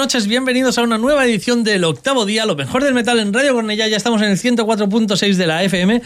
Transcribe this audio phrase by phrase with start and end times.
[0.00, 3.52] Noches, bienvenidos a una nueva edición del octavo día, lo mejor del metal en Radio
[3.52, 3.86] Cornellá.
[3.86, 6.00] Ya estamos en el 104.6 de la FM.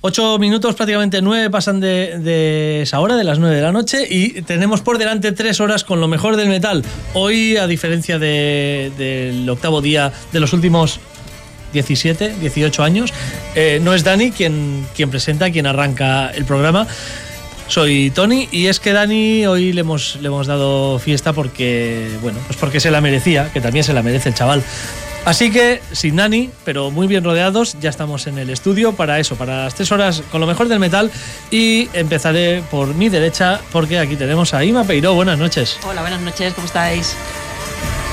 [0.00, 4.42] Ocho minutos, prácticamente nueve, pasan de, esa hora, de las nueve de la noche, y
[4.42, 6.82] tenemos por delante tres horas con lo mejor del metal.
[7.12, 10.98] Hoy, a diferencia del octavo día de los últimos
[11.72, 13.14] 17, 18 años,
[13.54, 16.88] eh, no es Dani quien, quien presenta, quien arranca el programa.
[17.66, 22.38] Soy Tony y es que Dani hoy le hemos, le hemos dado fiesta porque, bueno,
[22.46, 24.62] pues porque se la merecía, que también se la merece el chaval.
[25.24, 29.36] Así que, sin Dani, pero muy bien rodeados, ya estamos en el estudio para eso,
[29.36, 31.10] para las tres horas con lo mejor del metal.
[31.50, 35.14] Y empezaré por mi derecha, porque aquí tenemos a Ima Peiró.
[35.14, 35.78] Buenas noches.
[35.88, 37.16] Hola, buenas noches, ¿cómo estáis?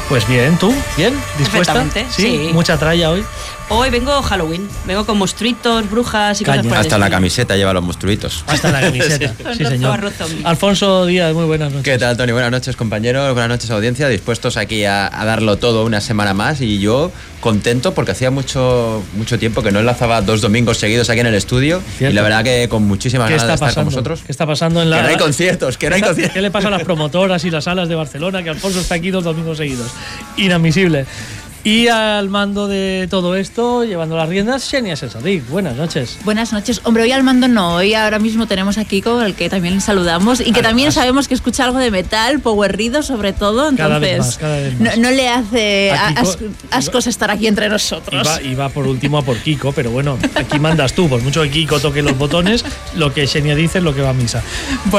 [0.07, 0.74] Pues bien, ¿tú?
[0.95, 1.13] ¿Bien?
[1.38, 1.86] ¿Dispuesta?
[2.15, 2.50] ¿Sí?
[2.53, 3.25] ¿Mucha tralla hoy?
[3.69, 4.67] Hoy vengo Halloween.
[4.85, 8.43] Vengo con monstruitos, brujas y cosas por Hasta la camiseta lleva los monstruitos.
[8.47, 9.33] Hasta la camiseta.
[9.55, 10.11] sí, señor.
[10.43, 11.83] Alfonso Díaz, muy buenas noches.
[11.83, 12.31] ¿Qué tal, Tony?
[12.31, 13.33] Buenas noches, compañeros.
[13.33, 14.07] Buenas noches, audiencia.
[14.07, 16.61] Dispuestos aquí a, darlo todo una semana más.
[16.61, 21.21] Y yo contento porque hacía mucho, mucho tiempo que no enlazaba dos domingos seguidos aquí
[21.21, 21.81] en el estudio.
[21.99, 24.21] Y la verdad que con muchísimas ganas de estar con vosotros.
[24.25, 24.97] ¿Qué está pasando en la.?
[24.97, 26.33] Que no hay conciertos, que no hay conciertos.
[26.33, 28.43] ¿Qué le pasa a las promotoras y las salas de Barcelona?
[28.43, 29.91] Que Alfonso está aquí dos domingos seguidos.
[30.37, 31.05] Inadmisible.
[31.63, 35.47] Y al mando de todo esto, llevando las riendas, Xenia Sensadik.
[35.47, 36.17] Buenas noches.
[36.23, 36.81] Buenas noches.
[36.85, 37.75] Hombre, hoy al mando no.
[37.75, 41.35] Hoy ahora mismo tenemos a Kiko, al que también saludamos y que también sabemos que
[41.35, 43.69] escucha algo de metal, power rido sobre todo.
[43.69, 44.39] Entonces,
[44.79, 45.91] No, le hace
[46.71, 48.27] ascos estar aquí entre nosotros.
[48.43, 51.07] Y va, por último a por Kiko, pero bueno, aquí mandas tú.
[51.07, 52.65] Por mucho que Kiko toque los botones,
[52.95, 54.41] lo que Xenia dice es lo que va a misa.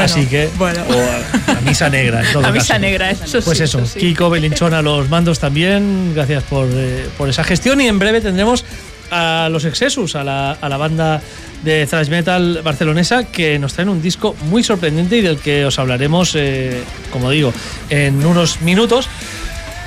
[0.01, 0.81] Así que, bueno.
[0.89, 2.23] o a, misa negra.
[2.41, 6.13] a misa negra, eso Pues eso, Kiko Belinchón a los mandos también.
[6.15, 8.65] Gracias eh, por, esa gestión y en breve tendremos
[9.11, 11.21] a los Exesus, a la, a la banda
[11.63, 15.79] de thrash metal barcelonesa que nos traen un disco muy sorprendente y del que os
[15.79, 16.83] hablaremos, eh,
[17.13, 17.53] como digo,
[17.91, 19.09] en unos minutos.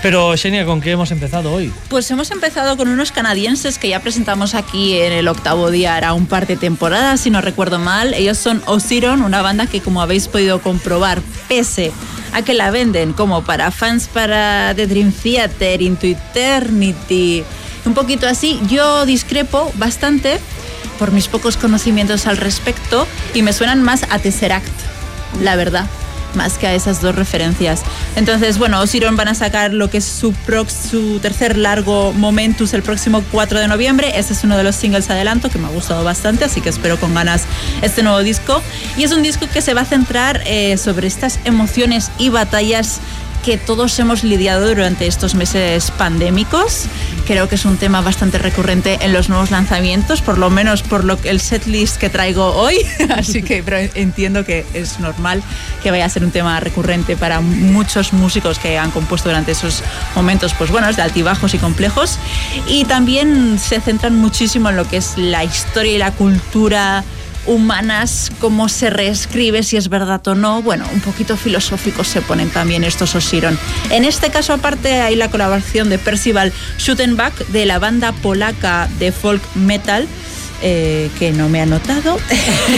[0.02, 1.74] Pero Xenia, ¿con qué hemos empezado hoy?
[1.90, 6.14] Pues hemos empezado con unos canadienses que ya presentamos aquí en el octavo día, era
[6.14, 8.14] un par de temporadas, si no recuerdo mal.
[8.14, 13.14] Ellos son Osiron, una banda que como habéis podido comprobar, pese a que la venden
[13.14, 17.44] como para fans para The Dream Theater, Into Eternity,
[17.86, 20.40] un poquito así, yo discrepo bastante
[21.00, 24.68] por mis pocos conocimientos al respecto y me suenan más a Tesseract,
[25.42, 25.88] la verdad
[26.36, 27.82] más que a esas dos referencias.
[28.16, 30.34] Entonces, bueno, Osiron van a sacar lo que es su,
[30.90, 34.18] su tercer largo Momentus el próximo 4 de noviembre.
[34.18, 37.00] Ese es uno de los singles adelanto que me ha gustado bastante, así que espero
[37.00, 37.44] con ganas
[37.82, 38.62] este nuevo disco.
[38.98, 43.00] Y es un disco que se va a centrar eh, sobre estas emociones y batallas
[43.46, 46.88] que todos hemos lidiado durante estos meses pandémicos.
[47.28, 51.04] Creo que es un tema bastante recurrente en los nuevos lanzamientos, por lo menos por
[51.04, 52.78] lo el setlist que traigo hoy.
[53.16, 53.64] Así que
[53.94, 55.44] entiendo que es normal
[55.84, 59.84] que vaya a ser un tema recurrente para muchos músicos que han compuesto durante esos
[60.16, 62.18] momentos, pues buenos, de altibajos y complejos.
[62.68, 67.04] Y también se centran muchísimo en lo que es la historia y la cultura
[67.46, 70.62] humanas, cómo se reescribe, si es verdad o no.
[70.62, 73.58] Bueno, un poquito filosóficos se ponen también estos Osiron.
[73.90, 79.12] En este caso, aparte, hay la colaboración de Percival Schuttenbach de la banda polaca de
[79.12, 80.08] folk metal
[80.62, 82.18] eh, que no me ha notado.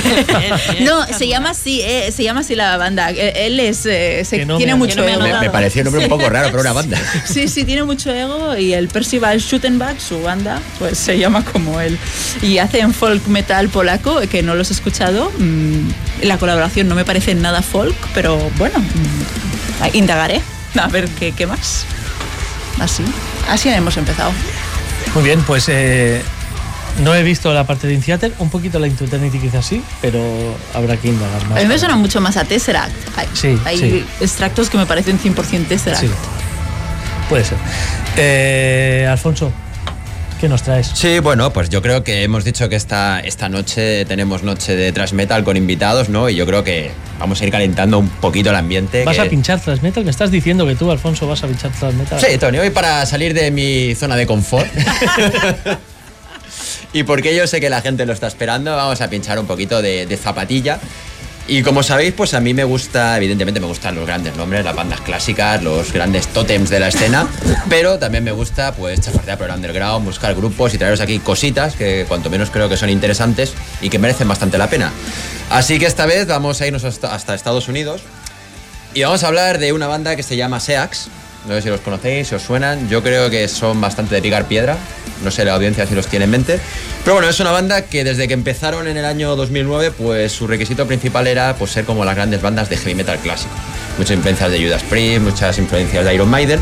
[0.82, 3.10] no, se llama así, eh, se llama así la banda.
[3.12, 5.22] Él es, eh, tiene mucho ego.
[5.40, 7.00] Me, pareció un nombre un poco raro para una banda.
[7.26, 11.80] sí, sí, tiene mucho ego y el Percival Schuttenbach, su banda, pues se llama como
[11.80, 11.98] él.
[12.42, 15.32] Y hacen folk metal polaco, que no los he escuchado.
[15.38, 15.90] Mm,
[16.24, 20.42] la colaboración no me parece nada folk, pero bueno, mm, indagaré
[20.80, 21.86] a ver qué, qué más.
[22.80, 23.04] Así,
[23.50, 24.32] así hemos empezado.
[25.14, 25.70] Muy bien, pues
[27.00, 30.20] no he visto la parte de Infiater, un poquito la Eternity quizás sí, pero
[30.74, 31.60] habrá que indagar más.
[31.60, 32.94] A mí me suena mucho más a Tesseract.
[33.18, 36.02] Hay, sí, hay extractos que me parecen 100% Tesseract.
[36.02, 36.10] Sí,
[37.30, 37.58] puede ser.
[38.18, 39.52] Eh, Alfonso,
[40.40, 40.92] ¿Qué nos traes?
[40.94, 44.92] Sí, bueno, pues yo creo que hemos dicho que esta, esta noche tenemos noche de
[44.92, 46.30] thrash metal con invitados, ¿no?
[46.30, 49.04] Y yo creo que vamos a ir calentando un poquito el ambiente.
[49.04, 50.04] ¿Vas a pinchar thrash metal?
[50.04, 52.20] ¿Me estás diciendo que tú, Alfonso, vas a pinchar thrash metal?
[52.20, 54.68] Sí, Tony, hoy para salir de mi zona de confort.
[56.94, 59.82] y porque yo sé que la gente lo está esperando, vamos a pinchar un poquito
[59.82, 60.80] de, zapatilla.
[61.50, 64.76] Y como sabéis, pues a mí me gusta, evidentemente me gustan los grandes nombres, las
[64.76, 67.26] bandas clásicas, los grandes tótems de la escena,
[67.70, 71.78] pero también me gusta pues chafardear por el underground, buscar grupos y traeros aquí cositas
[71.78, 74.92] que cuanto menos creo que son interesantes y que merecen bastante la pena.
[75.50, 78.02] Así que esta vez vamos a irnos hasta, hasta Estados Unidos
[78.94, 81.08] y vamos a hablar de una banda que se llama Seax,
[81.48, 82.90] no sé si los conocéis, si os suenan.
[82.90, 84.78] Yo creo que son bastante de picar piedra.
[85.24, 86.60] No sé la audiencia si los tiene en mente.
[87.04, 90.46] Pero bueno, es una banda que desde que empezaron en el año 2009, pues su
[90.46, 93.54] requisito principal era pues, ser como las grandes bandas de heavy metal clásico.
[93.98, 96.62] Muchas influencias de Judas Priest, muchas influencias de Iron Maiden.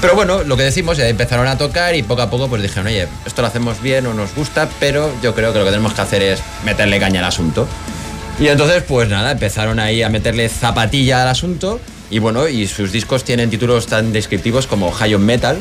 [0.00, 2.86] Pero bueno, lo que decimos, ya empezaron a tocar y poco a poco pues dijeron,
[2.86, 5.94] oye, esto lo hacemos bien o nos gusta, pero yo creo que lo que tenemos
[5.94, 7.66] que hacer es meterle caña al asunto.
[8.38, 12.92] Y entonces, pues nada, empezaron ahí a meterle zapatilla al asunto y bueno, y sus
[12.92, 15.58] discos tienen títulos tan descriptivos como High on Metal,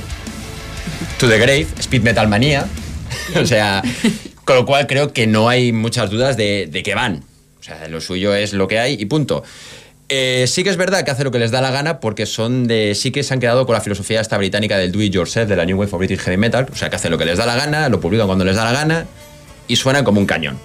[1.19, 2.67] To the Grave, Speed Metal Manía,
[3.35, 3.81] o sea,
[4.45, 7.23] con lo cual creo que no hay muchas dudas de, de que van.
[7.59, 9.43] O sea, lo suyo es lo que hay y punto.
[10.09, 12.65] Eh, sí que es verdad que hace lo que les da la gana porque son
[12.65, 15.49] de sí que se han quedado con la filosofía esta británica del do it yourself
[15.49, 17.37] de la New Wave of British Heavy Metal, o sea que hacen lo que les
[17.37, 19.05] da la gana, lo publican cuando les da la gana
[19.67, 20.57] y suenan como un cañón.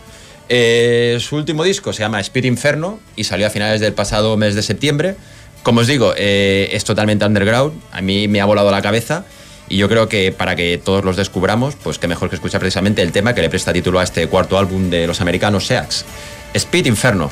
[0.49, 4.55] Eh, su último disco se llama Speed Inferno y salió a finales del pasado mes
[4.55, 5.17] de septiembre.
[5.62, 9.25] Como os digo, eh, es totalmente underground, a mí me ha volado la cabeza
[9.69, 13.00] y yo creo que para que todos los descubramos, pues qué mejor que escuchar precisamente
[13.00, 16.04] el tema que le presta título a este cuarto álbum de los americanos Seax,
[16.52, 17.31] Speed Inferno.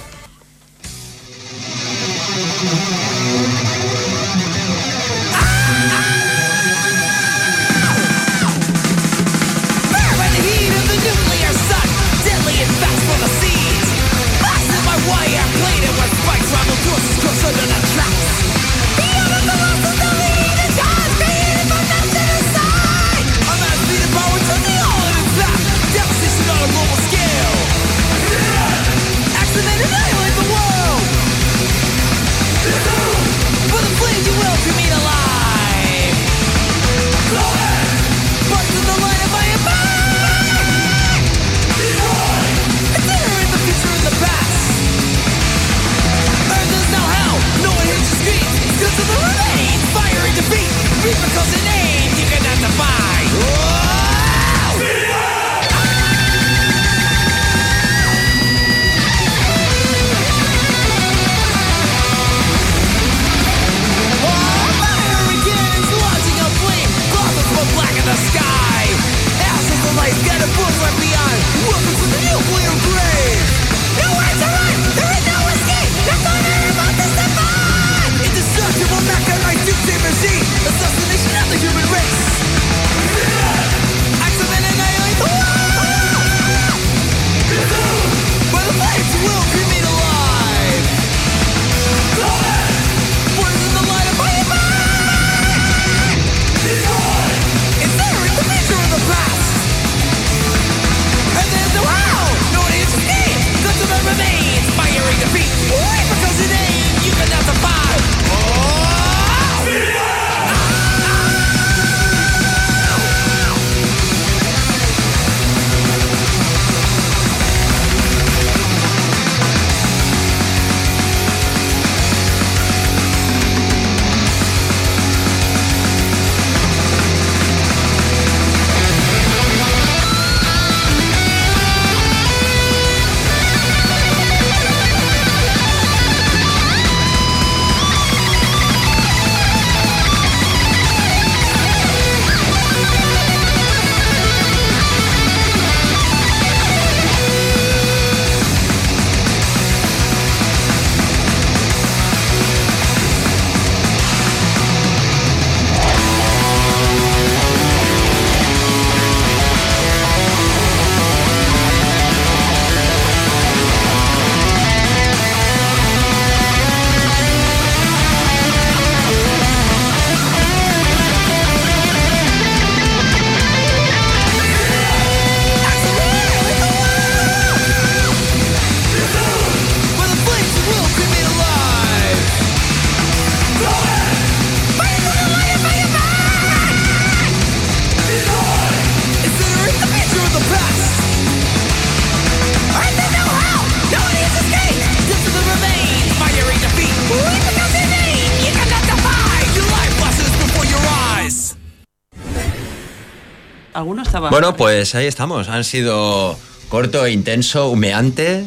[204.31, 205.49] Bueno, pues ahí estamos.
[205.49, 208.45] Han sido corto, intenso, humeante.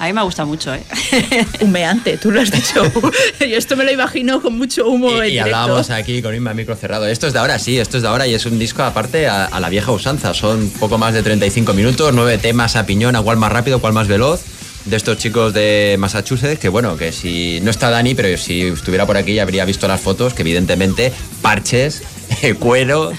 [0.00, 0.82] A mí me gusta mucho, ¿eh?
[1.60, 2.84] Humeante, tú lo has dicho.
[3.40, 5.44] Yo esto me lo imagino con mucho humo Y, en y directo.
[5.56, 7.06] hablábamos aquí con Inma micro cerrado.
[7.08, 9.46] Esto es de ahora, sí, esto es de ahora y es un disco aparte a,
[9.46, 10.34] a la vieja usanza.
[10.34, 13.92] Son poco más de 35 minutos, nueve temas a piñón, a cuál más rápido, cuál
[13.92, 14.42] más veloz.
[14.84, 19.04] De estos chicos de Massachusetts, que bueno, que si no está Dani, pero si estuviera
[19.04, 21.12] por aquí ya habría visto las fotos, que evidentemente
[21.42, 22.02] parches,
[22.60, 23.12] cuero,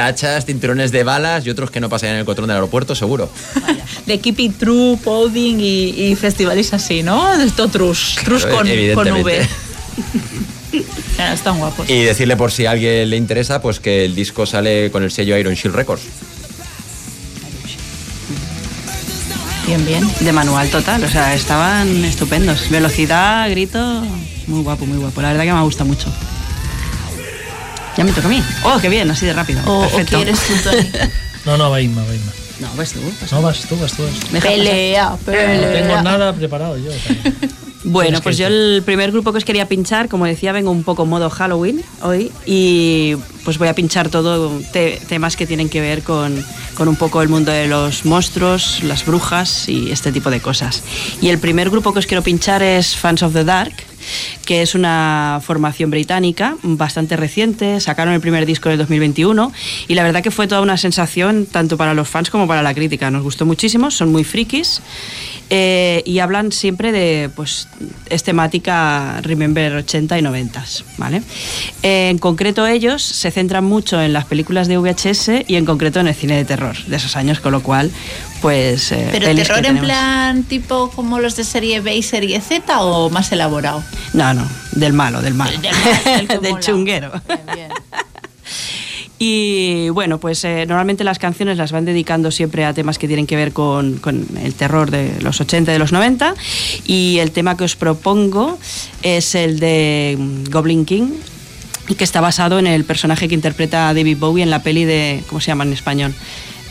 [0.00, 3.30] tachas, cinturones de balas y otros que no pasarían en el control del aeropuerto, seguro.
[4.06, 7.30] De Keep It True, Poding y, y festivales así, ¿no?
[7.34, 8.56] Esto trus, trus Claro,
[8.94, 9.22] con, con.
[9.22, 9.48] V.
[11.16, 11.90] Claro, están guapos.
[11.90, 15.10] Y decirle por si a alguien le interesa, pues que el disco sale con el
[15.10, 16.02] sello Iron Shield Records.
[19.66, 20.10] Bien, bien.
[20.20, 22.70] De manual total, o sea, estaban estupendos.
[22.70, 24.02] Velocidad, grito,
[24.46, 25.20] muy guapo, muy guapo.
[25.20, 26.10] La verdad que me gusta mucho.
[28.00, 28.42] Ya me toca a mí.
[28.64, 29.60] Oh, qué bien, así de rápido.
[29.66, 30.16] O, o Perfecto.
[30.16, 30.88] quieres tú, Tony.
[31.44, 32.32] No, no, va Inma, va Inma.
[32.60, 33.00] No, vas tú.
[33.20, 34.02] vas No, vas tú, vas tú.
[34.04, 34.26] vas tú.
[34.32, 35.72] Deja pelea, No pelea.
[35.82, 36.90] tengo nada preparado yo.
[37.84, 41.06] Bueno, pues yo el primer grupo que os quería pinchar, como decía, vengo un poco
[41.06, 46.02] modo Halloween hoy y pues voy a pinchar todo te- temas que tienen que ver
[46.02, 50.40] con, con un poco el mundo de los monstruos, las brujas y este tipo de
[50.40, 50.82] cosas.
[51.22, 53.72] Y el primer grupo que os quiero pinchar es Fans of the Dark,
[54.46, 59.52] que es una formación británica bastante reciente, sacaron el primer disco en el 2021
[59.88, 62.74] y la verdad que fue toda una sensación tanto para los fans como para la
[62.74, 63.10] crítica.
[63.10, 64.82] Nos gustó muchísimo, son muy frikis
[65.50, 67.68] eh, y hablan siempre de, pues,
[68.08, 70.64] es temática Remember 80 y 90,
[70.96, 71.22] ¿vale?
[71.82, 75.98] Eh, en concreto ellos se centran mucho en las películas de VHS y en concreto
[76.00, 77.90] en el cine de terror de esos años, con lo cual,
[78.40, 78.92] pues...
[78.92, 83.10] eh, Pero terror en plan tipo como los de serie B y serie Z o
[83.10, 83.82] más elaborado.
[84.12, 85.58] No, no, del malo, del malo.
[85.60, 87.12] Del chunguero.
[87.26, 87.68] Bien, bien.
[89.22, 93.26] Y bueno, pues eh, normalmente las canciones las van dedicando siempre a temas que tienen
[93.26, 96.34] que ver con, con el terror de los 80 y de los 90.
[96.86, 98.58] Y el tema que os propongo
[99.02, 101.10] es el de mm, Goblin King,
[101.98, 105.22] que está basado en el personaje que interpreta David Bowie en la peli de.
[105.28, 106.14] ¿Cómo se llama en español?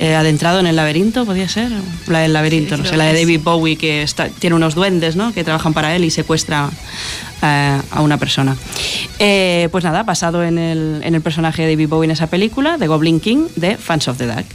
[0.01, 1.70] Eh, adentrado en el laberinto, podría ser.
[2.08, 5.18] La del laberinto, Sí, no sé, la de David Bowie que está, tiene unos duendes,
[5.18, 5.34] ¿no?
[5.34, 6.70] Que trabajan para él y secuestra
[7.41, 8.56] eh, a una persona.
[9.20, 12.77] Eh, pues nada, basado en el, en el personaje de David Bowie en esa película,
[12.77, 14.46] de Goblin King, de Fans of the Dark.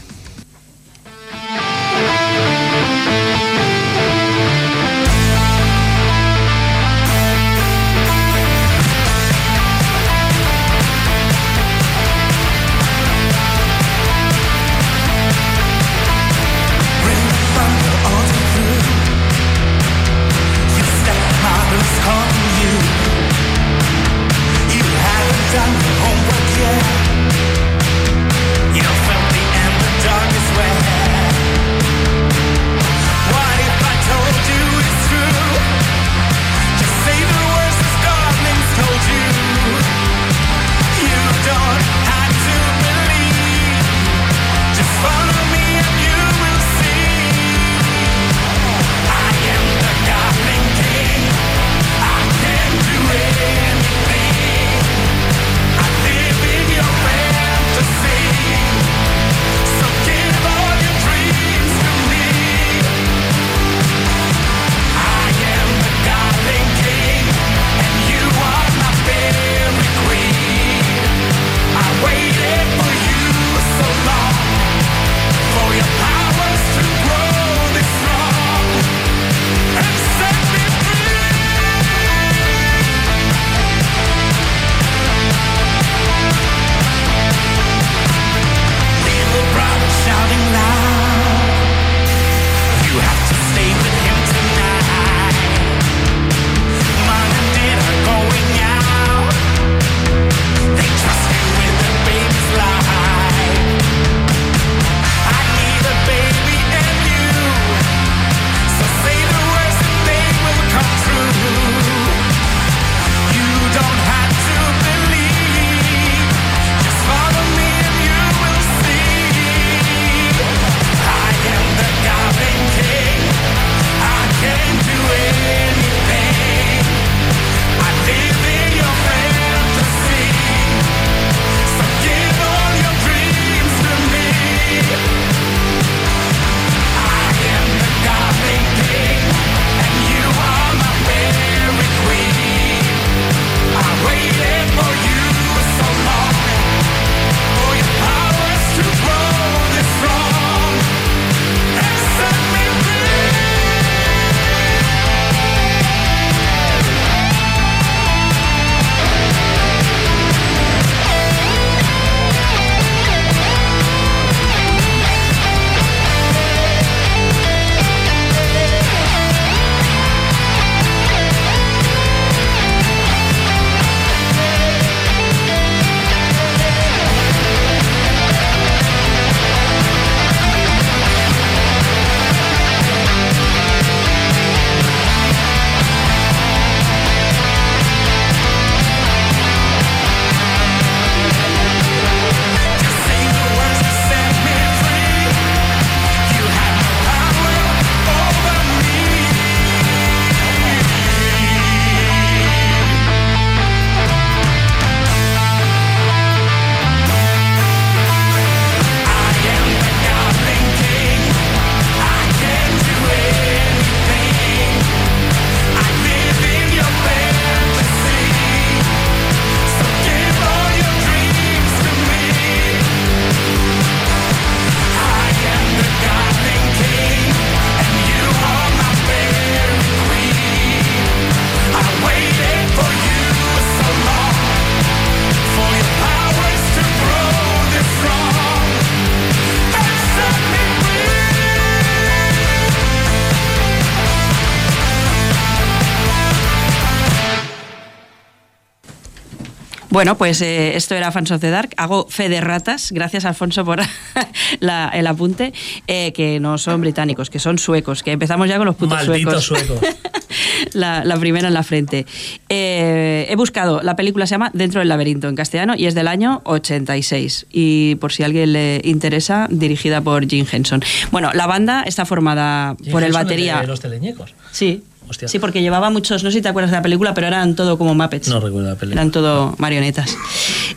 [249.95, 251.71] Bueno, pues eh, esto era Fans of the Dark.
[251.77, 252.91] Hago fe de ratas.
[252.91, 253.79] Gracias, Alfonso, por
[254.61, 255.53] la- el apunte.
[255.87, 258.03] eh, que no son británicos, que son suecos.
[258.03, 259.79] Que empezamos ya con los putos Malditos suecos.
[259.79, 259.97] suecos.
[260.73, 262.07] la, la primera en la frente.
[262.49, 266.09] Eh, he buscado, la película se llama Dentro del laberinto en castellano y es del
[266.09, 267.47] año 86.
[267.53, 270.83] Y por si a alguien le interesa, dirigida por Jim Henson.
[271.13, 273.61] Bueno, la banda está formada por el batería.
[273.61, 274.35] de los teleñecos.
[274.51, 274.83] Sí.
[275.15, 275.29] Hostia.
[275.29, 277.79] Sí, porque llevaba muchos, no sé si te acuerdas de la película, pero eran todo
[277.79, 278.27] como Muppets.
[278.27, 279.01] No recuerdo la película.
[279.01, 280.17] Eran todo marionetas.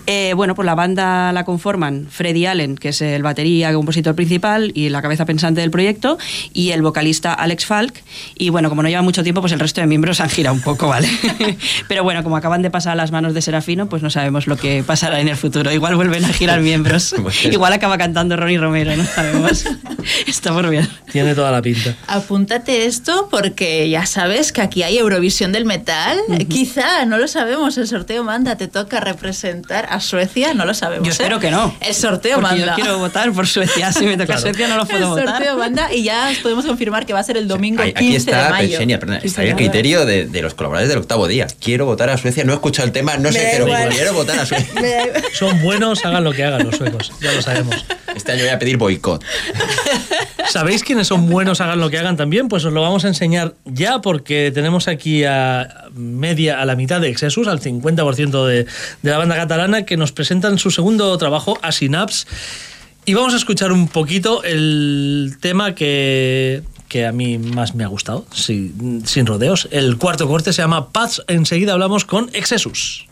[0.06, 4.72] Eh, bueno, pues la banda la conforman Freddy Allen, que es el batería, compositor principal
[4.76, 6.20] y la cabeza pensante del proyecto,
[6.54, 8.04] y el vocalista Alex Falk.
[8.38, 10.62] Y bueno, como no lleva mucho tiempo, pues el resto de miembros han girado un
[10.62, 11.10] poco, ¿vale?
[11.88, 14.56] Pero bueno, como acaban de pasar a las manos de Serafino, pues no sabemos lo
[14.56, 15.72] que pasará en el futuro.
[15.72, 17.16] Igual vuelven a girar miembros.
[17.28, 17.38] Bueno.
[17.52, 19.66] Igual acaba cantando Ronnie Romero, no sabemos.
[20.28, 20.88] Está por bien.
[21.12, 21.96] Tiene toda la pinta.
[22.08, 26.20] Apúntate esto porque ya sabes que aquí hay Eurovisión del metal.
[26.50, 27.78] Quizá, no lo sabemos.
[27.78, 31.06] El sorteo manda, te toca representar a Suecia, no lo sabemos.
[31.08, 31.14] Yo ¿eh?
[31.14, 31.74] espero que no.
[31.82, 32.66] El sorteo Porque manda.
[32.68, 33.92] yo quiero votar por Suecia.
[33.92, 34.42] Si me toca Claro.
[34.42, 35.28] Suecia, no lo el puedo votar.
[35.30, 38.16] sorteo manda y ya podemos confirmar que va a ser el domingo Ahí- 15 Aquí
[38.16, 38.78] está, de mayo.
[38.78, 41.48] Sí, está el criterio de, de los colaboradores del octavo día.
[41.62, 43.90] Quiero votar a Suecia, no he escuchado el tema, no sé, da pero igual.
[43.90, 44.74] quiero votar a Suecia.
[45.34, 47.12] Son buenos, hagan lo que hagan los suecos.
[47.22, 47.86] Ya lo sabemos.
[48.16, 49.24] Este año voy a pedir boicot.
[50.50, 52.48] ¿Sabéis quiénes son buenos, hagan lo que hagan también?
[52.48, 57.00] Pues os lo vamos a enseñar ya porque tenemos aquí a media, a la mitad
[57.00, 58.66] de Exesus, al 50% de,
[59.04, 62.26] de la banda catalana, que nos presentan su segundo trabajo, a Synapse.
[63.06, 67.88] Y vamos a escuchar un poquito el tema que, que a mí más me ha
[67.88, 69.68] gustado, sin, rodeos.
[69.70, 71.22] El cuarto corte se llama Paths.
[71.28, 73.06] Enseguida hablamos con Exesus.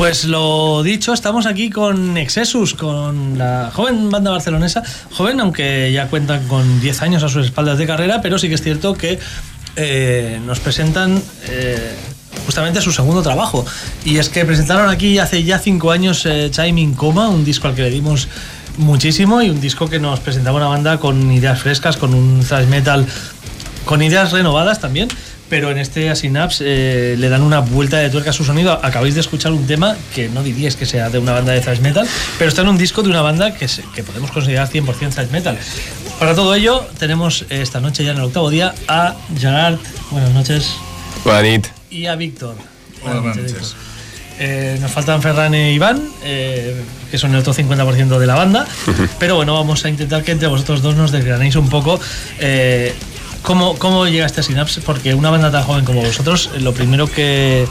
[0.00, 4.82] Pues lo dicho, estamos aquí con Exesus, con la joven banda barcelonesa,
[5.12, 8.54] joven aunque ya cuentan con 10 años a sus espaldas de carrera, pero sí que
[8.54, 9.18] es cierto que
[9.76, 11.94] eh, nos presentan eh,
[12.46, 13.66] justamente su segundo trabajo.
[14.02, 16.50] Y es que presentaron aquí hace ya 5 años eh,
[16.96, 18.26] Coma, un disco al que le dimos
[18.78, 22.66] muchísimo y un disco que nos presentaba una banda con ideas frescas, con un thrash
[22.68, 23.06] metal,
[23.84, 25.08] con ideas renovadas también.
[25.50, 28.78] Pero en este Asynapse eh, le dan una vuelta de tuerca a su sonido.
[28.82, 31.80] Acabáis de escuchar un tema que no diríais que sea de una banda de thrash
[31.80, 32.06] metal,
[32.38, 35.28] pero está en un disco de una banda que, se- que podemos considerar 100% thrash
[35.30, 35.58] metal.
[36.20, 39.78] Para todo ello, tenemos esta noche ya en el octavo día a Gerard,
[40.12, 40.70] buenas noches,
[41.24, 41.66] Buenas nit.
[41.90, 42.54] y a Víctor.
[43.02, 43.74] Buenas noches, noches.
[44.38, 48.66] Eh, nos faltan Ferran e Iván, eh, que son el otro 50% de la banda.
[49.18, 52.00] pero bueno, vamos a intentar que entre vosotros dos nos desgranéis un poco
[52.38, 52.94] eh,
[53.42, 57.06] cómo, cómo llegaste a Synapse, porque una banda tan joven como vosotros, eh, lo primero
[57.06, 57.66] que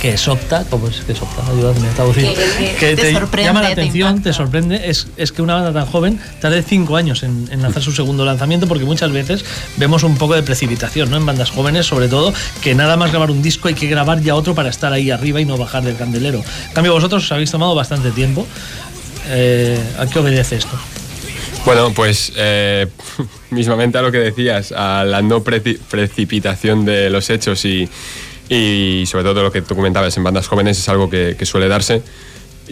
[0.00, 1.42] que es opta, ¿cómo es que es opta?
[1.46, 1.86] Ayúdame.
[2.22, 5.74] Que- que te sorprende, llama la te atención, te, sorprende, es, es que una banda
[5.78, 9.44] tan joven tarde cinco años en, en lanzar su segundo lanzamiento, porque muchas veces
[9.76, 11.18] vemos un poco de precipitación ¿no?
[11.18, 14.34] en bandas jóvenes, sobre todo, que nada más grabar un disco hay que grabar ya
[14.36, 16.38] otro para estar ahí arriba y no bajar del candelero.
[16.68, 18.46] En cambio, vosotros os habéis tomado bastante tiempo.
[19.28, 20.78] Eh, ¿A qué obedece esto?
[21.64, 22.86] Bueno, pues eh,
[23.50, 27.88] mismamente a lo que decías, a la no preci- precipitación de los hechos y,
[28.48, 32.02] y sobre todo lo que tú comentabas en bandas jóvenes es algo que, suele darse.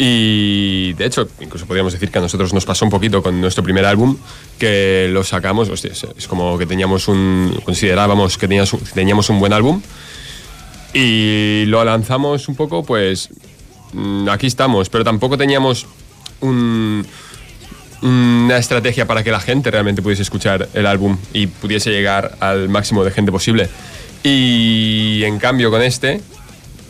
[0.01, 3.63] Y de hecho, incluso podríamos decir que a nosotros nos pasó un poquito con nuestro
[3.65, 4.17] primer álbum,
[4.59, 9.53] que lo sacamos, hostia, es- como que teníamos un, considerábamos que teníamos teníamos un buen
[9.53, 9.83] álbum
[10.95, 13.29] y lo lanzamos un poco, pues
[13.93, 15.87] mm, aquí estamos, pero tampoco teníamos
[16.41, 17.05] un,
[18.03, 22.69] una estrategia para que la gente realmente pudiese escuchar el álbum y pudiese llegar al
[22.69, 23.69] máximo de gente posible.
[24.23, 26.21] Y en cambio con este,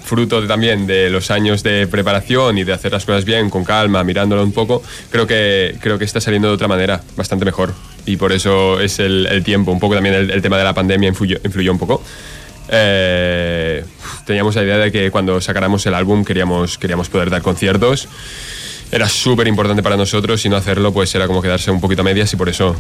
[0.05, 4.03] fruto también de los años de preparación y de hacer las cosas bien, con calma,
[4.05, 7.75] mirándolo un poco, creo que, creo que está saliendo de otra manera, bastante mejor.
[8.07, 11.09] Y por eso es el, tiempo, un poco también el, el tema de la pandemia
[11.09, 12.03] influyó, influyó un poco.
[12.71, 13.85] Eh,
[14.27, 18.09] teníamos la idea de que cuando sacáramos el álbum queríamos, queríamos poder dar conciertos.
[18.91, 22.05] Era súper importante para nosotros y no hacerlo pues era como quedarse un poquito a
[22.05, 22.75] medias y por eso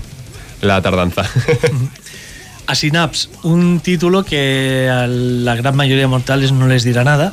[0.62, 1.22] la tardanza.
[2.66, 7.32] A Synapse, un título que a la gran mayoría de mortales no les dirá nada,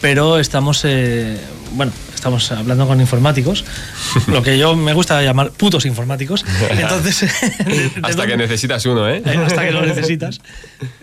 [0.00, 1.40] pero estamos, eh,
[1.72, 3.64] bueno, estamos hablando con informáticos,
[4.28, 6.44] lo que yo me gusta llamar putos informáticos.
[6.70, 7.20] Entonces,
[7.58, 9.20] ¿de- de Hasta dónde- que necesitas uno, ¿eh?
[9.26, 10.40] eh, hasta que lo necesitas.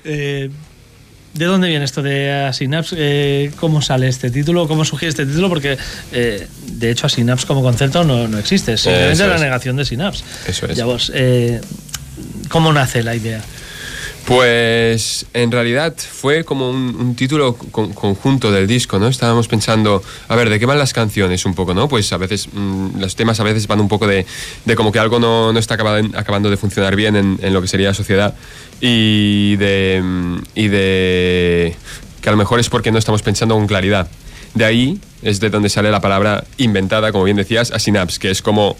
[0.05, 0.49] Eh,
[1.37, 2.95] ¿De dónde viene esto de Asynapse?
[2.97, 4.67] Eh, ¿Cómo sale este título?
[4.67, 5.49] ¿Cómo surge este título?
[5.49, 5.77] Porque
[6.11, 9.41] eh, de hecho Asynapse como concepto no, no existe, simplemente Eso la es.
[9.41, 10.23] negación de Synapse.
[10.47, 10.75] Eso es.
[10.77, 11.61] Ya vos, eh,
[12.49, 13.41] ¿Cómo nace la idea?
[14.27, 19.07] Pues en realidad fue como un, título con- conjunto del disco, ¿no?
[19.07, 21.87] Estábamos pensando, a ver, ¿de qué van las canciones un poco, no?
[21.87, 24.25] Pues a veces, mm, los temas a veces van un poco de,
[24.65, 27.69] de como que algo no, no está acabando, de funcionar bien en, en lo que
[27.69, 28.35] sería la sociedad
[28.81, 31.75] y de, mm, y de
[32.19, 34.09] que a lo mejor es porque no estamos pensando con claridad.
[34.55, 38.29] De ahí es de donde sale la palabra inventada, como bien decías, a synapse, que
[38.29, 38.75] es como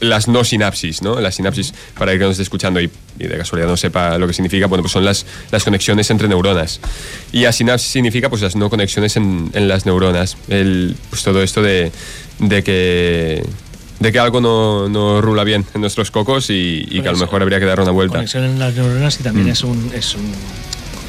[0.00, 1.20] las no sinapsis, ¿no?
[1.20, 4.26] Las sinapsis, para el que nos esté escuchando y, y de casualidad no sepa lo
[4.26, 6.80] que significa, bueno, pues son las, las conexiones entre neuronas.
[7.32, 10.36] Y asinapsis significa pues las no conexiones en, en las neuronas.
[10.48, 11.90] El, pues todo esto de,
[12.38, 13.44] de que
[14.00, 17.18] de que algo no, no rula bien en nuestros cocos y, y que a lo
[17.18, 18.14] mejor habría que dar una vuelta.
[18.18, 19.50] Conexión en las neuronas y también Mm.
[19.50, 19.90] es un...
[19.92, 20.32] Es un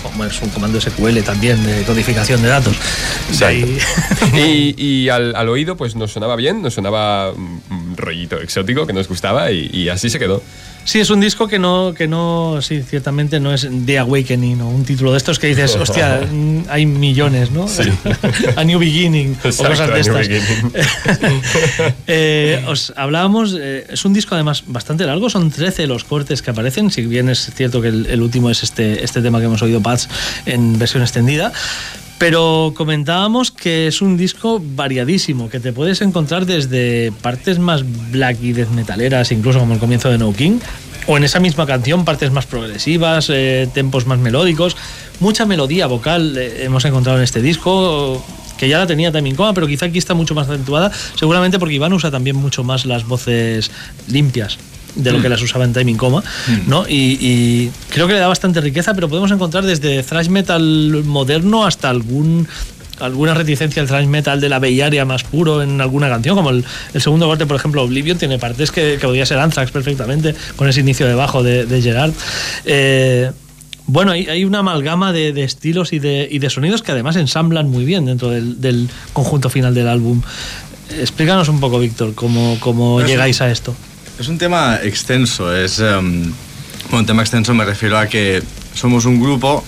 [0.02, 2.76] como es un comando SQL también de codificación de datos.
[4.34, 8.86] Y y al, al oído pues nos sonaba bien, nos sonaba un un rollito exótico
[8.88, 10.42] que nos gustaba y, y así se quedó.
[10.84, 14.70] Sí, es un disco que no, que no, sí, ciertamente no es The Awakening o
[14.70, 17.68] un título de estos que dices, hostia, mm, hay millones, ¿no?
[18.56, 20.28] A New Beginning Exacto, o cosas de estas.
[20.28, 20.72] Beginning.
[22.08, 26.50] Eh, os hablábamos, eh, es un disco además bastante largo, son 13 los cortes que
[26.50, 29.62] aparecen, si bien es cierto que el, el último es este, este tema que hemos
[29.62, 30.10] oído, Pats,
[30.46, 31.54] en versión extendida.
[32.20, 38.38] Pero comentábamos que es un disco variadísimo, que te puedes encontrar desde partes más black
[38.42, 40.60] y death metaleras, incluso como el comienzo de No King,
[41.08, 44.76] o en esa misma canción partes más progresivas, eh, tempos más melódicos,
[45.22, 48.22] mucha melodía vocal eh, hemos encontrado en este disco,
[48.58, 51.76] que ya la tenía también coma, pero quizá aquí está mucho más acentuada, seguramente porque
[51.76, 53.72] Iván usa también mucho más las voces
[54.10, 54.58] limpias
[54.96, 56.24] de lo que las usaba en Timing Coma,
[56.68, 56.88] ¿no?
[56.88, 61.66] Y, y creo que le da bastante riqueza, pero podemos encontrar desde thrash metal moderno
[61.66, 62.48] hasta algún
[63.00, 66.50] alguna reticencia al thrash metal de la Bay Area más puro en alguna canción, como
[66.50, 70.36] el, el segundo corte, por ejemplo, Oblivion, tiene partes que, que podría ser Anthrax perfectamente,
[70.58, 72.12] con ese inicio de bajo de, de Gerard.
[72.66, 73.32] Eh,
[73.86, 77.16] bueno, hay, hay una amalgama de, de estilos y de, y de sonidos que además
[77.16, 80.22] ensamblan muy bien dentro del, del conjunto final del álbum.
[81.00, 83.74] Explícanos un poco, Víctor, cómo, cómo llegáis a esto.
[84.20, 89.64] Es un tema extenso, es un tema extenso me refiero a que somos un grupo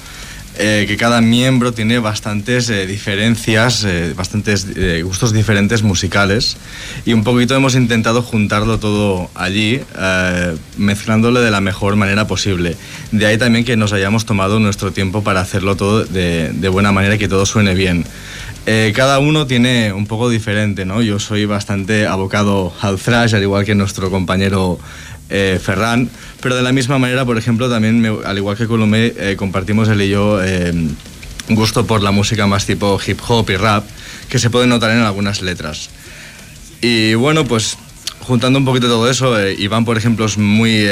[0.57, 4.67] eh, que cada miembro tiene bastantes eh, diferencias, eh, bastantes
[5.03, 6.57] gustos diferentes musicales
[7.05, 9.79] y un poquito hemos intentado juntarlo todo allí,
[10.77, 12.75] mezclándolo de la mejor manera posible.
[13.13, 16.91] De ahí también que nos hayamos tomado nuestro tiempo para hacerlo todo de, de buena
[16.91, 18.03] manera y que todo suene bien.
[18.67, 21.01] Eh, cada uno tiene un poco diferente, ¿no?
[21.01, 24.79] Yo soy bastante abocado al thrash, al igual que nuestro compañero
[25.29, 26.09] eh, Ferran,
[26.41, 29.87] pero de la misma manera, por ejemplo, también, me- al igual que Colomé, eh, compartimos
[29.89, 30.73] él y yo eh,
[31.49, 33.83] gusto por la música más tipo hip hop y rap,
[34.29, 35.89] que se puede notar en algunas letras.
[36.81, 37.77] Y bueno, pues
[38.19, 40.85] juntando un poquito todo eso, Iván, por ejemplo, es muy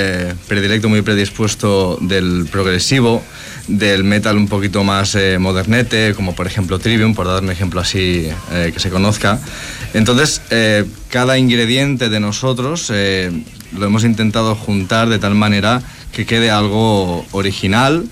[0.47, 3.23] predilecto, muy predispuesto del progresivo,
[3.69, 7.79] del metal un poquito más eh, modernete, como por ejemplo Trivium, por dar un ejemplo
[7.79, 9.39] así eh, que se conozca.
[9.93, 13.31] Entonces, eh, cada ingrediente de nosotros eh,
[13.77, 18.05] lo hemos intentado juntar de tal manera que quede algo original,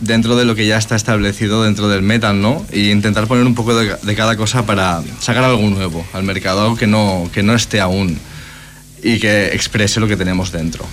[0.00, 2.64] dentro de lo que ya está establecido dentro del metal, ¿no?
[2.72, 6.62] Y intentar poner un poco de, de cada cosa para sacar algo nuevo al mercado,
[6.62, 8.18] algo que no, que no esté aún
[9.02, 10.86] y que exprese lo que tenemos dentro.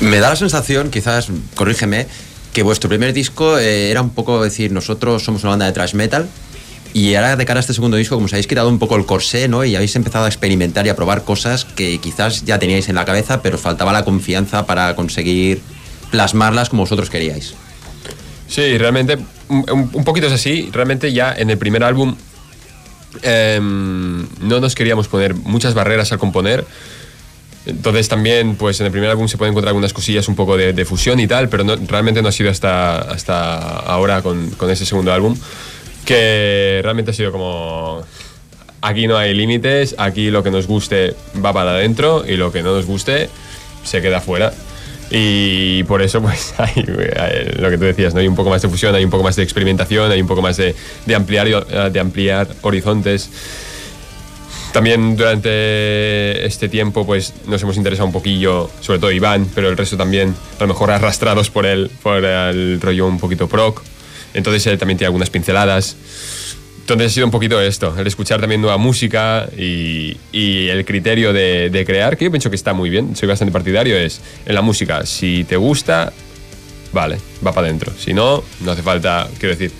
[0.00, 2.06] Me da la sensación, quizás, corrígeme,
[2.52, 5.94] que vuestro primer disco eh, era un poco decir, nosotros somos una banda de thrash
[5.94, 6.28] metal.
[6.94, 9.04] Y ahora de cara a este segundo disco, como os habéis quitado un poco el
[9.04, 9.64] corsé, ¿no?
[9.64, 13.04] Y habéis empezado a experimentar y a probar cosas que quizás ya teníais en la
[13.04, 15.60] cabeza, pero faltaba la confianza para conseguir
[16.10, 17.54] plasmarlas como vosotros queríais.
[18.48, 19.18] Sí, realmente
[19.48, 20.70] un poquito es así.
[20.72, 22.16] Realmente ya en el primer álbum
[23.22, 26.64] em, no nos queríamos poner muchas barreras al componer.
[27.68, 30.84] Entonces también, pues en el primer álbum se pueden encontrar algunas cosillas un poco de,
[30.84, 34.86] fusión y tal, pero no- realmente no ha sido hasta, hasta ahora con, con ese
[34.86, 35.36] segundo álbum
[36.04, 38.02] que realmente ha sido como...
[38.80, 41.14] Aquí no hay límites, aquí lo que nos guste
[41.44, 43.28] va para adentro y lo que no nos guste
[43.84, 44.52] se queda fuera.
[45.10, 48.20] Y por eso, pues, hay lo que tú decías, ¿no?
[48.20, 50.42] hay un poco más de fusión, hay un poco más de experimentación, hay un poco
[50.42, 50.74] más de,
[51.06, 53.30] de ampliar, eh, de ampliar horizontes.
[54.72, 59.76] También durante este tiempo pues nos hemos interesado un poquillo, sobre todo Iván, pero el
[59.76, 63.82] resto también a lo mejor arrastrados por él, por el rollo un poquito proc.
[64.34, 65.96] Entonces él también tiene algunas pinceladas.
[66.80, 71.34] Entonces ha sido un poquito esto, el escuchar también nueva música y, y el criterio
[71.34, 74.54] de, de crear, que yo pienso que está muy bien, soy bastante partidario, es en
[74.54, 76.14] la música, si te gusta,
[76.92, 77.92] vale, va para adentro.
[77.98, 79.70] Si no, no hace falta, quiero decir,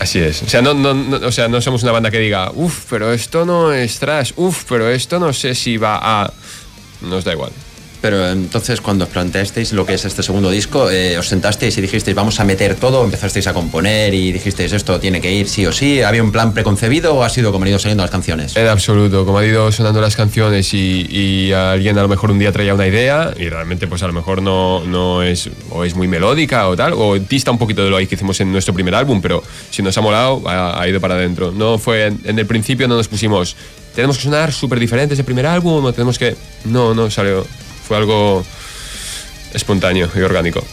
[0.00, 0.42] Así es.
[0.42, 3.12] O sea, no, no, no- o sea, no somos una banda que diga, uff, pero
[3.12, 6.32] esto no es trash, uff, pero esto no sé si va a.
[7.02, 7.52] Nos da igual.
[8.00, 11.80] Pero entonces, cuando os planteasteis lo que es este segundo disco, eh, os sentasteis y
[11.82, 15.66] dijisteis, vamos a meter todo, empezasteis a componer y dijisteis, esto tiene que ir sí
[15.66, 16.02] o sí.
[16.02, 18.56] ¿Había un plan preconcebido o ha sido como han ido saliendo las canciones?
[18.56, 22.52] En absoluto, como han ido sonando las canciones y, alguien a lo mejor un día
[22.52, 26.08] traía una idea y realmente pues a lo mejor no, no es o es muy
[26.08, 29.20] melódica o tal, o dista un poquito de lo que hicimos en nuestro primer álbum,
[29.20, 31.52] pero si nos ha molado, ha, ido para adentro.
[31.52, 33.56] No fue, en, en el principio no nos pusimos,
[33.94, 36.36] tenemos que sonar súper diferentes el primer álbum o tenemos que...
[36.64, 37.44] No, no, salió,
[37.90, 38.44] fue algo
[39.52, 40.64] espontáneo y orgánico.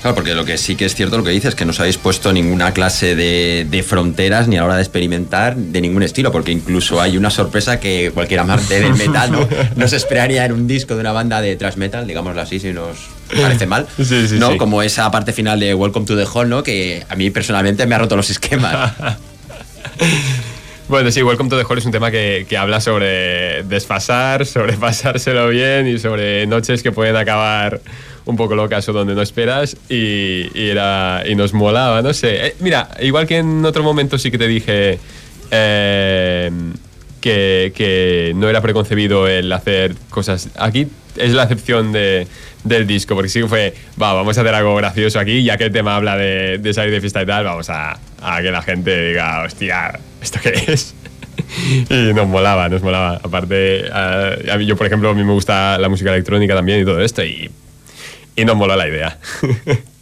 [0.00, 1.80] Claro, porque lo que sí que es cierto lo que dices es que no os
[1.80, 6.02] habéis puesto ninguna clase de, de fronteras ni a la hora de experimentar de ningún
[6.02, 9.46] estilo, porque incluso hay una sorpresa que cualquier amante del metal no,
[9.76, 12.72] no se esperaría en un disco de una banda de thrash metal, digámoslo así, si
[12.72, 12.96] nos
[13.38, 13.86] parece mal.
[13.98, 14.52] Sí, sí, ¿no?
[14.52, 14.56] sí.
[14.56, 16.62] Como esa parte final de Welcome to the Hall, ¿no?
[16.62, 18.94] Que a mí personalmente me ha roto los esquemas.
[20.88, 24.72] Bueno, sí, Welcome to the Hall es un tema que, que habla sobre desfasar, sobre
[24.78, 27.80] pasárselo bien y sobre noches que pueden acabar
[28.24, 32.46] un poco locas o donde no esperas y, era, y nos molaba, no sé.
[32.46, 34.98] Eh, mira, igual que en otro momento sí que te dije
[35.50, 36.50] eh,
[37.20, 40.50] que, que no era preconcebido el hacer cosas.
[40.56, 42.26] Aquí es la excepción de,
[42.64, 45.72] del disco, porque sí fue, va, vamos a hacer algo gracioso aquí, ya que el
[45.72, 49.42] tema habla de, salir de fiesta y tal, vamos a, a que la gente diga,
[49.44, 50.94] hostia, ¿esto qué es?
[51.90, 53.20] y nos molaba, nos molaba.
[53.22, 53.84] Aparte,
[54.58, 57.24] mí, yo, por ejemplo, a mí me gusta la música electrónica también y todo esto,
[57.24, 57.50] y,
[58.36, 59.18] y nos mola la idea.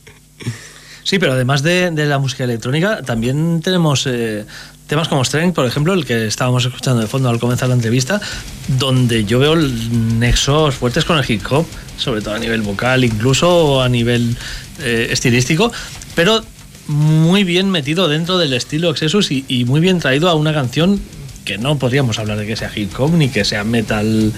[1.02, 4.44] Sí, pero además de, de la música electrónica, también tenemos eh,
[4.90, 8.20] temas como Strength, por ejemplo, el que estábamos escuchando de fondo al comenzar la entrevista,
[8.66, 11.64] donde yo veo nexos fuertes con el hip hop,
[11.96, 14.36] sobre todo a nivel vocal, incluso a nivel
[14.80, 15.72] eh, estilístico,
[16.16, 16.42] pero
[16.88, 21.00] muy bien metido dentro del estilo Exodus y, y muy bien traído a una canción
[21.44, 24.32] que no podríamos hablar de que sea hip hop ni que sea metal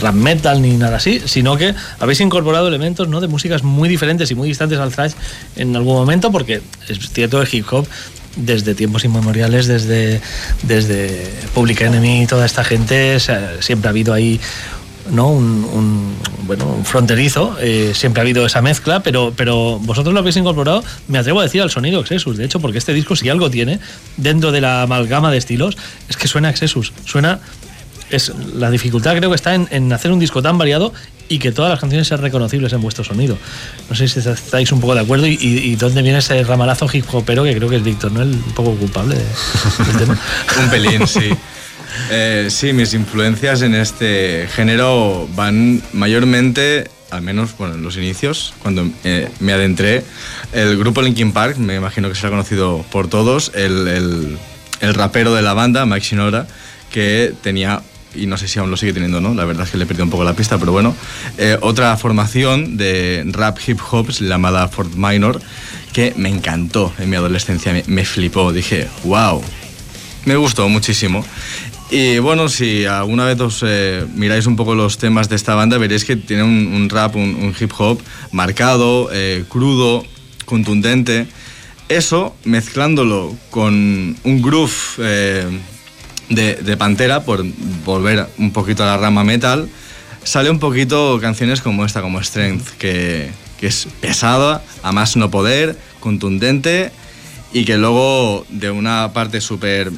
[0.00, 3.20] rap metal ni nada así, sino que habéis incorporado elementos ¿no?
[3.20, 5.12] de músicas muy diferentes y muy distantes al thrash
[5.54, 7.86] en algún momento, porque es cierto el hip hop
[8.36, 10.20] desde tiempos inmemoriales, desde,
[10.62, 13.18] desde Public Enemy toda esta gente,
[13.60, 14.40] siempre ha habido ahí
[15.10, 15.28] ¿no?
[15.28, 16.14] un,
[16.46, 20.82] bueno, un fronterizo, eh, siempre ha habido esa mezcla, pero, pero vosotros lo habéis incorporado,
[21.08, 23.80] me atrevo a decir, al sonido Exesus, de hecho, porque este disco si algo tiene,
[24.16, 25.76] dentro de la amalgama de estilos,
[26.08, 27.40] es que suena Exesus, suena...
[28.10, 30.94] Es, la dificultad creo que está en hacer un disco tan variado
[31.28, 33.36] y que todas las canciones sean reconocibles en vuestro sonido.
[33.90, 36.88] No sé si estáis un poco de acuerdo y, y, y dónde viene ese ramalazo
[36.92, 38.22] hip hopero que creo que es Víctor, ¿no?
[38.22, 40.18] El un poco culpable de- del tema.
[40.62, 41.30] Un pelín, sí.
[42.10, 48.54] Eh, sí, mis influencias en este género van mayormente, al menos bueno, en los inicios,
[48.62, 50.04] cuando eh, me adentré,
[50.52, 54.38] el grupo Linkin Park, me imagino que será conocido por todos, el, el-
[54.80, 56.46] el rapero de la banda, Mike Shinoda,
[56.92, 57.82] que tenía,
[58.14, 59.34] y no sé si aún lo sigue teniendo, ¿no?
[59.34, 60.94] La verdad es que le he perdido un poco la pista, pero bueno,
[61.36, 65.40] eh, otra formación de rap hip hop llamada Fort Minor,
[65.92, 69.42] que me encantó en mi adolescencia, me, me flipó, dije, wow,
[70.24, 71.24] me gustó muchísimo.
[71.90, 75.78] Y bueno, si alguna vez os eh, miráis un poco los temas de esta banda,
[75.78, 80.04] veréis que tiene un, un rap, un, un hip hop marcado, eh, crudo,
[80.44, 81.26] contundente.
[81.88, 85.46] Eso, mezclándolo con un groove eh,
[86.28, 87.44] de, de Pantera, por
[87.84, 89.68] volver un poquito a la rama metal,
[90.24, 95.30] sale un poquito canciones como esta, como Strength, que, que es pesada, a más no
[95.30, 96.90] poder, contundente
[97.52, 99.90] y que luego de una parte súper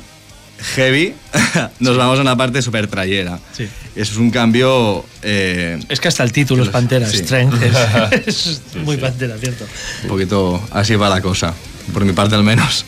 [0.77, 1.15] heavy
[1.81, 3.39] nos vamos a una parte súper trayera.
[3.53, 3.65] Sí.
[3.97, 5.05] Eso es un cambio...
[5.23, 7.19] eh, Es que hasta el título es Pantera, Sí.
[7.19, 9.65] Strength, es, es muy Pantera, ¿cierto?
[10.05, 11.55] un poquito así va la cosa,
[11.93, 12.85] por mi parte al menos.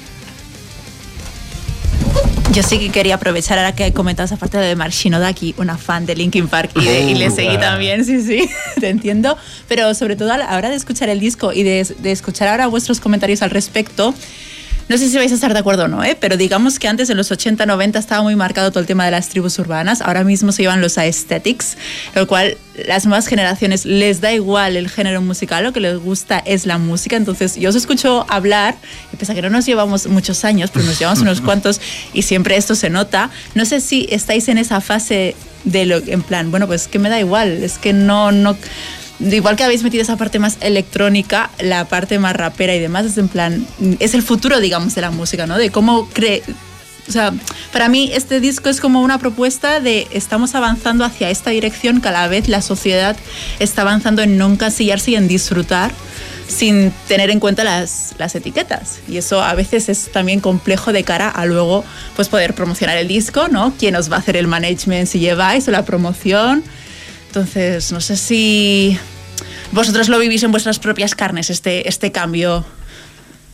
[2.53, 6.05] Yo sí que quería aprovechar ahora que comentabas aparte de Mark Shinoda aquí, una fan
[6.05, 8.47] de Linkin Park y, de- y le seguí también, sí, sí,
[8.81, 9.39] te entiendo.
[9.69, 12.67] Pero sobre todo a la hora de escuchar el disco y de, de escuchar ahora
[12.67, 14.15] vuestros comentarios al respecto,
[14.89, 16.17] no sé si vais a estar de acuerdo o no, ¿eh?
[16.19, 19.11] pero digamos que antes en los 80, 90 estaba muy marcado todo el tema de
[19.11, 21.77] las tribus urbanas, ahora mismo se llevan los aesthetics,
[22.15, 22.57] lo cual
[22.87, 26.79] las nuevas generaciones les da igual el género musical, lo que les gusta es la
[26.79, 28.77] música, entonces yo os escucho hablar,
[29.13, 31.81] y pese a que no nos llevamos muchos años, pero nos llevamos unos cuantos
[32.13, 36.23] y siempre esto se nota, no sé si estáis en esa fase de lo, en
[36.23, 38.57] plan, bueno, pues que me da igual, es que no, no,
[39.31, 43.19] igual que habéis metido esa parte más electrónica, la parte más rapera y demás, es
[43.19, 43.67] en plan,
[44.01, 45.59] es el futuro, digamos, de la música, ¿no?
[45.59, 46.43] De cómo cree...
[47.09, 47.33] O sea,
[47.73, 52.29] para mí este disco es como una propuesta de estamos avanzando hacia esta dirección, cada
[52.29, 53.17] vez la sociedad
[53.59, 55.91] está avanzando en no encasillarse y en disfrutar
[56.47, 59.01] sin tener en cuenta las, las etiquetas.
[59.09, 63.09] Y eso a veces es también complejo de cara a luego pues poder promocionar el
[63.09, 63.75] disco, ¿no?
[63.79, 66.63] ¿Quién os va a hacer el management si lleváis o la promoción?
[67.27, 68.99] Entonces, no sé si
[69.73, 72.65] vosotros lo vivís en vuestras propias carnes, este, este cambio.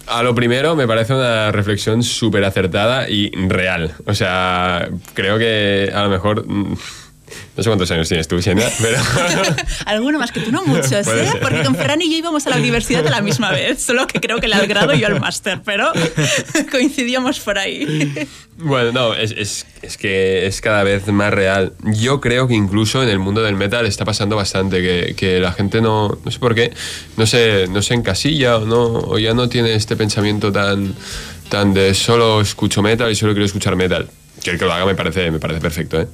[0.07, 3.95] A lo primero, me parece una reflexión súper acertada y real.
[4.07, 6.47] O sea, creo que a lo mejor.
[7.59, 8.97] No sé cuántos años tienes tú, Xenia, pero.
[9.85, 11.29] Alguno más que tú, no muchos, Puede ¿eh?
[11.33, 11.41] ser.
[11.41, 14.21] Porque con Ferran y yo íbamos a la universidad a la misma vez, solo que
[14.21, 15.91] creo que él al grado y yo al máster, pero
[16.71, 18.29] coincidíamos por ahí.
[18.59, 21.73] Bueno, no, es, es- es que es cada vez más real.
[21.85, 25.53] Yo creo que incluso en el mundo del metal está pasando bastante, que, que la
[25.53, 26.73] gente no, no sé por qué,
[27.17, 30.95] no se, no se encasilla o, no, o ya no tiene este pensamiento tan,
[31.49, 34.09] tan de solo escucho metal y solo quiero escuchar metal.
[34.45, 36.07] Que el que lo haga me parece, me parece perfecto, ¿eh?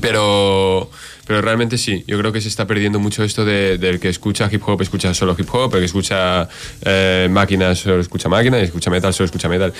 [0.00, 0.88] Pero,
[1.26, 4.48] pero realmente sí, yo creo que se está perdiendo mucho esto de- del que escucha
[4.50, 6.48] hip hop, escucha solo hip hop, el que escucha
[6.84, 9.72] eh, máquinas solo escucha máquina, y escucha metal solo escucha metal.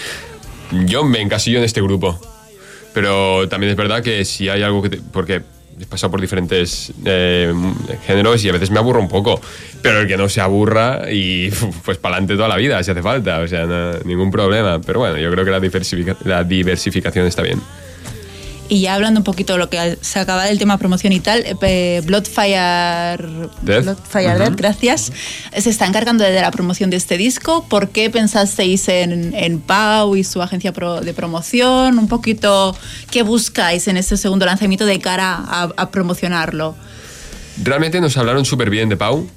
[0.86, 2.20] Yo me encasillo en este grupo,
[2.94, 4.90] pero también es verdad que si hay algo que...
[4.90, 5.42] te- porque
[5.80, 7.54] he pasado por diferentes eh,
[8.06, 9.40] géneros y a veces me aburro un poco,
[9.80, 11.48] pero el que no se aburra y
[11.86, 14.80] pues para adelante toda la vida si hace falta, o sea, no- ningún problema.
[14.80, 17.60] Pero bueno, yo creo que la, diversifica- la diversificación está bien.
[18.72, 21.44] Y ya hablando un poquito de lo que se acaba del tema promoción y tal,
[21.60, 23.18] eh, Bloodfire,
[23.62, 23.82] Death.
[23.82, 25.12] Bloodfire Death, gracias,
[25.58, 27.66] se está encargando de la promoción de este disco.
[27.68, 31.98] ¿Por qué pensasteis en, en Pau y su agencia pro- de promoción?
[31.98, 32.76] Un poquito,
[33.10, 36.76] ¿qué buscáis en este segundo lanzamiento de cara a, a promocionarlo?
[37.62, 39.28] Realmente nos hablaron súper bien de Pau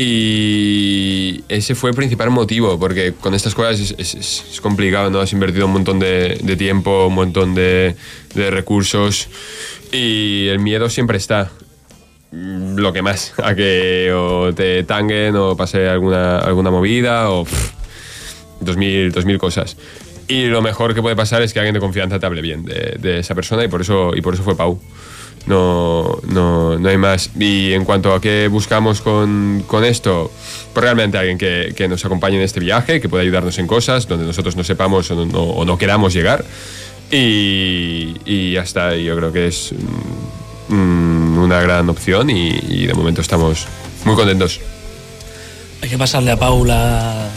[0.00, 5.18] y ese fue el principal motivo, porque con estas cosas es, complicado, ¿no?
[5.18, 7.96] Has invertido un montón de, tiempo, un montón de,
[8.32, 9.28] recursos
[9.90, 11.50] y el miedo siempre está.
[12.30, 17.44] Mm, Lo que más, a que o te tanguen o pase alguna, alguna movida o
[18.60, 19.76] dos mil, dos mil cosas.
[20.28, 22.98] Y lo mejor que puede pasar es que alguien de confianza te hable bien de,
[23.00, 24.80] de esa persona y por eso, y por eso fue Pau.
[25.48, 27.30] No, no, no hay más.
[27.38, 30.30] Y en cuanto a qué buscamos con, con esto,
[30.74, 34.06] pues realmente alguien que, que nos acompañe en este viaje, que pueda ayudarnos en cosas
[34.06, 36.44] donde nosotros no sepamos o no, o no queramos llegar.
[37.10, 39.72] Y, y ya está, yo creo que es
[40.68, 43.66] mm, una gran opción y, y de momento estamos
[44.04, 44.60] muy contentos.
[45.80, 47.30] Hay que pasarle a Paula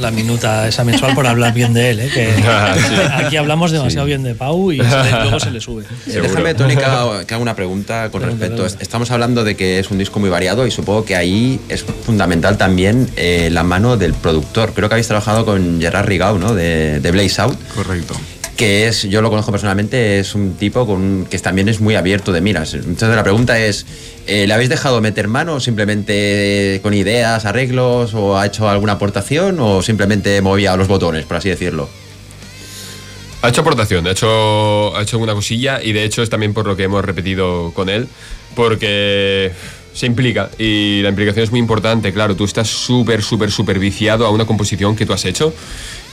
[0.00, 2.10] la minuta esa mensual por hablar bien de él, ¿eh?
[2.12, 2.94] que Ah, sí.
[3.24, 4.76] aquí hablamos demasiado bien de Pau y
[5.22, 5.84] luego se le sube.
[6.06, 8.62] Déjame, Tony, que haga, que haga una pregunta con Pregunta, respecto.
[8.64, 8.82] pregunta.
[8.82, 12.56] Estamos hablando de que es un disco muy variado y supongo que ahí es fundamental
[12.58, 14.72] también eh, la mano del productor.
[14.74, 16.54] Creo que habéis trabajado con Gerard Rigau, ¿no?
[16.54, 17.58] De, de Blaze Out.
[17.74, 18.14] Correcto.
[18.60, 22.30] Que es, yo lo conozco personalmente, es un tipo con, que también es muy abierto
[22.30, 22.74] de miras.
[22.74, 23.86] Entonces la pregunta es,
[24.26, 29.58] eh, ¿le habéis dejado meter mano simplemente con ideas, arreglos, o ha hecho alguna aportación,
[29.60, 31.88] o simplemente movía los botones, por así decirlo?
[33.40, 36.66] Ha hecho aportación, ha hecho, ha hecho alguna cosilla y de hecho es también por
[36.66, 38.08] lo que hemos repetido con él,
[38.54, 39.52] porque
[39.94, 44.26] se implica y la implicación es muy importante, claro, tú estás súper, súper, súper viciado
[44.26, 45.54] a una composición que tú has hecho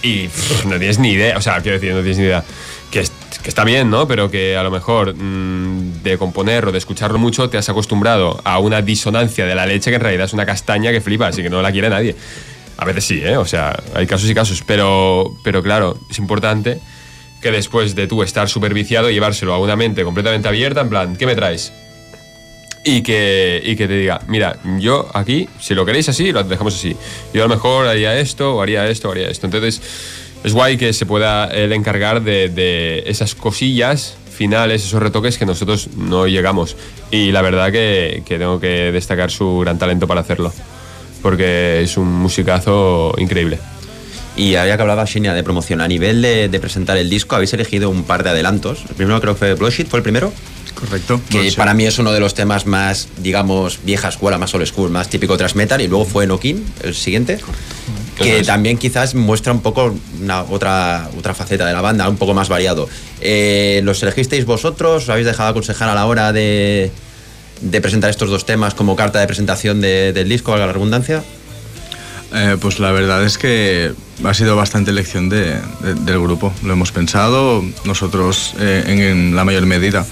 [0.02, 2.44] y pff, no tienes ni idea, o sea, quiero decir, no tienes ni idea,
[2.92, 3.04] que,
[3.44, 4.08] que está bien, ¿no?
[4.08, 8.60] Pero que a lo mejor mm, de componerlo, de escucharlo mucho, te has acostumbrado a
[8.60, 11.50] una disonancia de la leche que en realidad es una castaña que flipas y que
[11.50, 12.16] no la quiere nadie.
[12.78, 13.38] A veces sí, ¿eh?
[13.38, 16.80] O sea, hay casos y casos, pero, pero claro, es importante
[17.42, 21.16] que después de tú estar súper viciado, llevárselo a una mente completamente abierta, en plan,
[21.16, 21.74] ¿qué me traes?
[22.84, 26.76] Y que, y que te diga, mira, yo aquí, si lo queréis así, lo dejamos
[26.76, 26.96] así.
[27.34, 29.46] Yo a lo mejor haría esto, o haría esto, o haría esto.
[29.48, 29.82] Entonces,
[30.44, 35.46] es guay que se pueda él encargar de, de esas cosillas finales, esos retoques que
[35.46, 36.78] nosotros no llegamos.
[37.12, 40.54] Y la verdad que, que tengo que destacar su gran talento para hacerlo.
[41.22, 43.60] Porque es un musicazo increíble.
[44.38, 45.82] Y había que hablaba Shinya de promoción.
[45.82, 48.84] A nivel de, de presentar el disco, habéis elegido un par de adelantos.
[48.88, 50.32] El primero creo que fue Bloodshit, ¿fue el primero?
[50.76, 51.20] Correcto.
[51.32, 54.92] Que para mí es uno de los temas más, digamos, vieja escuela, más old school,
[54.92, 55.82] más típico thrash metal.
[55.82, 57.40] Y luego fue Nokin, el siguiente.
[58.16, 58.48] Que Eso es.
[58.48, 62.48] también quizás muestra un poco una, otra, otra faceta de la banda, un poco más
[62.48, 62.88] variado.
[63.22, 65.04] Eh, ¿Los elegisteis vosotros?
[65.04, 66.92] ¿Os habéis dejado aconsejar a la hora de,
[67.62, 71.24] de presentar estos dos temas como carta de presentación de- del disco, valga la redundancia?
[72.36, 73.94] Eh, pues la verdad es que
[74.24, 76.54] ha sido bastante elección de- de- del grupo.
[76.64, 80.06] Lo hemos pensado nosotros eh, en, en la mayor medida.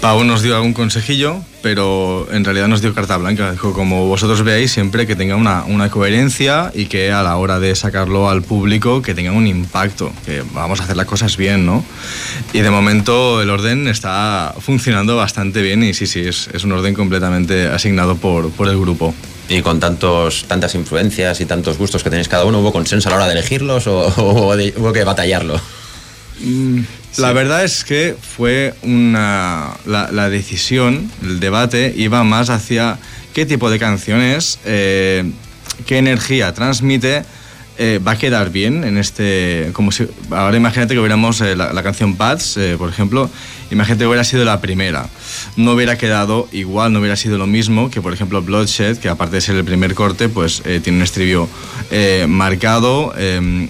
[0.00, 3.52] Pau nos dio algún consejillo, pero en realidad nos dio carta blanca.
[3.52, 7.58] Dijo, como vosotros veáis, siempre que tenga una, una coherencia y que a la hora
[7.58, 11.64] de sacarlo al público, que tenga un impacto, que vamos a hacer las cosas bien,
[11.64, 11.82] ¿no?
[12.52, 16.72] Y de momento el orden está funcionando bastante bien y sí, sí, es, es un
[16.72, 19.14] orden completamente asignado por, por el grupo.
[19.48, 23.10] Y con tantos, tantas influencias y tantos gustos que tenéis cada uno, ¿hubo consenso a
[23.10, 25.60] la hora de elegirlos o, o de- hubo que batallarlo?
[27.18, 29.70] La verdad es que fue una.
[29.86, 32.98] La, la decisión, el debate, iba más hacia
[33.32, 35.30] qué tipo de canciones, eh,
[35.86, 37.24] qué energía transmite,
[37.78, 39.70] eh, va a quedar bien en este.
[39.72, 43.30] Como si, ahora imagínate que hubiéramos eh, la, la canción Pads, eh, por ejemplo,
[43.70, 45.08] imagínate que hubiera sido la primera.
[45.56, 49.36] No hubiera quedado igual, no hubiera sido lo mismo que, por ejemplo, Bloodshed, que aparte
[49.36, 51.48] de ser el primer corte, pues eh, tiene un estribillo
[51.90, 53.12] eh, marcado.
[53.16, 53.68] eh,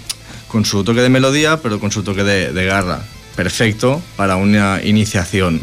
[0.55, 3.03] con su toque de melodía, pero con su toque de, de garra.
[3.35, 5.61] Perfecto para una iniciación.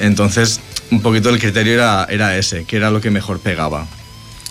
[0.00, 0.58] Entonces,
[0.90, 3.86] un poquito el criterio era, era ese, que era lo que mejor pegaba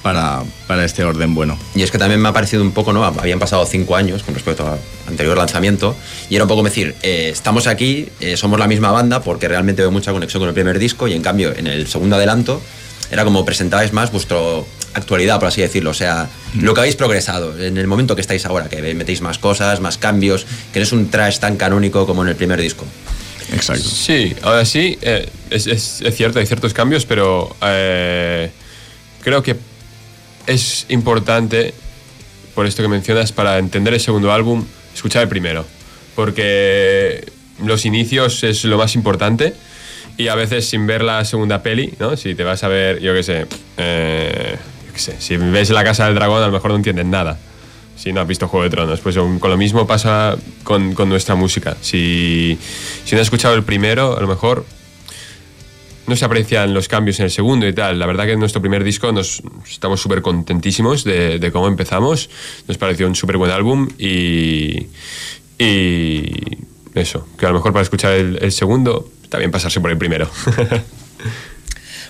[0.02, 1.58] para, para este orden bueno.
[1.76, 3.04] Y es que también me ha parecido un poco, ¿no?
[3.04, 5.96] Habían pasado cinco años con respecto al anterior lanzamiento.
[6.30, 9.82] Y era un poco decir, eh, estamos aquí, eh, somos la misma banda, porque realmente
[9.82, 11.08] veo mucha conexión con el primer disco.
[11.08, 12.62] Y en cambio, en el segundo adelanto,
[13.12, 14.38] era como presentabais más vuestra
[14.94, 15.92] actualidad, por así decirlo.
[15.92, 16.30] O sea,
[16.60, 19.98] lo que habéis progresado en el momento que estáis ahora, que metéis más cosas, más
[19.98, 22.86] cambios, que no es un trash tan canónico como en el primer disco.
[23.54, 23.84] Exacto.
[23.84, 28.50] Sí, ahora sí, eh, es, es- es cierto, hay ciertos cambios, pero eh,
[29.22, 29.56] creo que
[30.48, 31.74] es importante,
[32.56, 35.66] por esto que mencionas, para entender el segundo álbum, escuchar el primero.
[36.16, 37.26] Porque
[37.64, 39.54] los inicios es lo más importante
[40.18, 42.18] y a veces sin ver la segunda peli, ¿no?
[42.18, 43.46] Si te vas a ver, yo qué sé,
[43.78, 44.58] eh,
[44.96, 47.40] si ves La Casa del Dragón a lo mejor no entiendes nada.
[47.96, 51.08] Si no has visto Juego de Tronos, pues con con lo mismo pasa con, con
[51.08, 51.78] nuestra música.
[51.82, 52.58] Si,
[53.06, 54.66] si no has escuchado el primero, a lo mejor
[56.08, 58.00] no se aprecian los cambios en el segundo y tal.
[58.00, 62.30] La verdad que en nuestro primer disco nos estamos súper contentísimos de, cómo empezamos.
[62.68, 64.88] Nos pareció un súper buen álbum y,
[65.60, 66.32] y
[66.96, 70.30] eso, que a lo mejor para escuchar el, el segundo bien pasarse por el primero.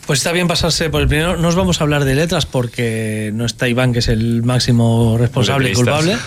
[0.05, 1.37] Pues está bien pasarse por el primero.
[1.37, 5.17] No os vamos a hablar de letras porque no está Iván, que es el máximo
[5.17, 6.17] responsable y culpable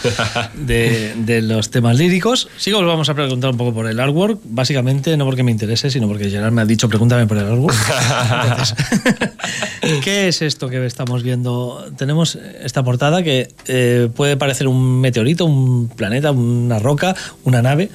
[0.55, 2.49] de, de los temas líricos.
[2.57, 5.51] Sí que os vamos a preguntar un poco por el artwork, básicamente no porque me
[5.51, 7.77] interese, sino porque Gerard me ha dicho pregúntame por el artwork.
[8.49, 8.75] Entonces,
[10.03, 11.87] ¿Qué es esto que estamos viendo?
[11.97, 17.14] Tenemos esta portada que eh, puede parecer un meteorito, un planeta, una roca,
[17.45, 17.91] una nave.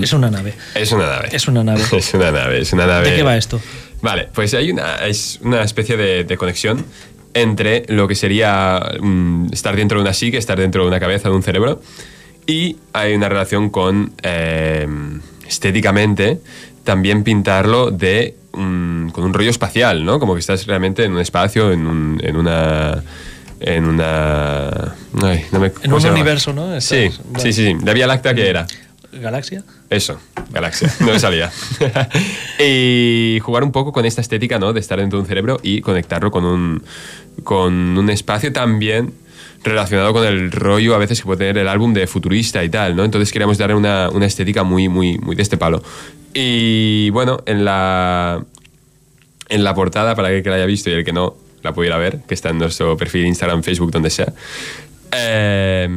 [0.00, 0.54] Es una nave.
[0.74, 1.28] Es una nave.
[1.32, 1.82] Es una nave.
[1.92, 3.10] Es una nave, es una nave.
[3.10, 3.60] ¿De qué va esto?
[4.02, 6.84] Vale, pues hay una, es una especie de, de conexión
[7.34, 11.28] entre lo que sería mm, estar dentro de una psique, estar dentro de una cabeza,
[11.28, 11.80] de un cerebro,
[12.46, 14.86] y hay una relación con, eh,
[15.46, 16.40] estéticamente,
[16.84, 20.18] también pintarlo de mm, con un rollo espacial, ¿no?
[20.20, 23.02] Como que estás realmente en un espacio, en, un- en una...
[23.58, 24.68] En una...
[25.22, 26.78] ay, no me- En ¿cómo un universo, ¿no?
[26.80, 27.76] Sí, sí, sí, sí.
[27.84, 28.66] La Vía Láctea que era.
[29.20, 29.64] ¿Galaxia?
[29.90, 30.18] Eso,
[30.50, 31.50] galaxia, no me salía.
[32.58, 34.72] y jugar un poco con esta estética, ¿no?
[34.72, 36.82] De estar dentro de un cerebro y conectarlo con un,
[37.44, 39.12] con un espacio también
[39.64, 42.96] relacionado con el rollo a veces que puede tener el álbum de futurista y tal,
[42.96, 43.04] ¿no?
[43.04, 45.82] Entonces queríamos darle una, una estética muy, muy, muy de este palo.
[46.32, 48.44] Y bueno, en la,
[49.48, 51.98] en la portada, para el que la haya visto y el que no la pudiera
[51.98, 54.32] ver, que está en nuestro perfil Instagram, Facebook, donde sea,
[55.12, 55.88] eh,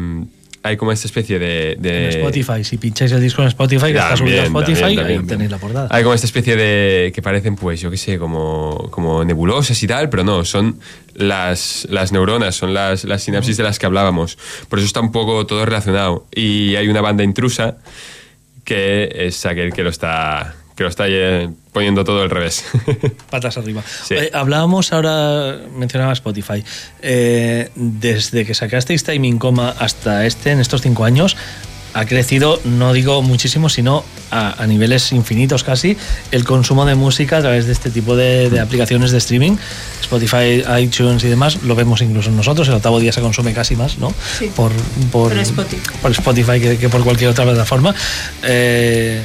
[0.62, 1.78] hay como esta especie de...
[1.80, 2.64] de En Spotify.
[2.64, 5.57] Si pincháis el disco en Spotify, que está subido a Spotify, también, ahí tenéis la
[5.57, 5.88] portada.
[5.89, 7.12] Hay como esta especie de.
[7.14, 10.80] que parecen, pues, yo qué sé, como, como nebulosas y tal, pero no, son
[11.14, 14.38] las, las neuronas, son las, las sinapsis de las que hablábamos.
[14.68, 16.26] Por eso está un poco todo relacionado.
[16.36, 17.78] Y hay una banda intrusa
[18.66, 22.63] que es aquel que lo está, que lo está eh, poniendo todo al revés.
[23.30, 23.84] Patas arriba.
[24.05, 24.15] Sí.
[24.32, 26.63] Hablábamos ahora, mencionaba Spotify.
[27.01, 31.36] Eh, desde que sacasteis Timing Coma hasta este, en estos cinco años,
[31.93, 35.97] ha crecido, no digo muchísimo, sino a, a niveles infinitos casi,
[36.32, 39.57] el consumo de música a través de este tipo de, de aplicaciones de streaming.
[39.99, 42.69] Spotify, iTunes y demás, lo vemos incluso nosotros.
[42.69, 44.13] El octavo día se consume casi más, ¿no?
[44.38, 44.49] Sí.
[44.55, 44.71] Por,
[45.11, 45.82] por, Por Spotify.
[46.01, 47.93] por Spotify que, que por cualquier otra plataforma.
[48.43, 49.21] Eh,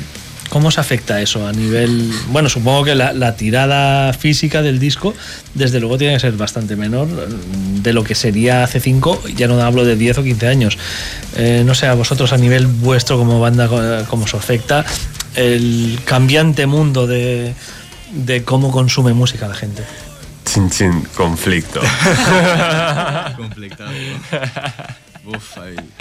[0.54, 2.12] ¿Cómo se afecta eso a nivel.?
[2.28, 5.12] Bueno, supongo que la, la tirada física del disco,
[5.52, 9.48] desde luego, tiene que ser bastante menor mm, de lo que sería hace 5, ya
[9.48, 10.78] no hablo de 10 o 15 años.
[11.34, 14.84] Eh, no sé, a vosotros a nivel vuestro como banda, co- cómo os afecta
[15.34, 17.52] el cambiante mundo de,
[18.12, 19.82] de cómo consume música la gente.
[20.44, 21.80] chin, chin, conflicto.
[23.36, 23.90] Complicado.
[25.26, 25.56] Uf,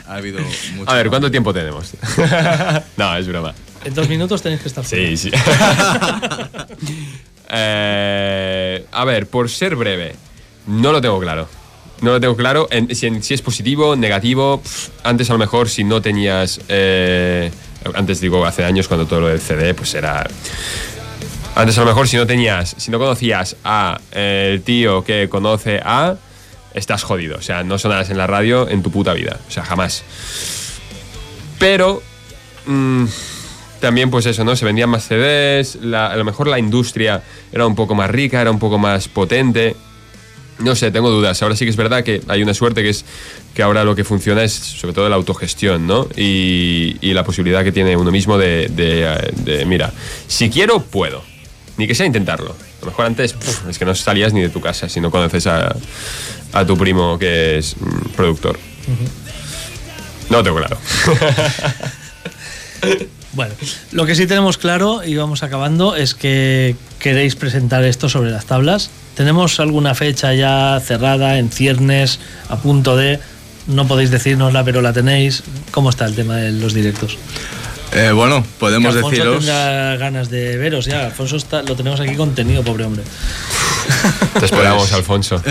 [0.08, 0.40] ha habido
[0.76, 0.92] mucho.
[0.92, 1.94] A ver, ¿cuánto tiempo tenemos?
[2.98, 3.54] no, es broma.
[3.86, 5.06] En dos minutos tenéis que estar fuera.
[5.08, 5.32] Sí, sí.
[7.56, 10.16] Eh, a ver, por ser breve,
[10.66, 11.48] no lo tengo claro.
[12.02, 14.62] No lo tengo claro en- si, en- si es positivo, negativo.
[15.04, 16.60] antes a lo mejor si no tenías...
[16.68, 17.52] eh,
[17.94, 20.26] antes digo, hace años cuando todo lo del CD pues era...
[21.56, 25.30] Antes a lo mejor si no tenías, si no conocías a eh, el tío que
[25.30, 26.16] conoce a...
[26.74, 27.38] Estás jodido.
[27.38, 29.38] O sea, no sonarás en la radio en tu puta vida.
[29.48, 30.02] O sea, jamás.
[31.60, 32.02] Pero...
[32.66, 33.06] mm,
[33.84, 34.56] también pues eso, ¿no?
[34.56, 37.22] Se vendían más CDs, la- a lo mejor la industria
[37.52, 39.76] era un poco más rica, era un poco más potente.
[40.60, 41.42] No sé, tengo dudas.
[41.44, 43.04] Ahora sí que es verdad que hay una suerte que es
[43.54, 46.08] que ahora lo que funciona es sobre todo la autogestión, ¿no?
[46.16, 49.92] Y, y la posibilidad que tiene uno mismo de, de, de, mira,
[50.28, 51.22] si quiero, puedo.
[51.76, 52.52] Ni que sea intentarlo.
[52.52, 55.12] A lo mejor antes pf, es que no salías ni de tu casa si no
[55.12, 55.76] conoces a,
[56.54, 58.58] a tu primo que es mm, productor.
[60.30, 60.78] No lo tengo claro.
[63.34, 63.54] Bueno,
[63.92, 68.46] lo que sí tenemos claro, y vamos acabando, es que queréis presentar esto sobre las
[68.46, 68.90] tablas.
[69.16, 72.20] ¿Tenemos alguna fecha ya cerrada, en ciernes,
[72.50, 73.20] a punto de...
[73.66, 75.42] No podéis decírnosla, pero la tenéis.
[75.72, 77.18] ¿Cómo está el tema de los directos?
[77.94, 79.38] Eh, bueno, podemos Que Alfonso deciros.
[79.46, 81.06] tendrá ganas de veros ya.
[81.06, 83.04] Alfonso está, lo tenemos aquí contenido, pobre hombre.
[84.40, 85.42] Te esperamos, Alfonso.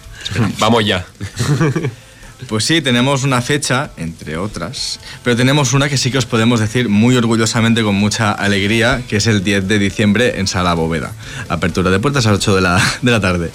[0.58, 1.04] Vamos ya.
[2.48, 6.60] Pues sí, tenemos una fecha, entre otras, pero tenemos una que sí que os podemos
[6.60, 11.12] decir muy orgullosamente, con mucha alegría, que es el 10 de diciembre en Sala Bóveda.
[11.48, 13.50] Apertura de puertas a las 8 de la, de la tarde.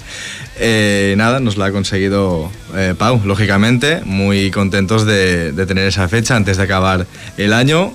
[0.60, 6.08] Eh, nada, nos la ha conseguido eh, Pau, lógicamente, muy contentos de, de tener esa
[6.08, 7.92] fecha antes de acabar el año.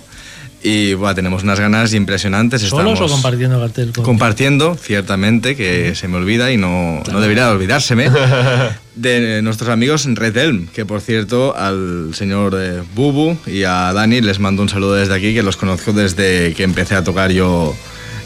[0.65, 2.61] Y bueno, tenemos unas ganas impresionantes.
[2.61, 3.91] ¿Solos o compartiendo cartel?
[3.91, 8.09] con- compartiendo, ciertamente, que se me olvida y no, no debería olvidárseme,
[8.95, 14.21] de nuestros amigos Red Elm, que por cierto al señor eh, Bubu y a Dani
[14.21, 17.75] les mando un saludo desde aquí, que los conozco desde que empecé a tocar yo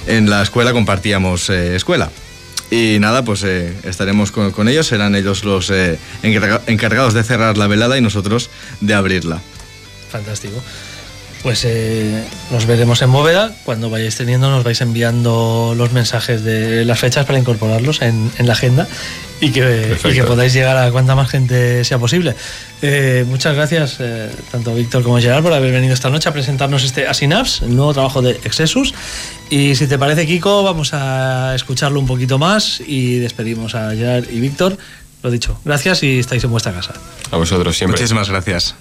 [0.07, 2.09] en la escuela, compartíamos eh, escuela.
[2.70, 7.24] Y nada, pues eh, estaremos con, con ellos, serán ellos los eh, encarga- encargados de
[7.24, 8.49] cerrar la velada y nosotros
[8.82, 9.39] de abrirla.
[10.11, 10.61] Fantástico.
[11.43, 13.55] pues eh, nos veremos en bóveda.
[13.63, 18.47] Cuando vayáis teniendo, nos vais enviando los mensajes de las fechas para incorporarlos en, en
[18.47, 18.86] la agenda
[19.39, 22.35] y que, y que podáis llegar a cuanta más gente sea posible.
[22.81, 26.83] Eh, muchas gracias, eh, tanto Víctor como Gerard, por haber venido esta noche a presentarnos
[26.83, 28.93] este Asinaps, el nuevo trabajo de Exesus.
[29.49, 34.25] Y si te parece, Kiko, vamos a escucharlo un poquito más y despedimos a Gerard
[34.29, 34.77] y Víctor.
[35.23, 36.93] Lo dicho, gracias y estáis en vuestra casa.
[37.31, 37.99] A vosotros siempre.
[37.99, 38.75] Muchísimas gracias.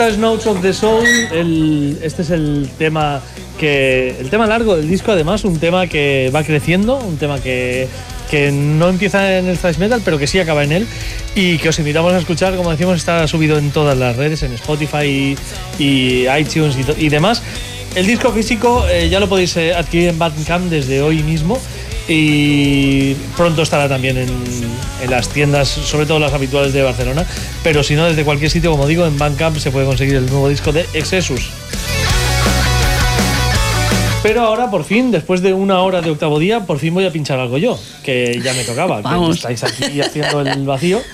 [0.00, 1.04] Of the Soul.
[2.02, 3.20] este es el tema
[3.58, 4.16] que.
[4.18, 7.86] El tema largo del disco, además, un tema que va creciendo, un tema que,
[8.30, 10.86] que no empieza en el thrash metal, pero que sí acaba en él.
[11.34, 14.54] Y que os invitamos a escuchar, como decimos, está subido en todas las redes, en
[14.54, 15.36] Spotify
[15.78, 17.42] y, iTunes y, demás.
[17.94, 21.60] El disco físico eh, ya lo podéis eh, adquirir en Bandcamp desde hoy mismo
[22.08, 27.26] y pronto estará también en las tiendas, sobre todo las habituales de Barcelona,
[27.62, 30.48] pero si no, desde cualquier sitio, como digo, en Bandcamp se puede conseguir el nuevo
[30.48, 31.50] disco de Exesus.
[34.22, 37.10] Pero ahora, por fin, después de una hora de octavo día, por fin voy a
[37.10, 39.02] pinchar algo yo, que ya me tocaba.
[39.26, 41.00] que estáis aquí haciendo el vacío.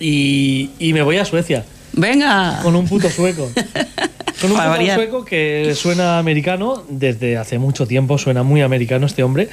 [0.00, 2.58] Y, y me voy a Suecia, Venga.
[2.64, 3.48] con un puto sueco.
[4.40, 4.96] Con un Para puto variar.
[4.96, 9.48] sueco que suena americano desde hace mucho tiempo, suena muy americano este hombre.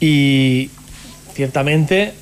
[0.00, 0.68] Y
[1.32, 2.12] ciertamente,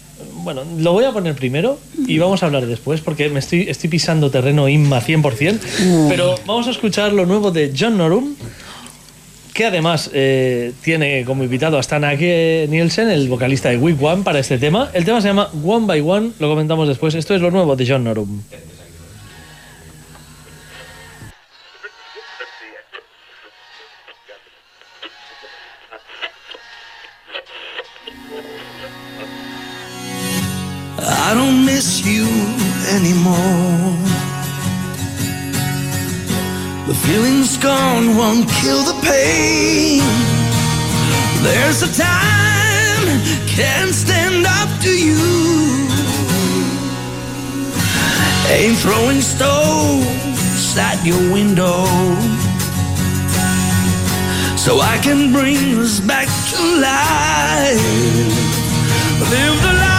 [0.42, 3.90] bueno, lo voy a poner primero y vamos a hablar después porque me estoy, estoy
[3.90, 6.08] pisando terreno INMA 100%.
[6.08, 8.34] Pero vamos a escuchar lo nuevo de John Norum.
[9.54, 14.22] Que además eh, tiene como invitado a Stan Ake Nielsen, el vocalista de Week One,
[14.22, 14.90] para este tema.
[14.94, 17.14] El tema se llama One by One, lo comentamos después.
[17.14, 18.40] Esto es lo nuevo de John Norum.
[31.82, 32.26] Miss you
[32.94, 33.96] anymore.
[36.86, 40.02] The feeling's gone, won't kill the pain.
[41.42, 43.06] There's a time,
[43.48, 45.22] can't stand up to you.
[48.56, 51.82] Ain't throwing stones at your window.
[54.56, 58.52] So I can bring us back to life.
[59.32, 59.91] Live the life,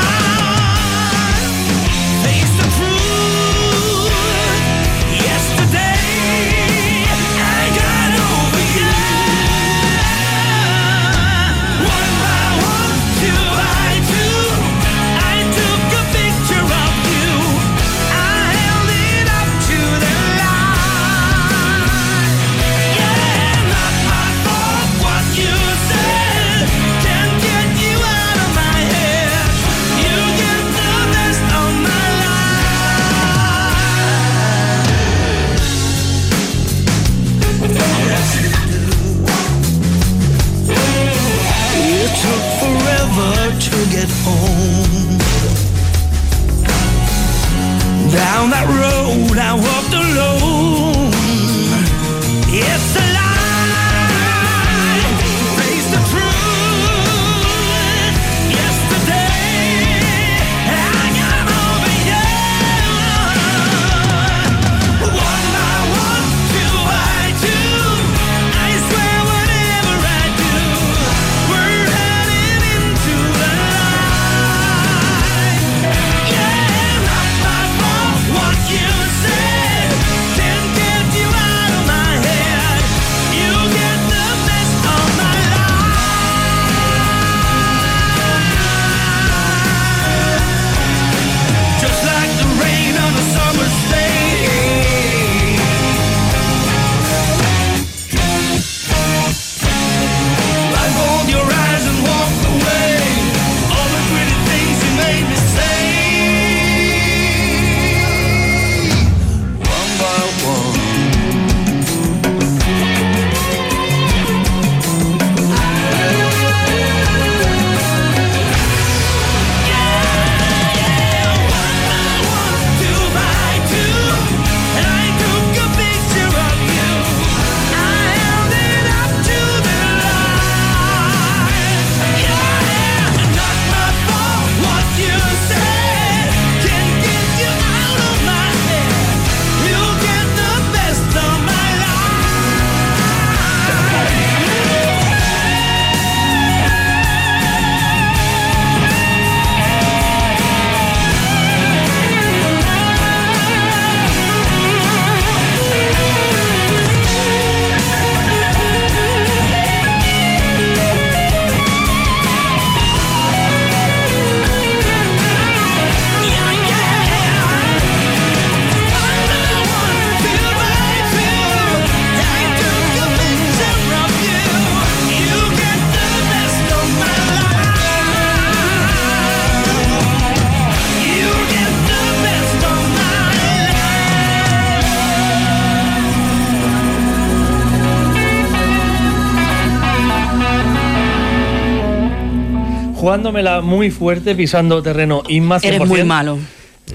[193.24, 195.66] jugándomela muy fuerte, pisando terreno Inma 100%.
[195.66, 196.40] Eres muy malo.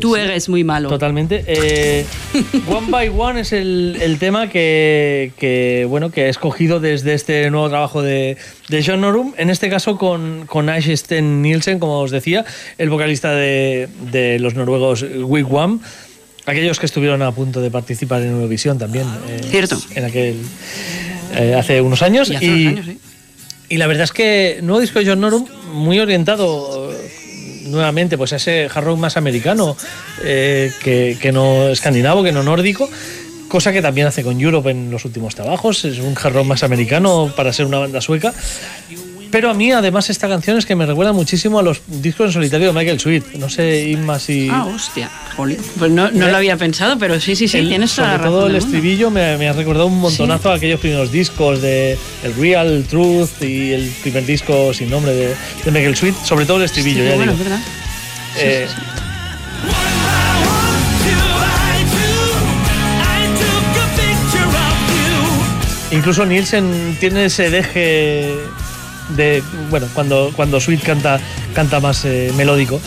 [0.01, 0.91] Tú eres muy malo.
[0.91, 1.43] Totalmente.
[1.47, 2.05] Eh,
[2.69, 7.51] one by One es el, el tema que, que, bueno, que he escogido desde este
[7.51, 8.37] nuevo trabajo de,
[8.69, 12.45] de John Norum, en este caso con, con Ash Sten Nielsen, como os decía,
[12.77, 15.81] el vocalista de, de los noruegos Wigwam,
[16.45, 19.07] aquellos que estuvieron a punto de participar en Eurovisión también.
[19.27, 19.81] eh, Cierto.
[19.95, 20.37] En aquel,
[21.35, 22.29] eh, hace unos años.
[22.31, 22.97] Y hace unos años,
[23.71, 28.33] y la verdad es que nuevo disco de John Norum, muy orientado eh, nuevamente pues
[28.33, 29.77] a ese hard rock más americano,
[30.23, 32.89] eh, que, que no escandinavo, que no nórdico.
[33.49, 35.85] Cosa que también hace con Europe en los últimos trabajos.
[35.85, 38.35] Es un hard rock más americano para ser una banda sueca.
[39.31, 42.33] Pero a mí, además, esta canción es que me recuerda muchísimo a los discos en
[42.33, 43.35] solitario de Michael Sweet.
[43.39, 44.49] No sé, Inma, si.
[44.51, 45.11] Ah, hostia.
[45.37, 45.59] Jolín.
[45.79, 48.13] Pues no, no Eh, lo había pensado, pero sí, sí, sí, el- tienes toda sobre
[48.19, 48.33] la razón.
[48.39, 52.35] todo el estribillo me, me ha recordado un montonazo a aquellos primeros discos de el
[52.37, 55.29] Real Truth y el primer disco sin nombre de,
[55.65, 57.45] de Michael Sweet, sobre todo el estribillo, Sí, ya bueno, digo.
[57.45, 57.61] verdad.
[58.39, 58.67] Eh,
[65.91, 68.35] incluso Nielsen tiene ese deje
[69.17, 71.21] de bueno cuando cuando Sweet canta
[71.55, 72.81] canta más eh, melódico.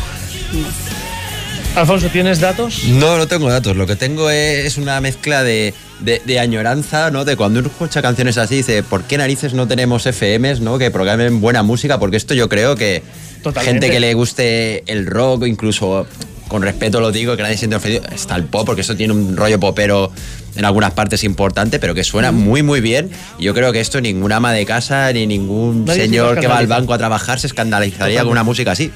[1.75, 2.83] Alfonso, ¿tienes datos?
[2.85, 3.77] No, no tengo datos.
[3.77, 7.23] Lo que tengo es una mezcla de, de- de añoranza, ¿no?
[7.23, 10.77] De cuando uno escucha canciones así, dice, ¿por qué narices no tenemos FMs, ¿no?
[10.77, 13.01] Que programen buena música, porque esto yo creo que
[13.41, 13.71] Totalmente.
[13.87, 16.05] gente que le guste el rock, incluso
[16.49, 19.37] con respeto lo digo, que nadie siente ofendido, está el pop, porque esto tiene un
[19.37, 20.11] rollo popero
[20.55, 23.09] en algunas partes importante, pero que suena muy, muy bien.
[23.39, 26.47] Y yo creo que esto ningún ama de casa ni ningún Nadie se señor que
[26.47, 28.23] va al banco a trabajar se escandalizaría Totalmente.
[28.23, 28.91] con una música así.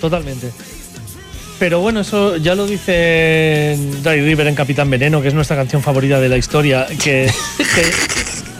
[0.00, 0.50] Totalmente.
[1.58, 5.82] Pero bueno, eso ya lo dice Dry River en Capitán Veneno, que es nuestra canción
[5.82, 7.82] favorita de la historia, que, que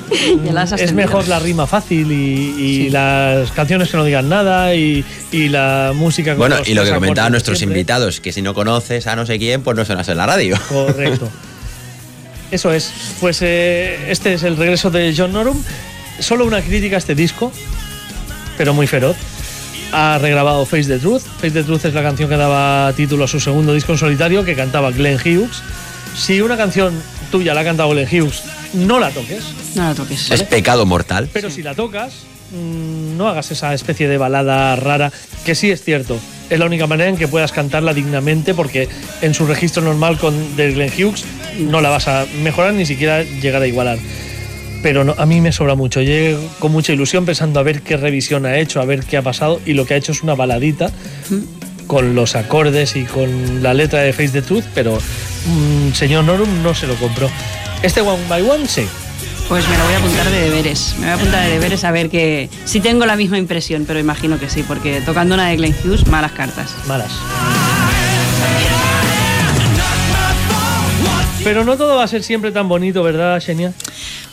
[0.83, 2.15] es mejor la rima fácil y,
[2.59, 2.91] y Sí.
[2.91, 6.85] las canciones que no digan nada y, y la música con Bueno, los y lo
[6.85, 7.79] que comentaban nuestros siempre.
[7.81, 10.57] invitados, que si no conoces a no sé quién, pues no suenas en la radio.
[10.69, 11.29] Correcto.
[12.51, 12.93] Eso es.
[13.21, 15.63] Pues eh, este es el regreso de John Norum.
[16.19, 17.53] Solo una crítica a este disco,
[18.57, 19.17] pero muy feroz.
[19.93, 21.23] Ha regrabado Face the Truth.
[21.23, 24.45] Face the Truth es la canción que daba título a su segundo disco en solitario,
[24.45, 25.63] que cantaba Glenn Hughes.
[26.17, 26.95] Si una canción
[27.31, 28.43] tuya la ha cantado Glenn Hughes,
[28.75, 29.45] no la toques.
[29.75, 30.31] No la toques.
[30.31, 31.29] Es pecado mortal.
[31.33, 32.15] Pero si la tocas,
[32.53, 35.13] mm, no hagas esa especie de balada rara,
[35.45, 36.19] que sí es cierto.
[36.51, 38.89] Es la única manera en que puedas cantarla dignamente, porque
[39.23, 41.25] en su registro normal con de Glenn Hughes
[41.59, 43.99] no la vas a mejorar ni siquiera llegar a igualar.
[44.83, 46.01] Pero a mí me sobra mucho.
[46.03, 49.23] Llego con mucha ilusión pensando a ver qué revisión ha hecho, a ver qué ha
[49.23, 50.91] pasado, y lo que ha hecho es una baladita
[51.87, 54.99] con los acordes y con la letra de Face the Truth, pero
[55.47, 57.31] mm, señor Norum no se lo compró.
[57.83, 58.87] Este One by One sí.
[59.49, 60.95] Pues me lo voy a apuntar de deberes.
[60.99, 64.01] Me voy a apuntar de deberes a ver que si tengo la misma impresión, pero
[64.01, 66.75] imagino que sí, porque tocando una de Glenn Hughes, malas cartas.
[66.87, 67.13] malas.
[71.45, 73.73] Pero no todo va a ser siempre tan bonito, ¿verdad, Xenia?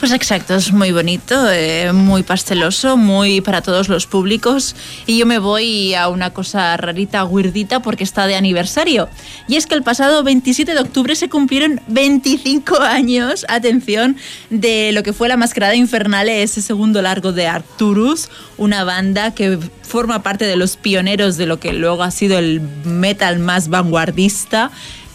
[0.04, 4.76] Pues exacto, es muy bonito, eh, muy pasteloso, muy para todos los públicos.
[5.08, 9.08] Y yo me voy a una cosa rarita, weirdita, porque está de aniversario.
[9.48, 14.18] Y es que el pasado 27 de octubre se cumplieron 25 años, atención,
[14.50, 18.28] de lo que fue La Mascarada Infernal, ese segundo largo de Arcturus,
[18.58, 22.60] una banda que forma parte de los pioneros de lo que luego ha sido el
[22.84, 24.70] metal más vanguardista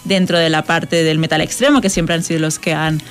[0.04, 3.02] dentro de la parte del metal extremo, que siempre han sido los que han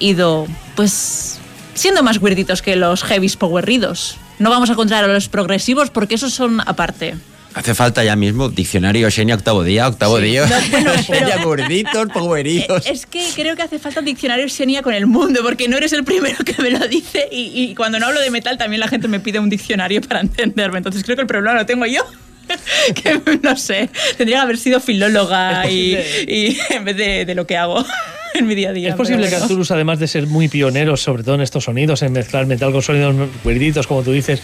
[0.00, 1.38] ido, pues,
[1.74, 4.16] siendo más weirditos que los heavies powerridos.
[4.38, 7.14] No vamos a contar a los progresivos porque esos son aparte.
[7.54, 10.24] Hace falta ya mismo diccionario Xenia octavo día, octavo Sí.
[10.24, 10.44] día.
[10.46, 12.84] No, bueno, Xenia gorditos, poweritos.
[12.86, 16.04] Es que creo que hace falta diccionario Xenia con el mundo, porque no eres el
[16.04, 19.08] primero que me lo dice y, y cuando no hablo de metal también la gente
[19.08, 20.76] me pide un diccionario para entenderme.
[20.78, 22.04] Entonces creo que el problema lo tengo yo.
[22.94, 25.96] que no sé, tendría que haber sido filóloga y,
[26.70, 27.84] en vez de, de lo que hago
[28.34, 28.90] en mi día a día.
[28.90, 29.36] Es posible que.
[29.36, 32.82] Arturus, además de ser muy pioneros, sobre todo en estos sonidos, en mezclar metal con
[32.82, 34.40] sonidos weirditos, como tú dices,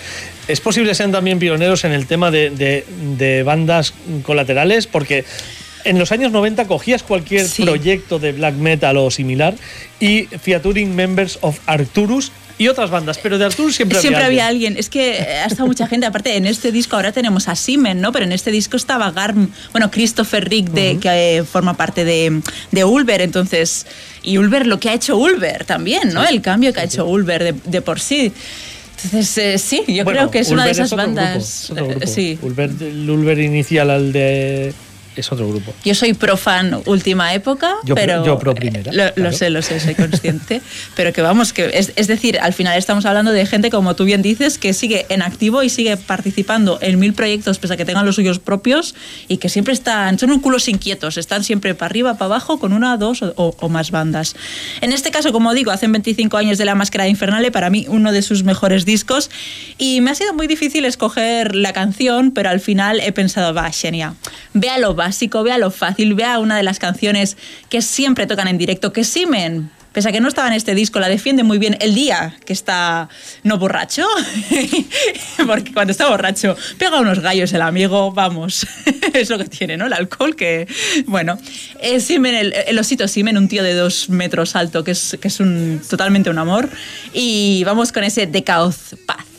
[0.48, 2.84] es posible que sean también pioneros en el tema de, de-
[3.18, 5.24] de bandas colaterales, porque
[5.84, 7.64] en los años 90 cogías cualquier Sí.
[7.64, 9.55] proyecto de black metal o similar
[9.98, 12.30] y featuring members of Arturus
[12.62, 14.72] y otras bandas, pero de Arturus siempre, Siempre había alguien.
[14.72, 14.80] alguien.
[14.80, 16.06] Es que ha estado mucha gente.
[16.06, 18.12] Aparte, en este disco ahora tenemos a Simen, ¿no?
[18.12, 22.40] Pero en este disco estaba Garm, bueno, Christopher Rick, de, que eh, forma parte de,
[22.70, 23.20] de Ulver.
[23.20, 23.86] Entonces,
[24.22, 26.24] y Ulver, lo que ha hecho Ulver también, ¿no?
[26.24, 28.32] El cambio que ha hecho Ulver de, de por sí.
[29.04, 31.64] Entonces, eh, sí, yo Bueno, creo que es una de esas grupo, bandas.
[31.64, 32.06] es eh, grupo.
[32.06, 32.38] sí.
[32.42, 34.72] Ulver, el Ulver inicial al de
[35.16, 35.74] es otro grupo.
[35.84, 39.32] Yo soy pro fan última época, Yo pro- pero yo pro primera, Lo, lo claro.
[39.36, 40.60] sé, lo sé, soy consciente,
[40.96, 44.05] pero que vamos, que es, es decir, al final estamos hablando de gente como tú
[44.05, 47.84] bien dices que sigue en activo y sigue participando en mil proyectos pese a que
[47.84, 48.94] tengan los suyos propios
[49.28, 52.72] y que siempre están, son un culos inquietos, están siempre para arriba, para abajo con
[52.72, 54.34] una, dos o, o- o más bandas.
[54.80, 58.12] En este caso, como digo, hacen 25 años de La Máscara Infernale, para mí uno
[58.12, 59.30] de sus mejores discos
[59.78, 63.70] y me ha sido muy difícil escoger la canción, pero al final he pensado, va,
[63.72, 64.14] Xenia,
[64.55, 67.36] vea lo básico, vea lo fácil, vea una de las canciones
[67.68, 71.00] que siempre tocan en directo, que Simen, pese a que no estaba en este disco,
[71.00, 73.08] la defiende muy bien el día que está
[73.42, 74.06] no borracho,
[75.46, 78.64] porque cuando está borracho pega unos gallos el amigo, vamos,
[79.12, 79.86] es lo que tiene, ¿no?
[79.86, 80.68] El alcohol que,
[81.06, 81.36] bueno,
[81.80, 85.26] eh, Simen, el, el osito Simen, un tío de dos metros alto, que es, que
[85.26, 86.70] es un, totalmente un amor,
[87.12, 89.31] y vamos con ese de Caos Paz.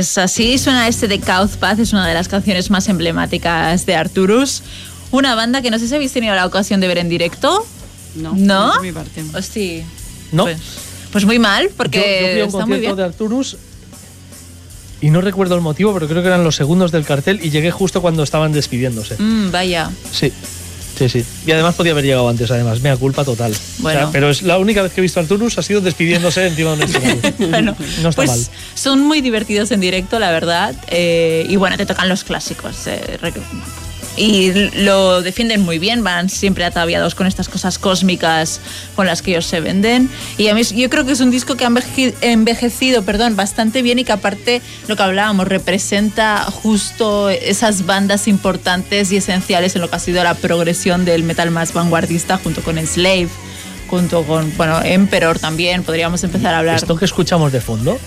[0.00, 3.94] Pues así suena este de Cauth Path, es una de las canciones más emblemáticas de
[3.96, 4.62] Arturus.
[5.10, 7.66] Una banda que no sé si habéis tenido la ocasión de ver en directo.
[8.14, 8.72] No, ¿No?
[8.72, 9.22] por mi parte.
[9.34, 9.84] Hostia.
[10.32, 10.44] No.
[10.44, 10.58] Pues,
[11.12, 13.58] pues muy mal, Yo, porque yo fui a un está concierto de Arturus
[15.02, 17.70] y no recuerdo el motivo, pero creo que eran los segundos del cartel y llegué
[17.70, 19.16] justo cuando estaban despidiéndose.
[19.18, 19.90] Mm, vaya.
[20.12, 20.32] Sí,
[20.96, 21.24] sí, sí.
[21.46, 22.80] Y además podía haber llegado antes, además.
[22.80, 23.54] Mea culpa total.
[23.80, 24.00] Bueno.
[24.00, 26.46] O sea, pero es la única vez que he visto a Arturus ha sido despidiéndose
[26.46, 27.20] encima de un escenario.
[27.50, 28.40] Bueno, no está pues mal.
[28.80, 30.74] Son muy divertidos en directo, la verdad.
[30.88, 32.86] eh, y bueno, te tocan los clásicos.
[32.86, 33.18] eh,
[34.16, 34.52] y
[34.82, 38.60] lo defienden muy bien, van siempre ataviados con estas cosas cósmicas
[38.96, 40.10] con las que ellos se venden.
[40.36, 43.82] Y a mí yo creo que es un disco que ha enveje- envejecido perdón, bastante
[43.82, 49.82] bien y que aparte, lo que hablábamos, representa justo esas bandas importantes y esenciales en
[49.82, 53.28] lo que ha sido la progresión del metal más vanguardista junto con Slave,
[53.88, 56.76] junto con, bueno, Emperor también, podríamos empezar a hablar.
[56.76, 57.98] Esto que escuchamos de fondo,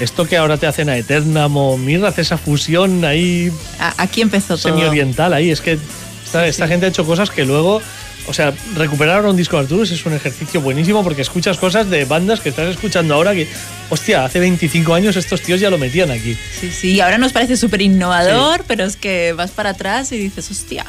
[0.00, 3.50] esto que ahora te hacen a Eternamo, Mirra, hace esa fusión ahí
[3.96, 4.58] Aquí empezó todo.
[4.58, 5.50] semi-oriental ahí.
[5.50, 5.78] Es que
[6.24, 7.80] esta, esta gente ha hecho cosas que luego.
[8.28, 12.04] O sea, recuperar un disco de Arturus es un ejercicio buenísimo porque escuchas cosas de
[12.06, 13.46] bandas que estás escuchando ahora que,
[13.88, 16.36] hostia, hace 25 años estos tíos ya lo metían aquí.
[16.60, 20.18] Sí, sí, y ahora nos parece súper innovador, pero es que vas para atrás y
[20.18, 20.84] dices, hostia.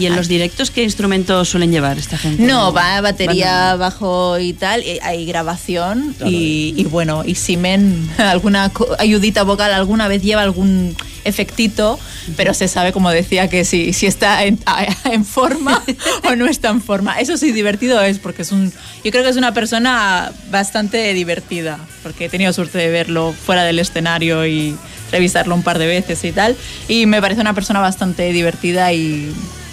[0.00, 2.42] ¿Y en los directos qué instrumentos suelen llevar esta gente?
[2.42, 8.08] No, va batería, Van- bajo y tal, y hay grabación y, y bueno, y Simen,
[8.18, 11.98] alguna ayudita vocal alguna vez lleva algún efectito,
[12.36, 15.82] pero se sabe, como decía, que si, si está en, a- en forma
[16.30, 17.20] o no está en forma.
[17.20, 18.72] Eso sí, divertido es, porque es un,
[19.04, 23.64] yo creo que es una persona bastante divertida, porque he tenido suerte de verlo fuera
[23.64, 24.74] del escenario y
[25.12, 26.56] revisarlo un par de veces y tal,
[26.88, 29.30] y me parece una persona bastante divertida y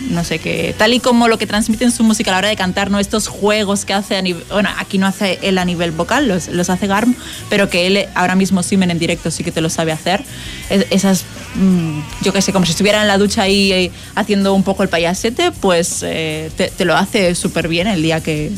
[0.09, 2.49] no sé qué, tal y como lo que transmite en su música a la hora
[2.49, 2.99] de cantar, ¿no?
[2.99, 6.47] Estos juegos que hace a nivel, bueno, aquí no hace él a nivel vocal, los,
[6.49, 7.15] los hace Garm,
[7.49, 10.23] pero que él ahora mismo Simen en directo sí que te lo sabe hacer.
[10.69, 11.25] Es- esas,
[11.55, 14.83] mm, yo qué sé, como si estuviera en la ducha ahí eh, haciendo un poco
[14.83, 18.51] el payasete, pues eh, te, te lo hace súper bien el día que,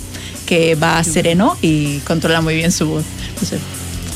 [0.46, 3.04] que va sereno y controla muy bien su voz.
[3.42, 3.58] No sé.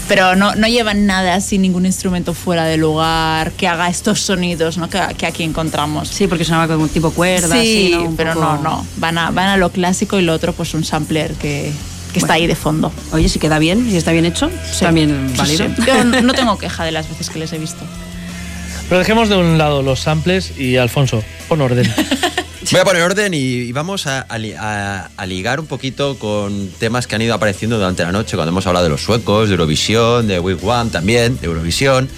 [0.07, 4.77] Pero no, no llevan nada sin ningún instrumento fuera de lugar que haga estos sonidos
[4.77, 4.89] ¿no?
[4.89, 6.09] que, que aquí encontramos.
[6.09, 8.03] Sí, porque sonaba con un tipo cuerda, Sí, así, ¿no?
[8.09, 8.88] Un pero poco- no, no.
[8.97, 11.71] Van a, van a lo clásico y lo otro, pues un sampler que,
[12.11, 12.91] que está ahí de fondo.
[13.13, 15.65] Oye, si queda bien, si está bien hecho, también Sí, válido.
[15.67, 15.73] sí.
[15.88, 17.84] Yo no no tengo queja de las veces que les he visto.
[18.89, 21.91] Pero dejemos de un lado los samples y Alfonso, pon orden.
[22.72, 27.15] Voy a poner orden y, vamos a, a a- ligar un poquito con temas que
[27.15, 30.40] han ido apareciendo durante la noche, cuando hemos hablado de los suecos, de Eurovisión, de
[30.40, 32.10] Week One también, de Eurovisión.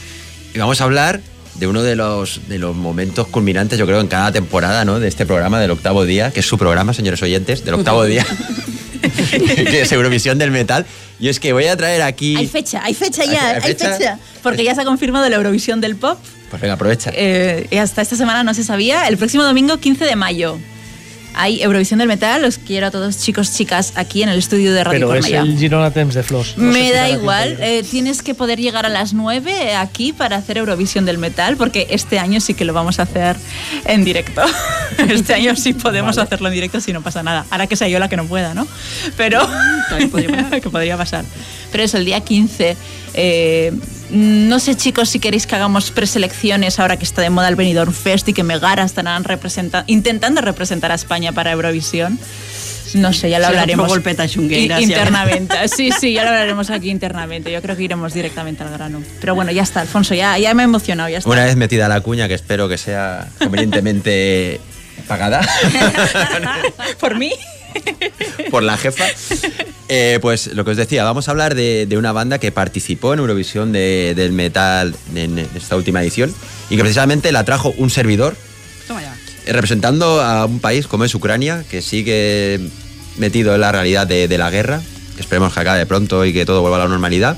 [0.54, 1.20] Y vamos a hablar
[1.56, 5.00] de uno de los, de los momentos culminantes, yo creo, en cada temporada ¿no?
[5.00, 8.26] de este programa del octavo día, que es su programa, señores oyentes, del octavo día,
[9.32, 10.86] que es Eurovisión del Metal.
[11.20, 12.36] Y es que voy a traer aquí...
[12.36, 13.94] Hay fecha, hay fecha ya, ¿Hay hay fecha?
[13.98, 14.20] fecha.
[14.44, 16.20] Porque ya se ha confirmado la Eurovisión del Pop.
[16.50, 17.12] Pues venga, aprovecha.
[17.14, 19.08] Eh, y hasta esta semana no se sabía.
[19.08, 20.60] El próximo domingo, 15 de mayo.
[21.38, 22.42] Hay Eurovisión del Metal.
[22.42, 25.58] Los quiero a todos, chicos, chicas, aquí en el estudio de Radio Pero es el
[25.58, 26.58] Girona Temps de Flos.
[26.58, 30.58] No Me da igual, eh, tienes que poder llegar a las 9 aquí para hacer
[30.58, 33.36] Eurovisión del Metal, porque este año sí que lo vamos a hacer
[33.86, 34.42] en directo.
[35.10, 37.46] Este año sí podemos hacerlo en directo si no pasa nada.
[37.50, 38.66] Ahora que sea yo la que no pueda, ¿no?
[39.18, 39.46] Pero
[40.62, 41.26] que podría pasar.
[41.72, 42.78] Pero eso, el día 15.
[43.16, 43.72] Eh,
[44.12, 47.92] no sé, chicos, si queréis que hagamos preselecciones ahora que está de moda el Benidorm
[47.94, 52.20] Fest y que Megara estarán representa- intentando representar a España para Eurovisión.
[52.94, 53.88] No sé, ya lo hablaremos.
[53.90, 55.56] golpeta internamente.
[55.76, 57.52] Sí, sí, ya lo hablaremos aquí internamente.
[57.52, 59.02] Yo creo que iremos directamente al grano.
[59.20, 61.30] Pero bueno, ya está, Alfonso, ya, ya me he emocionado, ya está.
[61.30, 64.62] Una vez metida la cuña, que espero que sea convenientemente
[65.08, 65.42] pagada.
[67.00, 67.32] Por mí.
[68.52, 69.06] por la jefa.
[69.88, 73.14] Eh, pues lo que os decía, vamos a hablar de, de una banda que participó
[73.14, 76.34] en Eurovisión de- del metal en esta última edición
[76.70, 78.36] y que precisamente la trajo un servidor
[78.88, 79.16] Toma ya.
[79.46, 82.60] eh, representando a un país como es Ucrania, que sigue
[83.18, 84.82] metido en la realidad de, de la guerra,
[85.16, 87.38] que esperemos que acabe pronto y que todo vuelva a la normalidad.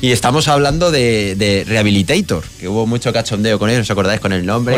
[0.00, 4.32] Y estamos hablando de, de Rehabilitator, que hubo mucho cachondeo con ellos, ¿os acordáis con
[4.32, 4.74] el nombre?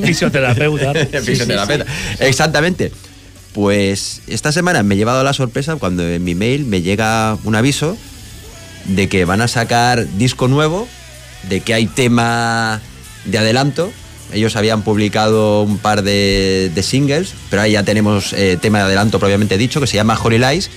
[0.00, 0.06] Con.
[0.06, 0.94] Fisioterapeuta.
[1.22, 1.84] Fisioterapeuta.
[2.20, 2.90] Exactamente.
[3.58, 7.56] Pues esta semana me he llevado la sorpresa cuando en mi mail me llega un
[7.56, 7.96] aviso
[8.84, 10.86] de que van a sacar disco nuevo,
[11.48, 12.80] de que hay tema
[13.24, 13.90] de adelanto.
[14.32, 18.84] Ellos habían publicado un par de, de singles, pero ahí ya tenemos eh, tema de
[18.84, 20.70] adelanto propiamente dicho, que se llama Holy Lies,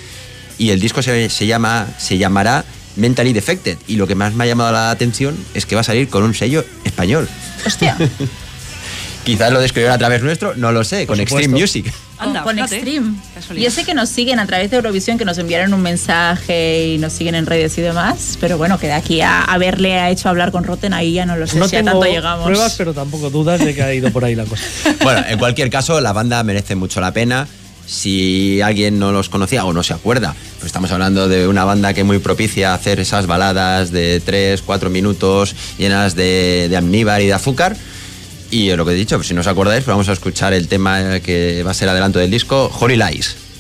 [0.58, 3.78] y el disco se, se llama, se llamará Mentally Defected.
[3.86, 6.24] Y lo que más me ha llamado la atención es que va a salir con
[6.24, 7.30] un sello español.
[7.64, 7.96] Hostia.
[9.24, 11.60] Quizás lo descubrieron a través nuestro, no lo sé, con Extreme.
[11.60, 11.94] Music.
[12.18, 12.76] Anda, con fíjate.
[12.78, 13.14] Extreme.
[13.36, 13.64] Casualidad.
[13.64, 16.98] Y ese que nos siguen a través de Eurovisión, que nos enviaron un mensaje y
[16.98, 18.38] nos siguen en redes y demás.
[18.42, 21.36] Pero bueno, que de aquí a haberle ha hecho hablar con Rotten, ahí ya no
[21.36, 22.46] lo sé No si a tengo tanto llegamos.
[22.46, 24.64] pruebas, pero tampoco dudas de que ha ido por ahí la cosa.
[25.04, 27.48] Bueno, en cualquier caso, la banda merece mucho la pena.
[27.86, 31.94] Si alguien no los conocía o no se acuerda, pues estamos hablando de una banda
[31.94, 37.22] que muy propicia a hacer esas baladas de 3, 4 minutos llenas de, de almíbar
[37.22, 37.76] y de azúcar.
[38.52, 41.64] Y lo que he dicho, si no os acordáis, vamos a escuchar el tema que
[41.64, 43.51] va a ser adelanto del disco, Holy Lies.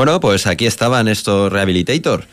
[0.00, 2.24] Bueno, pues aquí estaban estos Rehabilitator.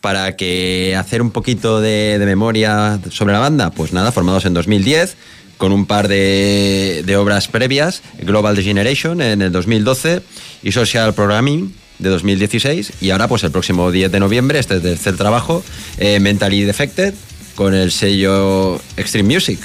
[0.00, 5.16] Para que hacer un poquito de, memoria sobre la banda, pues nada, formados en 2010,
[5.56, 10.22] con un par de, de obras previas, Global Degeneration en el 2012
[10.62, 15.16] y Social Programming de 2016, y ahora pues el próximo 10 de noviembre, este tercer
[15.16, 15.64] trabajo,
[15.98, 17.14] eh, Mentally Defected,
[17.56, 19.58] con el sello Extreme Music.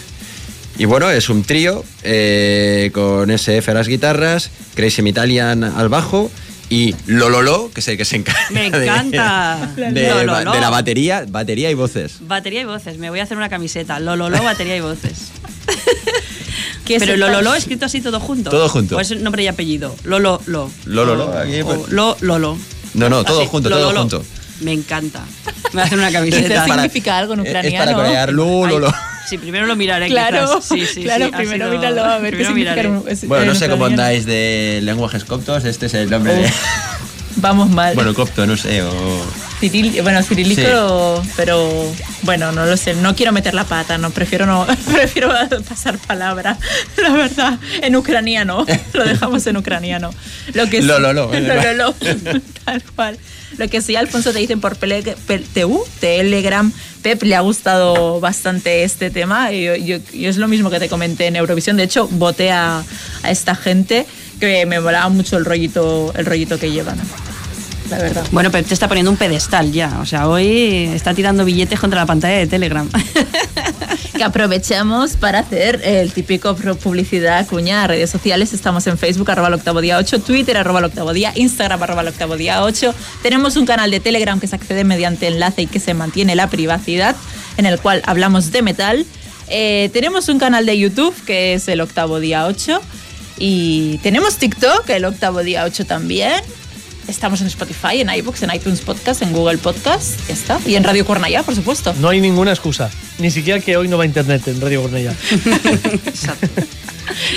[0.79, 6.31] Y bueno, es un trío eh, con SF a las guitarras, Crazy Italian al bajo
[6.73, 9.71] Y Lololo, que es el que se encarga Me de- encanta.
[9.75, 10.51] de, Lololo.
[10.53, 12.15] de la batería, batería y voces.
[12.21, 12.97] Batería y voces.
[12.97, 13.99] Me voy a hacer una camiseta.
[13.99, 15.29] Lololo, batería y voces.
[16.87, 18.49] Pero Lololo escrito así todo junto.
[18.49, 18.97] Todo junto.
[18.97, 19.95] O es nombre y apellido.
[20.03, 20.69] Lolo, lo.
[20.85, 21.89] Lololo, pues.
[21.91, 22.57] lo, Lolo.
[22.95, 23.99] No, no, todo Así, junto, lo, todo lo, lo.
[24.01, 24.25] junto.
[24.61, 25.21] Me encanta.
[25.45, 26.65] Me voy a hacer una Este camiseta.
[26.65, 27.75] significa algo en Es- ucraniano.
[27.75, 28.87] Es para corear lo, lo, lo.
[28.87, 28.93] Ay,
[29.27, 30.07] sí, primero lo miraré.
[30.07, 30.65] Claro, quizás.
[30.65, 33.27] Sí, sí, claro, sí, primero sido- míralo a ver qué primero significa.
[33.27, 36.51] Bueno, no sé cómo andáis de lenguajes coptos, este es el nombre de...
[37.37, 37.95] Vamos mal.
[37.95, 38.91] Bueno, copto, no sé, o...
[39.69, 41.29] Ciril- bueno, cirílico, Sí.
[41.37, 41.71] pero
[42.23, 42.93] bueno, no lo sé.
[42.95, 45.29] No quiero meter la pata, no prefiero no, prefiero
[45.67, 46.57] pasar palabra.
[47.01, 50.11] La verdad, en ucraniano, lo dejamos en ucraniano.
[50.53, 51.93] Lo que sí- Lo, lo, lo, lo, lo, lo,
[52.65, 53.17] tal cual.
[53.57, 54.75] Lo que sí, Alfonso te dicen por
[55.99, 56.71] Telegram.
[57.03, 60.79] Pep le ha gustado bastante este tema y yo, yo- yo es lo mismo que
[60.79, 61.77] te comenté en Eurovisión.
[61.77, 62.83] De hecho, voté a,
[63.23, 64.05] a esta gente
[64.39, 66.97] que me molaba mucho el rollito, el rollito que llevan.
[67.89, 68.25] La verdad.
[68.31, 69.99] Bueno, pero te está poniendo un pedestal ya.
[69.99, 72.89] O sea, hoy está tirando billetes contra la pantalla de Telegram.
[74.15, 78.53] que aprovechamos para hacer el típico publicidad cuña redes sociales.
[78.53, 82.01] Estamos en Facebook, arroba el octavo día 8, Twitter, arroba el octavo día, Instagram, arroba
[82.01, 82.93] el octavo día 8.
[83.21, 86.47] Tenemos un canal de Telegram que se accede mediante enlace y que se mantiene la
[86.47, 87.15] privacidad,
[87.57, 89.05] en el cual hablamos de metal.
[89.49, 92.81] Eh, tenemos un canal de YouTube que es el octavo día 8.
[93.39, 96.41] Y tenemos TikTok, el octavo día 8 también.
[97.07, 100.59] Estamos en Spotify, en iBooks, en iTunes Podcast, en Google Podcast, ya está.
[100.65, 101.93] Y en Radio Cornellá, por supuesto.
[101.99, 102.89] No hay ninguna excusa.
[103.19, 105.13] Ni siquiera que hoy no va a internet en Radio Cornella.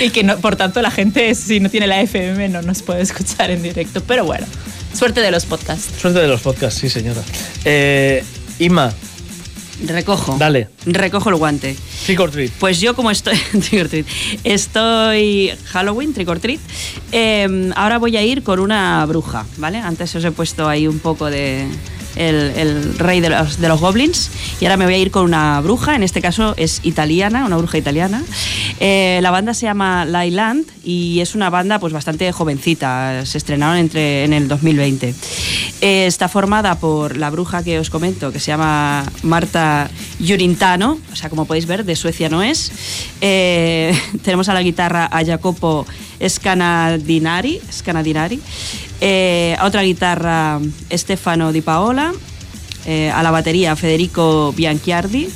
[0.01, 3.01] y que no, por tanto la gente si no tiene la FM no nos puede
[3.01, 4.01] escuchar en directo.
[4.01, 4.47] Pero bueno,
[4.93, 5.89] suerte de los podcasts.
[5.99, 7.21] Suerte de los podcasts, sí, señora.
[7.65, 8.23] Eh,
[8.59, 8.93] Inma,
[9.85, 10.37] Recojo.
[10.37, 10.69] Dale.
[10.85, 11.75] Recojo el guante.
[12.05, 12.51] trick or treat.
[12.59, 14.07] Pues yo como estoy trick or treat,
[14.43, 16.59] estoy Halloween, trick or treat,
[17.11, 19.79] eh, ahora voy a ir con una bruja, ¿vale?
[19.79, 21.67] Antes os he puesto ahí un poco de
[22.17, 24.29] el, el rey de los, de los goblins
[24.59, 27.57] y ahora me voy a ir con una bruja, en este caso es italiana, una
[27.57, 28.23] bruja italiana.
[28.79, 33.77] Eh, la banda se llama Lailand y es una banda pues bastante jovencita, se estrenaron
[33.77, 35.13] entre, en el 2020.
[35.81, 39.89] Eh, está formada por la bruja que os comento, que se llama Marta
[40.19, 42.71] Yurintano, o sea, como podéis ver, de Suecia no es.
[43.21, 45.85] Eh, tenemos a la guitarra a Jacopo
[46.25, 48.39] Scanadinari, Scanadinari.
[49.01, 50.59] Eh, a otra guitarra
[50.91, 52.13] Stefano Di Paola,
[52.85, 55.29] eh, a la batería Federico Bianchiardi.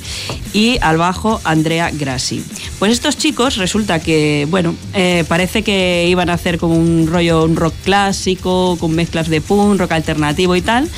[0.54, 2.44] Y al bajo Andrea Grassi.
[2.78, 7.44] Pues estos chicos resulta que, bueno, eh, parece que iban a hacer como un rollo,
[7.44, 10.90] un rock clásico, con mezclas de punk, rock alternativo y tal,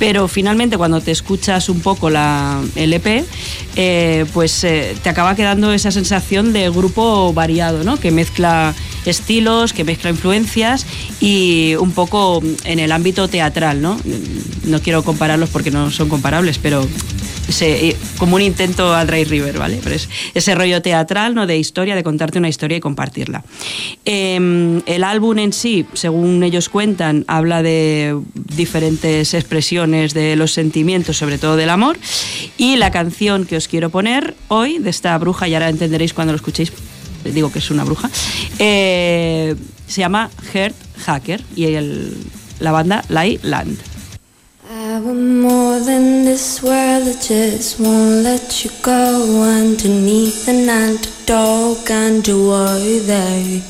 [0.00, 3.24] pero finalmente cuando te escuchas un poco la LP,
[3.76, 8.00] eh, pues eh, te acaba quedando esa sensación de grupo variado, ¿no?
[8.00, 8.74] Que mezcla
[9.04, 10.86] estilos, que mezcla influencias
[11.20, 14.00] y un poco en el ámbito teatral, ¿no?
[14.64, 16.86] No quiero compararlos porque no son comparables, pero
[17.60, 19.80] eh, como un intento a Dry River, ¿vale?
[19.82, 21.46] Pero es ese rollo teatral, ¿no?
[21.46, 23.44] De historia, de contarte una historia y compartirla.
[24.04, 31.16] Eh, el álbum en sí, según ellos cuentan, habla de diferentes expresiones de los sentimientos,
[31.16, 31.98] sobre todo del amor.
[32.58, 36.32] Y la canción que os quiero poner hoy, de esta bruja, y ahora entenderéis cuando
[36.32, 36.72] lo escuchéis,
[37.24, 38.10] digo que es una bruja,
[38.58, 39.54] eh,
[39.86, 40.74] se llama Heart
[41.04, 42.16] Hacker y el-
[42.60, 43.78] la banda Lai Land.
[44.96, 51.90] I want more than this world that just won't let you go underneath an underdog
[51.90, 53.60] underwater.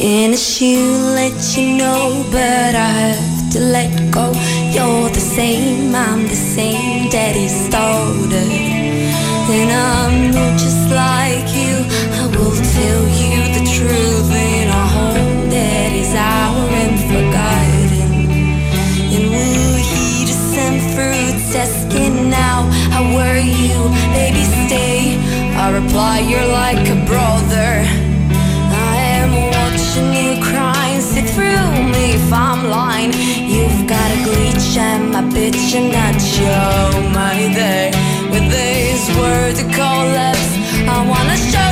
[0.00, 0.80] And it's you
[1.20, 4.32] let you know, but I have to let go.
[4.72, 8.48] You're the same, I'm the same, daddy's daughter.
[9.58, 11.53] And I'm just like
[25.80, 27.70] reply you're like a brother.
[28.92, 33.12] I am watching you crying see through me if I'm lying.
[33.54, 34.54] You've got a glitch
[35.14, 37.92] my bitch and not show my day
[38.32, 40.48] With these words to collapse
[40.88, 41.63] I wanna show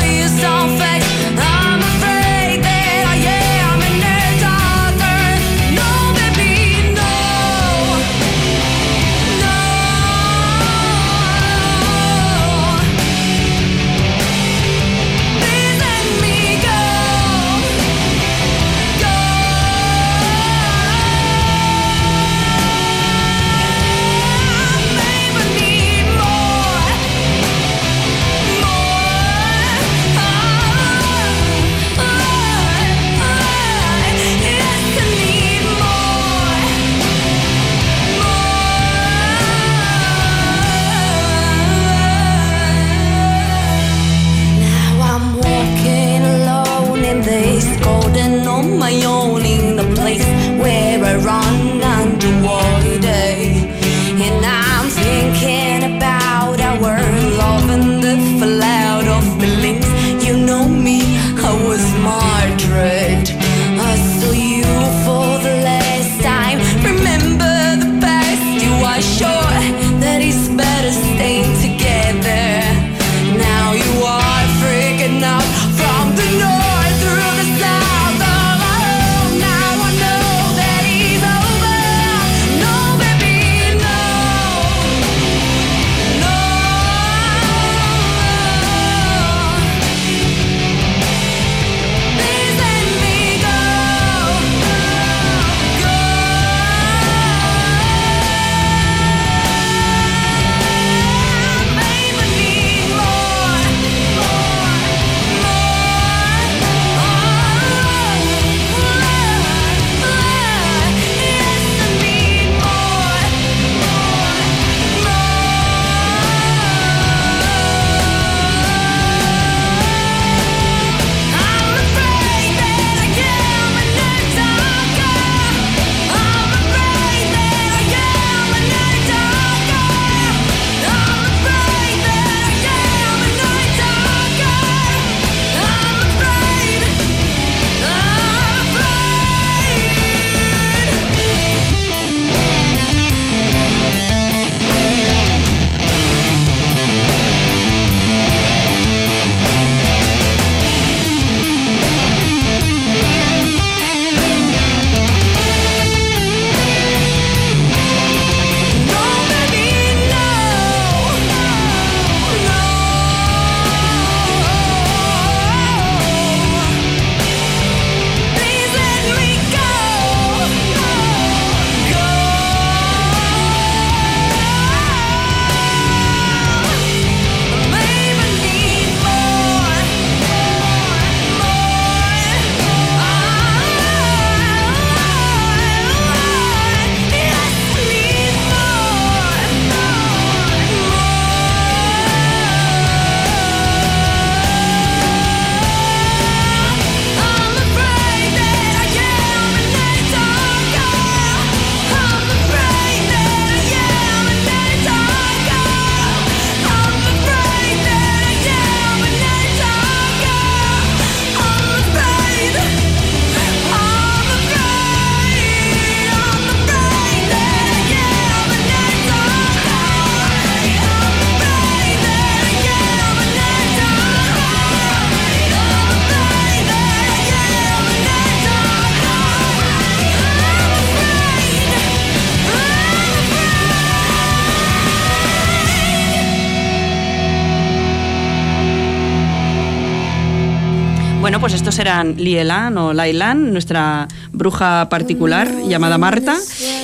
[242.03, 246.37] eran Lielan o Lailan, nuestra bruja particular llamada Marta.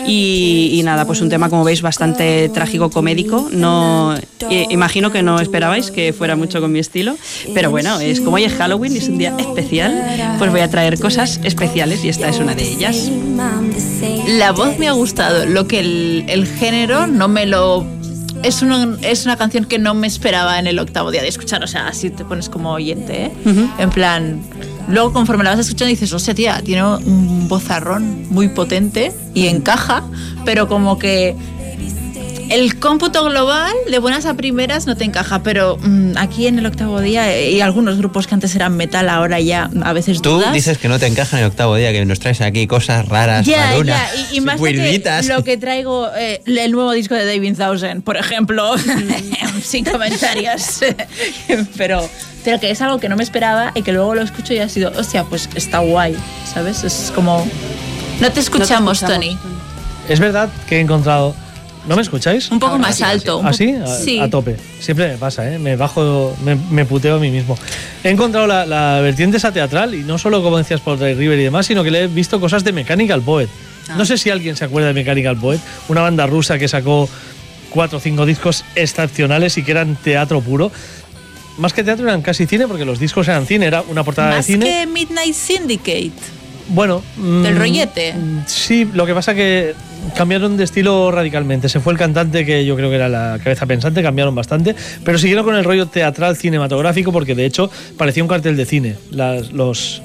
[0.06, 3.48] Y, y nada, pues un tema, como veis, bastante trágico, comédico.
[3.52, 4.14] No,
[4.50, 7.16] eh, imagino que no esperabais que fuera mucho con mi estilo.
[7.54, 10.70] Pero bueno, es como hoy es Halloween y es un día especial, pues voy a
[10.70, 13.10] traer cosas especiales y esta es una de ellas.
[14.28, 17.86] La voz me ha gustado, lo que el, el género no me lo...
[18.44, 21.64] Es una, es una canción que no me esperaba en el octavo día de escuchar,
[21.64, 23.32] o sea, así te pones como oyente, ¿eh?
[23.78, 24.40] En plan,
[24.88, 30.02] luego conforme la vas escuchando dices, hostia, tía, tiene un vozarrón muy potente y encaja,
[30.44, 31.36] pero como que
[32.50, 36.66] el cómputo global de buenas a primeras no te encaja, pero mm, aquí en el
[36.66, 40.30] octavo día eh, y algunos grupos que antes eran metal ahora ya a veces Tú
[40.36, 40.52] dudas.
[40.52, 43.44] dices que no te encaja en el octavo día, que nos traes aquí cosas raras,
[43.46, 47.26] Ya, marunas, ya, y, y más que lo que traigo, eh, el nuevo disco de
[47.26, 48.74] David Thousand, por ejemplo,
[49.62, 50.80] sin comentarios,
[51.76, 52.08] pero,
[52.44, 54.68] pero que es algo que no me esperaba y que luego lo escucho y ha
[54.68, 56.16] sido, hostia, pues está guay,
[56.52, 56.84] ¿sabes?
[56.84, 57.46] Es como...
[58.20, 59.36] No te escuchamos, Tony.
[60.08, 61.34] Es verdad que he encontrado.
[61.88, 62.50] ¿No me escucháis?
[62.50, 63.38] Un poco más alto.
[63.38, 63.74] un ¿Ah, sí?
[64.20, 64.56] A, a tope.
[64.78, 65.58] Siempre me pasa, ¿eh?
[65.58, 67.56] Me bajo, me, me puteo a mí mismo.
[68.04, 71.38] He encontrado la, la vertiente esa teatral y no solo, como decías, por Dry River
[71.38, 73.48] y demás, sino que le he visto cosas de Mechanical Poet.
[73.88, 73.94] Ah.
[73.96, 77.08] No sé si alguien se acuerda de Mechanical Poet, una banda rusa que sacó
[77.70, 80.70] cuatro o cinco discos excepcionales y que eran teatro puro.
[81.56, 84.36] Más que teatro eran casi cine, porque los discos eran cine, era una portada de
[84.36, 84.64] Más cine.
[84.64, 86.12] que Midnight Syndicate.
[86.68, 87.02] Bueno.
[87.16, 88.14] Del mm, rollete.
[88.46, 89.74] Sí, lo que pasa que
[90.16, 91.68] cambiaron de estilo radicalmente.
[91.68, 95.18] Se fue el cantante que yo creo que era la cabeza pensante, cambiaron bastante, pero
[95.18, 98.94] siguieron con el rollo teatral cinematográfico porque de hecho parecía un cartel de cine.
[99.10, 100.02] Las- los,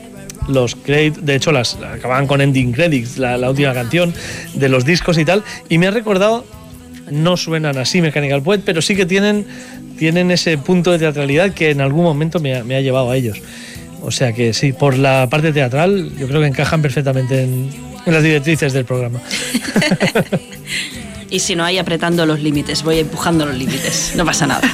[0.48, 4.14] los de hecho las acababan con ending credits, la, la última canción
[4.54, 6.46] de los discos y tal, y me ha recordado,
[7.12, 9.46] no suenan así Mechanical Poet, pero sí que tienen,
[9.98, 13.16] tienen ese punto de teatralidad que en algún momento me ha, me ha llevado a
[13.18, 13.40] ellos.
[14.02, 17.70] O sea que sí, por la parte teatral yo creo que encajan perfectamente en,
[18.06, 19.20] en las directrices del programa.
[21.30, 24.62] Y si no hay apretando los límites, voy empujando los límites, no pasa nada.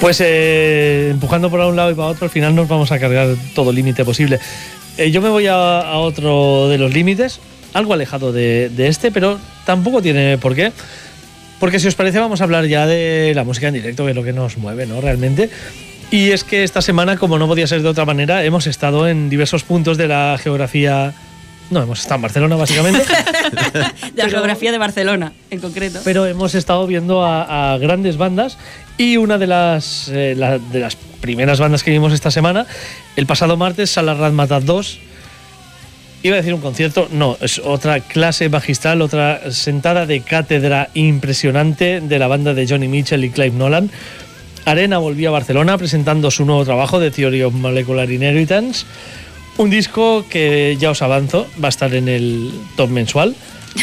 [0.00, 3.36] Pues eh, empujando por un lado y para otro, al final nos vamos a cargar
[3.54, 4.40] todo límite posible.
[4.98, 7.38] Eh, yo me voy a, a otro de los límites,
[7.72, 10.72] algo alejado de, de este, pero tampoco tiene por qué.
[11.60, 14.16] Porque si os parece, vamos a hablar ya de la música en directo, que es
[14.16, 15.00] lo que nos mueve, ¿no?
[15.00, 15.48] Realmente.
[16.10, 19.30] Y es que esta semana, como no podía ser de otra manera, hemos estado en
[19.30, 21.14] diversos puntos de la geografía.
[21.70, 23.02] No, hemos estado en Barcelona, básicamente.
[24.14, 26.00] La geografía de Barcelona, en concreto.
[26.04, 28.58] pero hemos estado viendo a, a grandes bandas
[28.98, 32.66] y una de las, eh, la- de las primeras bandas que vimos esta semana,
[33.16, 34.98] el pasado martes, Salah Razmataz 2.
[36.24, 42.00] Iba a decir un concierto, no, es otra clase magistral, otra sentada de cátedra impresionante
[42.00, 43.90] de la banda de Johnny Mitchell y Clive Nolan.
[44.64, 48.84] Arena volvió a Barcelona presentando su nuevo trabajo de Theory of Molecular Inheritance.
[49.58, 53.34] Un disco que ya os avanzo, va a estar en el top mensual.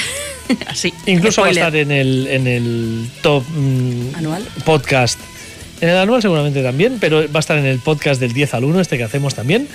[0.67, 0.93] Así.
[1.05, 4.47] Incluso va a estar en el, en el top mm, ¿Anual?
[4.65, 5.19] podcast.
[5.81, 8.63] En el anual seguramente también, pero va a estar en el podcast del 10 al
[8.65, 9.67] 1, este que hacemos también.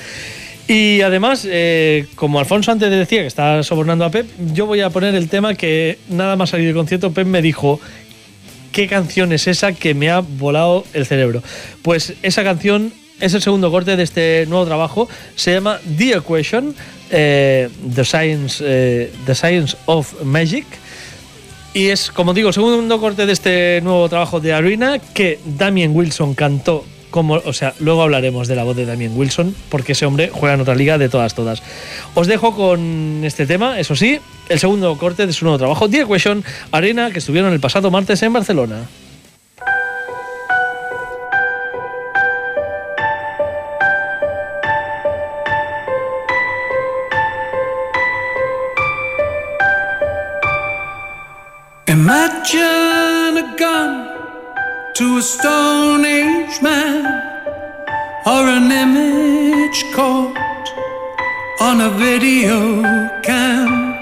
[0.66, 4.90] Y además, eh, como Alfonso antes decía que está sobornando a Pep, yo voy a
[4.90, 7.80] poner el tema que nada más salir del concierto, Pep me dijo,
[8.72, 11.42] ¿qué canción es esa que me ha volado el cerebro?
[11.82, 16.74] Pues esa canción es el segundo corte de este nuevo trabajo, se llama The Equation,
[17.10, 20.66] eh, The, Science, eh, The Science of Magic.
[21.72, 25.94] Y es, como digo, el segundo corte de este nuevo trabajo de Arena que Damien
[25.94, 30.04] Wilson cantó como, o sea, luego hablaremos de la voz de Damien Wilson, porque ese
[30.04, 31.62] hombre juega en otra liga de todas, todas.
[32.14, 34.18] Os dejo con este tema, eso sí,
[34.48, 36.42] el segundo corte de su nuevo trabajo, The Equation,
[36.72, 38.88] Arena, que estuvieron el pasado martes en Barcelona.
[52.46, 57.06] A gun to a Stone Age man,
[58.26, 60.68] or an image caught
[61.62, 63.96] on a video cam.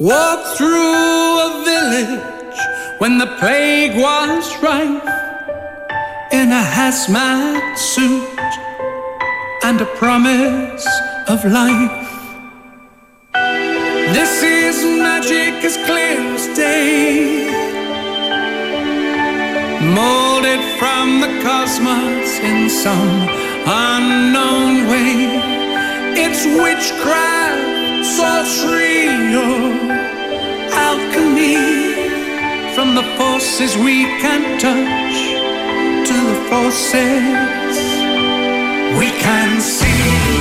[0.00, 2.58] Walk through a village
[2.98, 5.02] when the plague was rife
[6.32, 8.28] in a hazmat suit
[9.62, 10.86] and a promise
[11.28, 12.08] of life.
[14.12, 17.44] This is magic as clear as day.
[19.94, 23.28] Molded from the cosmos in some
[23.66, 25.12] unknown way.
[26.24, 29.08] It's witchcraft, sorcery,
[29.44, 29.62] or
[30.88, 31.60] alchemy.
[32.74, 35.16] From the forces we can't touch
[36.08, 37.76] to the forces
[38.98, 40.31] we can see.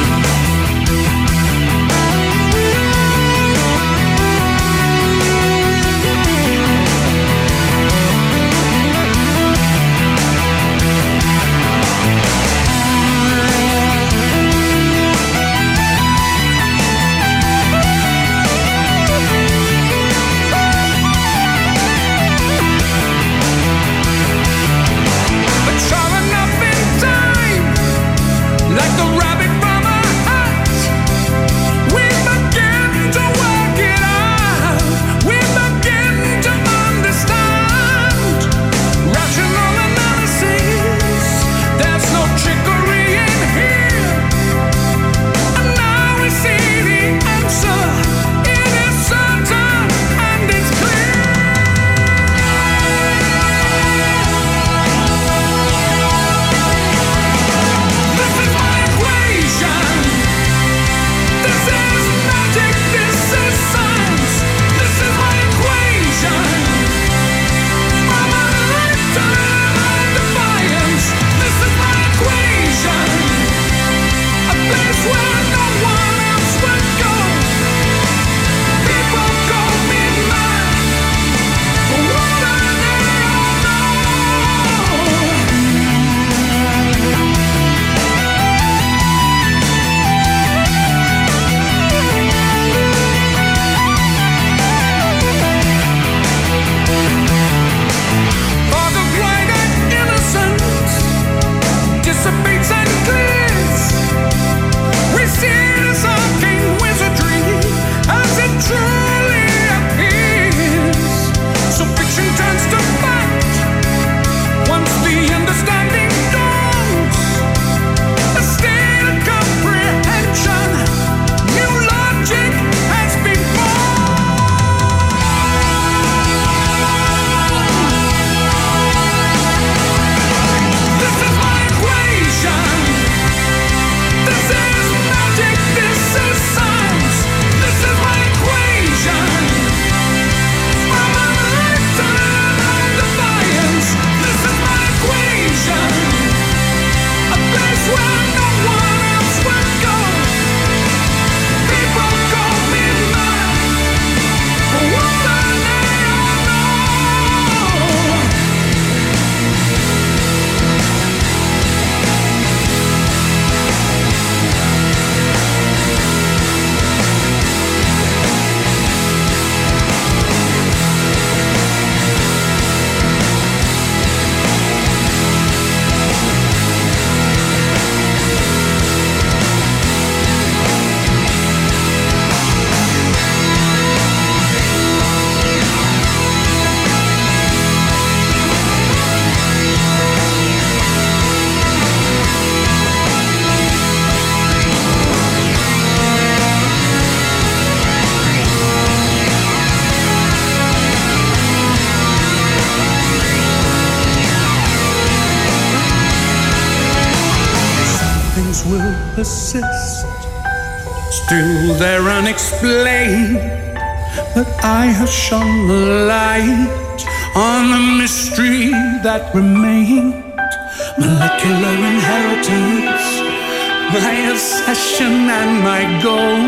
[224.31, 226.39] Obsession and my goal.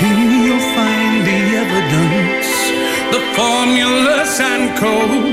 [0.00, 2.50] Here you'll find the evidence,
[3.14, 5.31] the formulas and codes.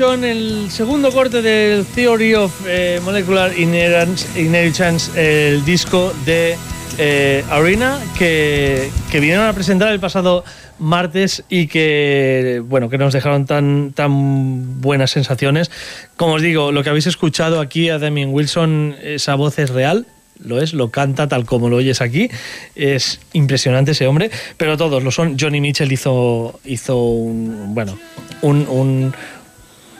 [0.00, 6.56] El segundo corte del Theory of eh, Molecular Inheritance, el disco de
[6.98, 10.44] eh, Arena, que, vinieron a presentar el pasado
[10.80, 15.70] martes y que bueno que nos dejaron tan tan buenas sensaciones
[16.16, 20.08] como os digo lo que habéis escuchado aquí a Damien Wilson esa voz es real
[20.42, 22.28] lo es, lo canta tal como lo oyes aquí.
[22.74, 25.36] Es impresionante ese hombre, pero todos lo son.
[25.38, 27.96] Johnny Mitchell hizo, hizo un, bueno,
[28.42, 29.14] un,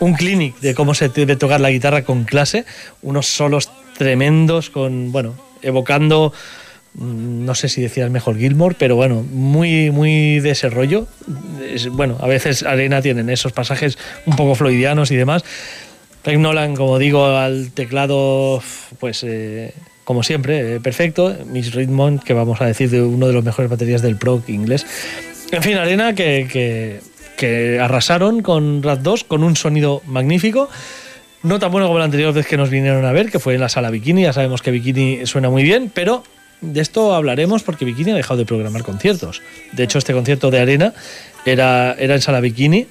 [0.01, 2.65] un clinic de cómo se debe tocar la guitarra con clase,
[3.03, 6.33] unos solos tremendos con, bueno, evocando,
[6.95, 11.07] mm, no sé si decía el mejor Gilmore, pero bueno, muy, muy de ese rollo.
[11.69, 13.97] Es- bueno, a veces Arena tienen esos pasajes
[14.27, 15.45] un poco floidianos y demás.
[16.23, 18.63] Craig Nolan, como digo, al teclado,
[18.99, 21.37] pues eh, como siempre, eh, perfecto.
[21.47, 24.87] Miss Redmond, que vamos a decir de uno de los mejores baterías del prog inglés.
[25.53, 27.01] En fin, Arena que, que-
[27.37, 30.69] que arrasaron con Rat 2 con un sonido magnífico.
[31.43, 33.61] No tan bueno como la anterior vez que nos vinieron a ver, que fue en
[33.61, 34.23] la sala Bikini.
[34.23, 36.25] Ya sabemos que Bikini suena muy bien, pero
[36.63, 39.43] de esto hablaremos porque Bikini ha dejado de programar conciertos.
[39.73, 40.95] De hecho, este concierto de Arena
[41.45, 42.87] era, era en sala Bikini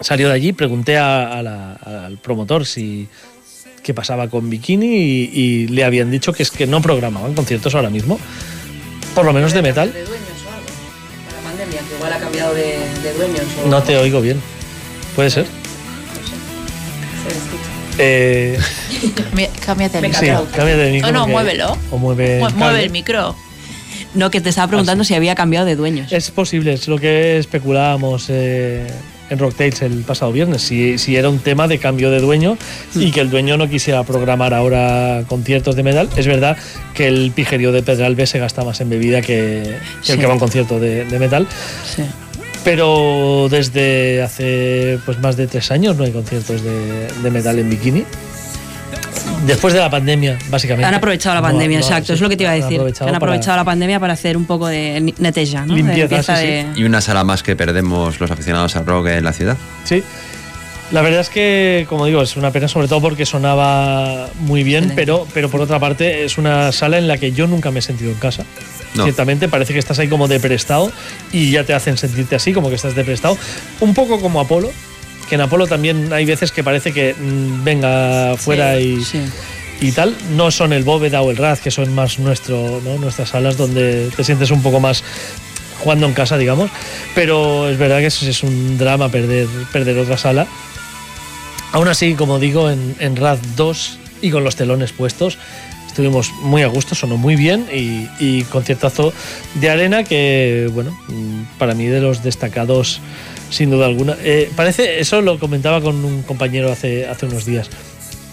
[0.00, 3.08] salió de allí, pregunté a- al promotor si
[3.84, 7.74] qué pasaba con Bikini y, y le habían dicho que es que no programaban conciertos
[7.76, 8.18] ahora mismo,
[9.14, 9.92] por lo menos de metal.
[12.06, 13.42] Igual ha cambiado de, de dueños.
[13.64, 14.40] O No te oigo bien.
[15.16, 15.46] ¿Puede ser?
[15.46, 17.70] se escucha.
[17.98, 18.58] Eh,
[19.14, 20.46] Cambia- Cámbiate el sí, micro.
[20.54, 21.08] cámbiate de micro.
[21.08, 21.78] Oh, no, muévelo.
[21.90, 23.34] O mueve, Mu- el Mueve el micro.
[24.14, 26.12] No, que te estaba preguntando Ah, si había cambiado de dueños.
[26.12, 28.86] Es posible, es lo que especulábamos eh,
[29.30, 32.58] en Rocktails el pasado viernes, si, si era un tema de cambio de dueño
[32.94, 36.08] y que el dueño no quisiera programar ahora conciertos de metal.
[36.16, 36.56] Es verdad
[36.94, 40.32] que el pijerío de Pedralbes se gasta más en bebida que, que el que va
[40.32, 41.46] a un concierto de, de metal.
[41.96, 42.02] Sí.
[42.64, 47.68] Pero desde hace pues más de tres años no hay conciertos de, de metal en
[47.68, 48.04] bikini.
[49.46, 50.86] Después de la pandemia, básicamente.
[50.86, 52.60] Han aprovechado la No, pandemia, no, exacto, sí, es lo que te iba a han
[52.60, 52.76] decir.
[52.78, 55.74] aprovechado Han aprovechado para- la pandemia para hacer un poco de neteja, ¿no?
[55.74, 59.24] Limpieza, de sí, de- Y una sala más que perdemos los aficionados al rock en
[59.24, 59.56] la ciudad.
[59.84, 60.02] Sí.
[60.92, 64.92] La verdad es que, como digo, es una pena sobre todo porque sonaba muy bien,
[64.94, 67.82] pero, pero por otra parte es una sala en la que yo nunca me he
[67.82, 68.44] sentido en casa.
[68.94, 69.02] No.
[69.04, 70.92] Ciertamente parece que estás ahí como de prestado
[71.32, 73.36] y ya te hacen sentirte así, como que estás de prestado.
[73.80, 74.70] Un poco como Apolo,
[75.24, 79.20] que en Apolo también hay veces que parece que mm, venga fuera y, sí.
[79.80, 80.14] y tal.
[80.36, 82.98] No son el Bóveda o el Raz, que son más nuestro, ¿no?
[82.98, 85.02] nuestras salas donde te sientes un poco más
[85.80, 86.70] jugando en casa, digamos.
[87.14, 90.46] Pero es verdad que es, es un drama perder, perder otra sala.
[91.72, 95.38] Aún así, como digo, en, en Raz 2 y con los telones puestos,
[95.94, 99.12] estuvimos muy a gusto, sonó muy bien y, y conciertazo
[99.54, 103.00] de arena que, bueno, mm, para mí de los destacados
[103.50, 104.16] sin duda alguna.
[104.22, 107.70] Eh, parece, eso lo comentaba con un compañero hace, hace unos días.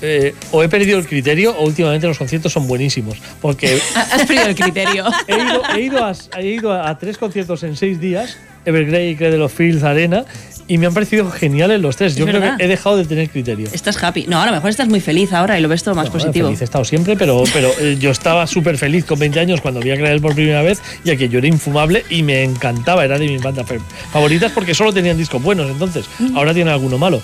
[0.04, 3.20] Eh, o he perdido el criterio o últimamente los conciertos son buenísimos.
[3.40, 5.06] Porque Has perdido el criterio.
[5.28, 9.16] he ido, he ido, a, he ido a, a tres conciertos en seis días, Evergrey,
[9.16, 10.26] Cradle of Fields, Arena,
[10.74, 12.14] y me han parecido geniales los tres.
[12.14, 12.58] Es Yo creo verdad.
[12.58, 13.68] que he dejado de tener criterio.
[13.74, 14.26] Estás happy.
[14.28, 16.48] No, a lo mejor estás muy feliz ahora y lo ves todo más No, positivo.
[16.48, 19.82] Feliz he estado siempre, pero, pero eh, yo estaba súper feliz con 20 años cuando
[19.82, 23.20] vi a Cradle por primera vez, ya que yo era infumable y me encantaba, era
[23.20, 23.66] de mis bandas
[24.14, 26.06] favoritas porque solo tenían discos buenos entonces.
[26.36, 27.22] Ahora tienen alguno malo.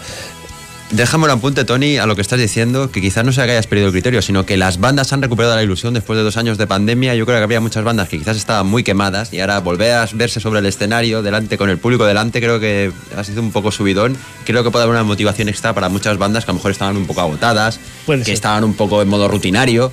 [0.91, 3.68] Déjame un apunte, Tony, a lo que estás diciendo, que quizás no sea que hayas
[3.68, 6.57] perdido el criterio, sino que las bandas han recuperado la ilusión después de dos años
[6.57, 7.14] de pandemia.
[7.14, 10.07] Yo creo que había muchas bandas que quizás estaban muy quemadas y ahora volver a
[10.14, 13.69] verse sobre el escenario, delante, con el público delante, creo que ha sido un poco
[13.73, 14.15] subidón.
[14.45, 16.95] Creo que puede haber una motivación extra para muchas bandas que a lo mejor estaban
[16.95, 19.91] un poco agotadas, que estaban un poco en modo rutinario.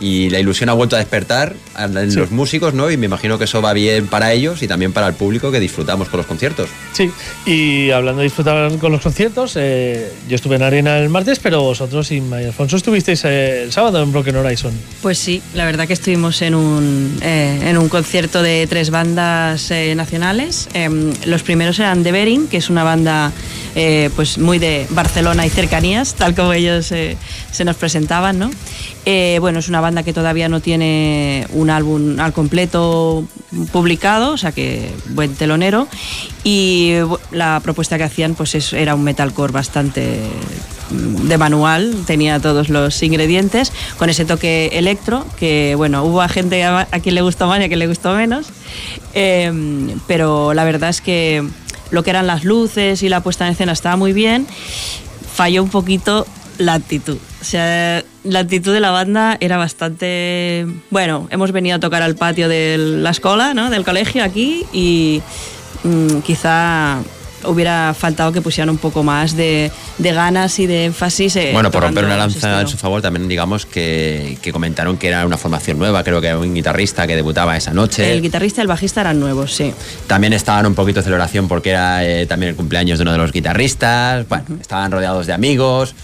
[0.00, 2.18] Y la ilusión ha vuelto a despertar en Sí.
[2.18, 2.90] los músicos, ¿no?
[2.90, 5.60] Y me imagino que eso va bien para ellos y también para el público que
[5.60, 6.68] disfrutamos con los conciertos.
[6.92, 7.10] Sí,
[7.46, 11.62] y hablando de disfrutar con los conciertos, eh, yo estuve en Arena el martes, pero
[11.62, 14.72] vosotros y María Alfonso estuvisteis eh, el sábado en Broken Horizon.
[15.02, 19.70] Pues sí, la verdad que estuvimos en un, eh, en un concierto de tres bandas
[19.70, 20.68] eh, nacionales.
[20.74, 23.30] Em, los primeros eran The Bering, que es una banda
[23.74, 27.16] eh, pues muy de Barcelona y cercanías, tal como ellos eh,
[27.52, 28.50] se nos presentaban, ¿no?
[29.06, 33.24] Eh, bueno, es una banda que todavía no tiene un álbum al completo
[33.70, 35.86] publicado, o sea que buen telonero.
[36.44, 36.94] Y
[37.30, 40.18] la propuesta que hacían pues es- era un metalcore bastante
[40.90, 46.28] mm, de manual, tenía todos los ingredientes, con ese toque electro, que bueno, hubo a
[46.28, 48.46] gente a, quien le gustó más y a quien le gustó menos,
[49.14, 49.52] Eh,
[50.06, 51.42] pero la verdad es que
[51.90, 54.46] lo que eran las luces y la puesta en escena estaba muy bien,
[55.34, 56.26] falló un poquito
[56.58, 57.16] la actitud.
[57.40, 60.66] O sea, la actitud de la banda era bastante...
[60.90, 63.70] Bueno, hemos venido a tocar al patio de la escuela, ¿no?
[63.70, 65.22] Del colegio aquí y
[65.84, 66.98] mm, quizá
[67.44, 71.34] hubiera faltado que pusieran un poco más de, de ganas y de énfasis.
[71.34, 75.08] eh, Bueno, por romper una lanza en su favor, también digamos que, que comentaron que
[75.08, 78.12] era una formación nueva, creo que era un guitarrista que debutaba esa noche.
[78.12, 79.72] El guitarrista y el bajista eran nuevos, sí.
[80.06, 83.18] También estaban un poquito de celebración porque era eh, también el cumpleaños de uno de
[83.18, 85.96] los guitarristas, bueno, estaban rodeados de amigos.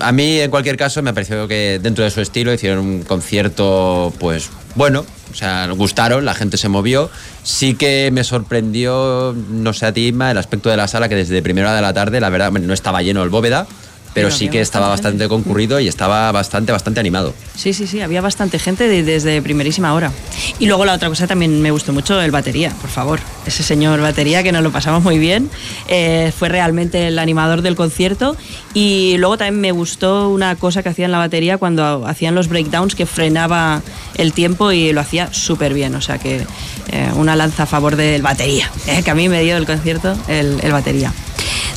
[0.00, 4.12] A mí, en cualquier caso, me pareció que dentro de su estilo hicieron un concierto,
[4.18, 7.10] pues, bueno, o sea, gustaron, la gente se movió.
[7.42, 11.42] Sí que me sorprendió, no sé a ti, el aspecto de la sala, que desde
[11.42, 13.66] primera hora de la tarde, la verdad, no estaba lleno el bóveda,
[14.14, 17.34] pero sí que estaba bastante concurrido y estaba bastante, bastante animado.
[17.56, 20.10] Sí, sí, sí, había bastante gente de- desde primerísima hora.
[20.58, 23.20] Y luego la otra cosa también me gustó mucho, el batería, por favor.
[23.46, 25.50] Ese señor batería que nos lo pasamos muy bien.
[25.88, 28.36] eh, fue realmente el animador del concierto.
[28.74, 32.48] Y luego también me gustó una cosa que hacía en la batería cuando hacían los
[32.48, 33.82] breakdowns, que frenaba
[34.16, 35.94] el tiempo y lo hacía súper bien.
[35.94, 36.46] O sea que
[36.92, 40.16] eh, una lanza a favor del batería, eh, que a mí me dio el concierto
[40.28, 41.12] el, el batería.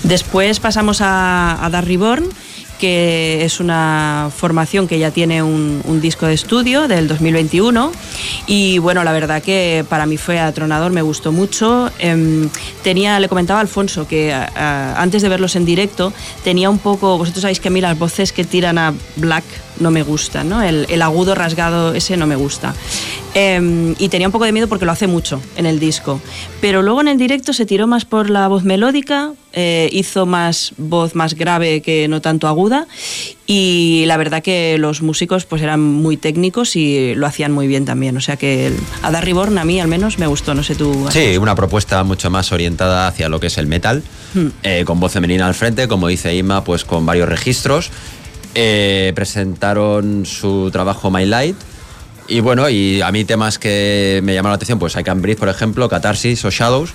[0.04, 2.26] Después pasamos a, a Dark Reborn,
[2.80, 7.92] que es una formación que ya tiene un, un disco de estudio del 2021
[8.48, 11.90] y bueno, la verdad que para mí fue atronador, me gustó mucho.
[12.00, 12.50] Em,
[12.84, 16.12] tenía, le comentaba a Alfonso que a- a- antes de verlos en directo
[16.44, 19.46] tenía un poco, vosotros sabéis que a mí las voces que tiran a Black
[19.80, 20.62] no me gustan, ¿no?
[20.62, 22.74] El, el agudo rasgado ese no me gusta.
[23.34, 26.20] Em, y tenía un poco de miedo porque lo hace mucho en el disco.
[26.60, 30.74] Pero luego en el directo se tiró más por la voz melódica, eh, hizo más
[30.78, 32.88] voz más grave que no tanto aguda.
[33.46, 37.86] Y la verdad que los músicos pues eran muy técnicos y lo hacían muy bien
[37.86, 38.16] también.
[38.18, 40.76] O sea que el, a Dar Reborn a mí al menos me gustó, no sé
[40.76, 41.08] tú.
[41.12, 44.04] Sí, una propuesta mucho más orientada hacia lo que es el metal,
[44.34, 44.48] Hmm.
[44.64, 47.92] eh, con voz femenina al frente, como dice Ima, pues con varios registros.
[48.56, 51.56] Eh, presentaron su trabajo My Light.
[52.28, 55.38] Y bueno, y a mí temas que me llamaron la atención, pues I Can Breathe,
[55.40, 56.92] por ejemplo, Catharsis o Shadows,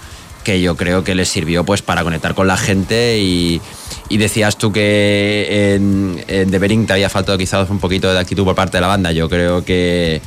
[0.49, 3.61] que yo creo que les sirvió pues para conectar con la gente y,
[4.09, 8.19] y decías tú que en, en The Bering te había faltado quizás un poquito de
[8.19, 9.13] actitud por parte de la banda.
[9.13, 10.23] Yo creo que,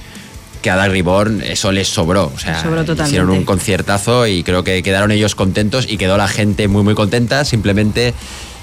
[0.61, 2.31] que a Dark Reborn eso les sobró.
[2.35, 6.27] O sea, Sobró hicieron un conciertazo y creo que quedaron ellos contentos y quedó la
[6.27, 7.43] gente muy muy contenta.
[7.43, 8.14] Simplemente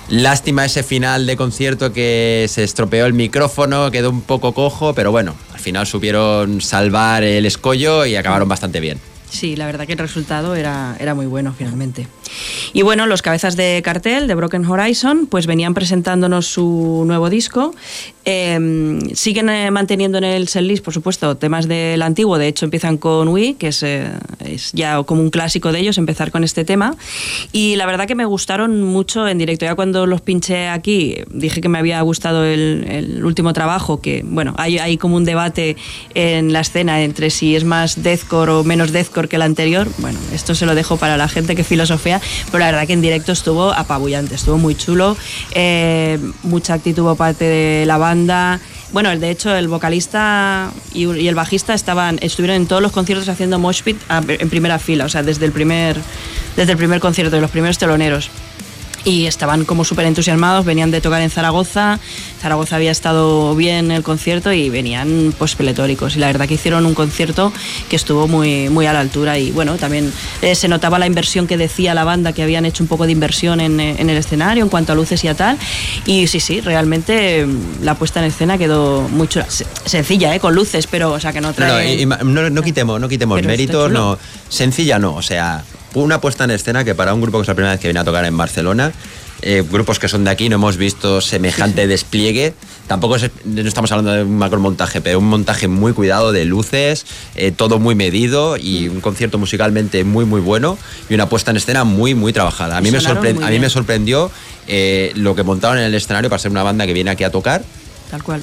[0.09, 5.11] lástima ese final de concierto que se estropeó el micrófono, quedó un poco cojo, pero
[5.11, 9.01] bueno, al final supieron salvar el escollo y acabaron bastante bien.
[9.31, 12.07] Sí, la verdad que el resultado era, era muy bueno finalmente.
[12.73, 17.75] Y bueno, los cabezas de cartel de Broken Horizon pues venían presentándonos su nuevo disco.
[18.31, 22.37] Eh, siguen eh, manteniendo en el setlist, por supuesto, temas del antiguo.
[22.37, 24.11] De hecho, empiezan con We, que es, eh,
[24.45, 26.95] es ya como un clásico de ellos, empezar con este tema.
[27.53, 29.65] Y la verdad que me gustaron mucho en directo.
[29.65, 34.23] Ya cuando los pinché aquí, dije que me había gustado el, el último trabajo, que
[34.27, 35.79] bueno, hay, hay como un debate
[36.13, 39.89] en la escena entre si es más deathcore o menos deathcore que el anterior.
[39.97, 42.21] Bueno, esto se lo dejo para la gente que filosofía,
[42.53, 45.17] pero la verdad que en directo estuvo apabullante, estuvo muy chulo,
[45.53, 48.61] eh, mucha actitud por parte de la banda.
[48.93, 53.59] Bueno, de hecho, el vocalista y, el bajista estaban, estuvieron en todos los conciertos haciendo
[53.59, 55.97] mosh pit en primera fila, o sea, desde el primer,
[56.57, 58.31] desde el primer concierto, de los primeros teloneros.
[59.05, 61.99] Y estaban como súper entusiasmados, venían de tocar en Zaragoza,
[62.43, 66.16] Zaragoza había estado bien el concierto y venían pues peletóricos.
[66.16, 67.53] Y la verdad que hicieron un concierto
[67.89, 70.12] que estuvo muy, muy a la altura y bueno, también
[70.43, 73.12] eh, se notaba la inversión que decía la banda, que habían hecho un poco de
[73.12, 75.57] inversión en, eh, en el escenario en cuanto a luces y a tal.
[76.05, 79.47] Y sí, sí, realmente mm, la puesta en escena quedó muy chula.
[79.49, 80.41] Se- Sencilla, ¿eh?
[80.41, 82.05] con luces, pero o sea que no trae...
[82.05, 84.19] no, no, no quitemos, no quitemos méritos, no.
[84.49, 87.55] Sencilla no, o sea, una puesta en escena que para un grupo que es la
[87.55, 88.93] primera vez que viene a tocar en Barcelona,
[89.40, 92.55] eh, grupos que son de aquí no hemos visto semejante despliegue.
[92.89, 97.06] Tampoco es- no estamos hablando de un macromontaje, pero un montaje muy cuidado de luces,
[97.36, 100.77] eh, todo muy medido y un concierto musicalmente muy muy bueno
[101.09, 102.77] y una puesta en escena muy muy trabajada.
[102.77, 103.62] A mí, me, Sonaron sorpre- muy a mí bien.
[103.62, 104.31] me sorprendió
[104.66, 107.31] eh, lo que montaron en el escenario para ser una banda que viene aquí a
[107.31, 107.62] tocar
[108.10, 108.43] Tal cual.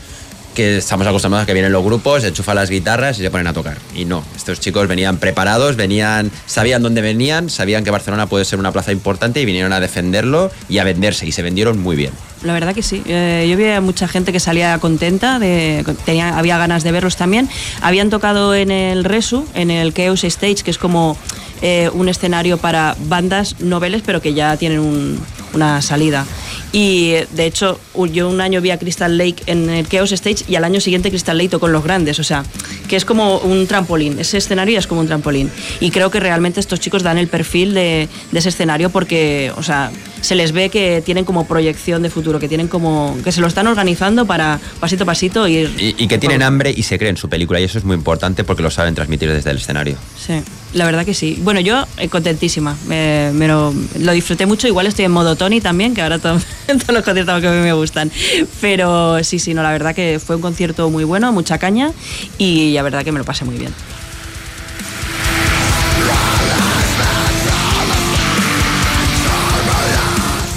[0.55, 3.53] Que estamos acostumbrados a que vienen los grupos, enchufan las guitarras y se ponen a
[3.53, 3.77] tocar.
[3.93, 8.57] Y no, estos chicos venían preparados, venían, sabían dónde venían, sabían que Barcelona puede ser
[8.57, 12.11] una plaza importante y vinieron a defenderlo y a venderse y se vendieron muy bien.
[12.43, 13.03] La verdad que sí.
[13.05, 17.15] Eh, yo vi a mucha gente que salía contenta, de, tenía, había ganas de verlos
[17.17, 17.49] también.
[17.81, 21.17] Habían tocado en el Resu, en el Chaos Stage, que es como
[21.61, 25.19] eh, un escenario para bandas noveles, pero que ya tienen un-
[25.53, 26.25] una salida.
[26.71, 27.79] Y de hecho,
[28.11, 31.09] yo un año vi a Crystal Lake en el Chaos Stage y al año siguiente
[31.09, 32.19] Crystal Lake tocó con los grandes.
[32.19, 32.43] O sea,
[32.87, 34.19] que es como un trampolín.
[34.19, 35.49] Ese escenario es como un trampolín.
[35.79, 39.63] Y creo que realmente estos chicos dan el perfil de, de ese escenario porque, o
[39.63, 39.91] sea,
[40.25, 43.15] se les ve que tienen como proyección de futuro, que tienen como.
[43.23, 45.71] que se lo están organizando para pasito a pasito ir.
[45.77, 48.43] Y, y que tienen hambre y se creen su película y eso es muy importante
[48.43, 49.97] porque lo saben transmitir desde el escenario.
[50.17, 50.41] Sí,
[50.73, 51.39] la verdad que sí.
[51.41, 52.75] Bueno, yo eh, contentísima.
[52.87, 54.67] Me, me lo, lo disfruté mucho.
[54.67, 57.59] Igual estoy en modo Tony también, que ahora to- todos los conciertos que a mí
[57.61, 58.11] me gustan.
[58.61, 61.91] Pero sí, sí, no, la verdad que fue un concierto muy bueno, mucha caña
[62.37, 63.71] y la verdad que me lo pasé muy bien.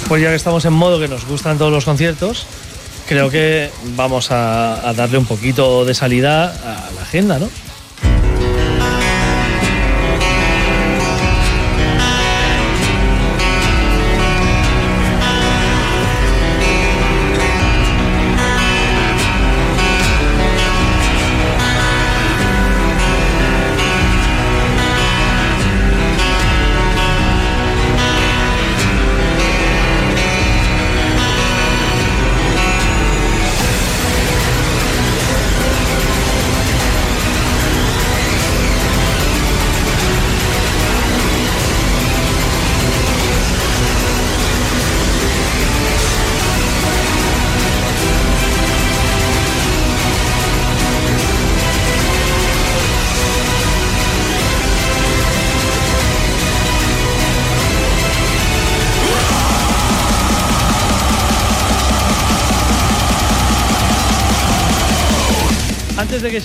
[0.09, 2.47] Pues ya que estamos en modo que nos gustan todos los conciertos,
[3.07, 7.47] creo que vamos a, a darle un poquito de salida a la agenda, ¿no?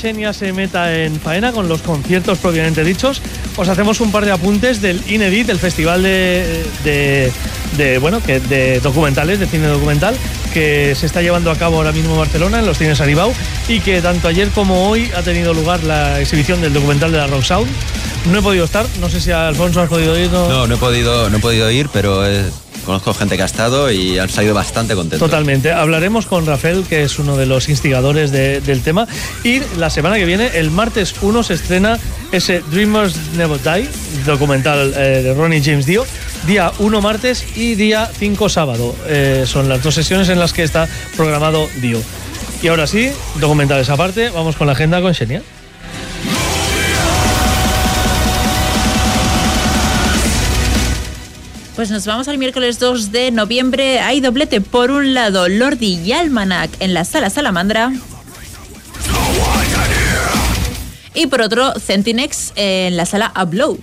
[0.04, 3.22] Xenia se meta en faena con los conciertos propiamente dichos,
[3.56, 7.32] os hacemos un par de apuntes del Inedit, el festival de, de-
[7.78, 10.14] de, bueno, que de documentales, de cine documental,
[10.52, 13.32] que se está llevando a cabo ahora mismo en Barcelona, en los cines Aribau,
[13.66, 17.26] y que tanto ayer como hoy ha tenido lugar la exhibición del documental de la
[17.26, 17.68] Rock Sound.
[18.30, 20.30] No he podido estar, no sé si Alfonso has podido ir.
[20.30, 22.44] no- No, no he podido, no he podido ir, pero eh,
[22.84, 25.18] conozco gente que ha estado y han salido bastante contentos.
[25.28, 25.72] Totalmente.
[25.72, 29.06] Hablaremos con Rafael, que es uno de los instigadores de- del tema.
[29.42, 31.98] Y la semana que viene, el martes 1, se estrena
[32.32, 33.88] ese Dreamers Never Die,
[34.26, 36.06] documental eh, de Ronnie James Dio.
[36.46, 38.94] Día 1 martes y día 5 sábado.
[39.06, 41.98] Eh, son las dos sesiones en las que está programado Dio.
[42.62, 45.42] Y ahora sí, documentales aparte, vamos con la agenda con Xenia.
[51.74, 53.98] Pues nos vamos al miércoles 2 de noviembre.
[53.98, 54.60] Hay doblete.
[54.60, 57.92] Por un lado, Lordi y Almanac en la sala Salamandra.
[61.14, 63.78] Y por otro, Centinex en la sala Upload.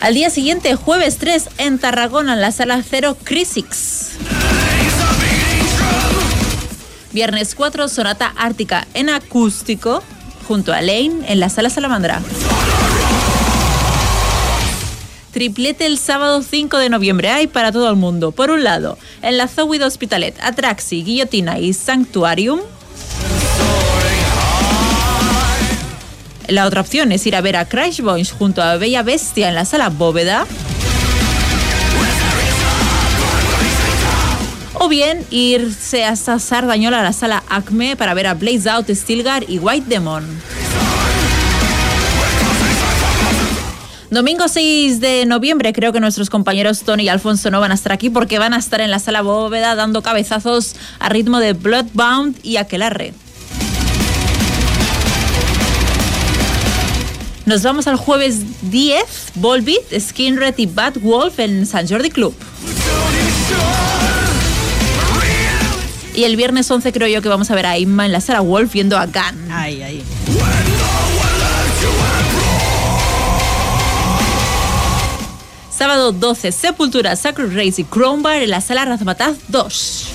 [0.00, 4.12] Al día siguiente, jueves 3, en Tarragona, en la sala Cero Crisix.
[7.12, 10.02] Viernes 4, Sonata Ártica en acústico,
[10.46, 12.20] junto a Lane en la sala Salamandra.
[15.32, 17.30] Triplete el sábado 5 de noviembre.
[17.30, 18.32] Hay para todo el mundo.
[18.32, 22.60] Por un lado, en la Zowid Hospitalet, Atraxi, Guillotina y Sanctuarium.
[26.48, 29.54] La otra opción es ir a ver a Crash Boys junto a Bella Bestia en
[29.54, 30.46] la sala Bóveda.
[34.74, 39.48] O bien irse hasta Sardañola a la sala Acme para ver a Blaze Out, Stilgar
[39.48, 40.24] y White Demon.
[44.10, 47.92] Domingo 6 de noviembre creo que nuestros compañeros Tony y Alfonso no van a estar
[47.92, 52.36] aquí porque van a estar en la sala bóveda dando cabezazos a ritmo de Bloodbound
[52.42, 53.14] y Aquelarre.
[57.46, 58.38] Nos vamos al jueves
[58.70, 59.04] 10,
[59.36, 62.34] Volbeat, Skinred y Bad Wolf en San Jordi Club.
[66.16, 68.40] Y el viernes 11 creo yo que vamos a ver a Inma en la sala
[68.40, 69.50] Wolf viendo a Gun.
[69.52, 70.02] Ay, ay.
[75.80, 80.08] Sábado 12, Sepultura, Sacred Race y Crownbar en la sala Razmataz 2.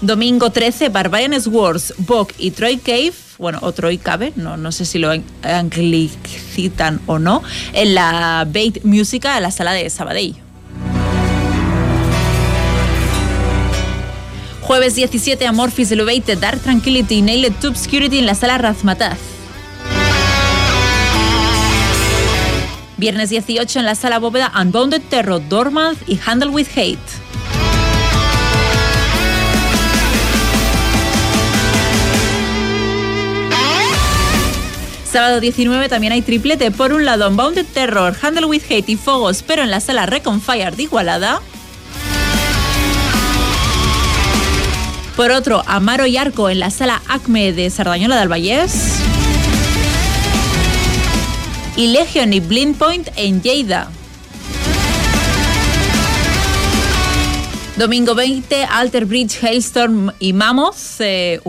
[0.00, 4.84] Domingo 13, Barbarian Wars, Bok y Troy Cave, bueno, o Troy Cave, no, no sé
[4.84, 7.42] si lo an- anglicitan o no,
[7.72, 10.36] en la Bait Musica, en la sala de Sabadell.
[14.60, 19.33] Jueves 17, Amorphis Elevated, Dark Tranquility y Nailed to Obscurity en la sala Razmataz.
[23.04, 26.96] Viernes 18 en la sala bóveda Unbounded Terror, Dormant y Handle with Hate.
[35.04, 36.70] Sábado 19 también hay triplete.
[36.70, 40.70] Por un lado, Unbounded Terror, Handle with Hate y Fogos, pero en la sala Reconfire
[40.70, 41.42] de Igualada.
[45.14, 49.03] Por otro, Amaro y Arco en la sala Acme de Sardañola del Vallés.
[51.76, 53.90] Y Legion y Blind Point en Lleida.
[57.76, 61.40] Domingo 20, Alter Bridge, Hailstorm y Mammoth, eh,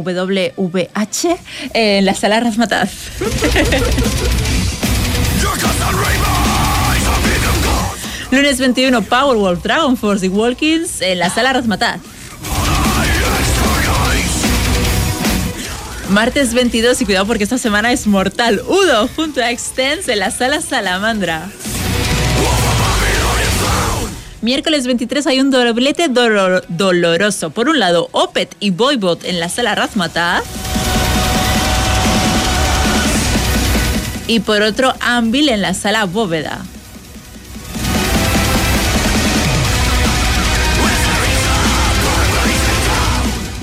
[1.73, 2.89] en la sala Razmataz.
[8.31, 12.02] Lunes 21, Powerwolf, Dragon Force y Walkins en la sala Razmataz.
[16.10, 18.61] Martes 22, y cuidado porque esta semana es mortal.
[18.68, 21.49] Udo junto a Extens en la sala Salamandra.
[24.41, 27.49] Miércoles 23 hay un doblete dolor- doloroso.
[27.49, 30.44] Por un lado, Opet y Boybot en la sala Razmataz.
[34.27, 36.64] Y por otro, Anvil en la sala Bóveda.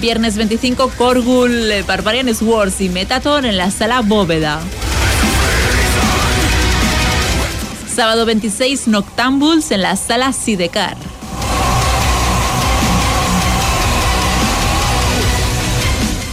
[0.03, 4.61] Viernes 25, Korgul, eh, Barbarian Wars y Metaton en la sala Bóveda.
[7.87, 10.97] Sábado 26, Noctambuls en la sala Sidecar.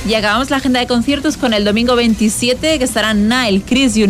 [0.09, 4.01] Y acabamos la agenda de conciertos con el domingo 27, que estarán Nile, Chris y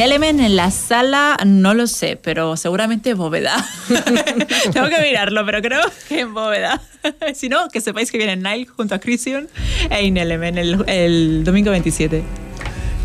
[0.00, 3.66] Element en la sala, no lo sé, pero seguramente Bóveda.
[4.72, 6.80] Tengo que mirarlo, pero creo que en Bóveda.
[7.34, 9.48] si no, que sepáis que vienen Nile junto a Christian
[9.90, 12.22] e Inelement el, el domingo 27.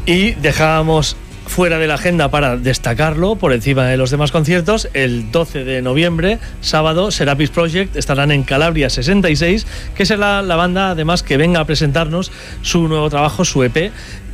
[0.05, 1.17] Y dejábamos
[1.53, 4.89] fuera de la agenda para destacarlo por encima de los demás conciertos.
[4.95, 10.89] El 12 de noviembre, sábado, Serapis Project estarán en Calabria 66, que será la banda
[10.89, 12.31] además que venga a presentarnos
[12.63, 13.91] su nuevo trabajo, su EP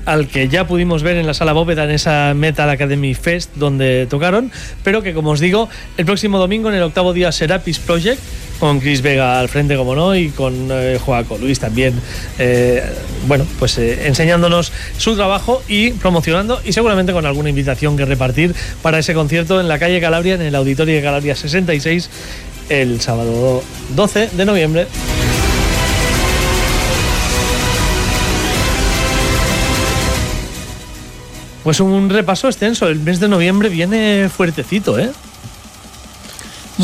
[0.09, 4.07] al que ya pudimos ver en la sala bóveda en esa Metal Academy Fest donde
[4.09, 4.51] tocaron,
[4.83, 8.19] pero que como os digo, el próximo domingo en el octavo día Serapis Project,
[8.59, 11.93] con Chris Vega al frente como no y con eh, Joaco Luis también,
[12.39, 12.83] eh,
[13.27, 18.55] bueno, pues eh, enseñándonos su trabajo y promocionando y seguramente con alguna invitación que repartir
[18.81, 22.09] para ese concierto en la calle Calabria, en el auditorio de Calabria 66,
[22.69, 23.63] el sábado
[23.95, 24.87] 12 de noviembre.
[31.63, 32.87] Pues un repaso extenso.
[32.87, 35.11] El mes de noviembre viene fuertecito, ¿eh?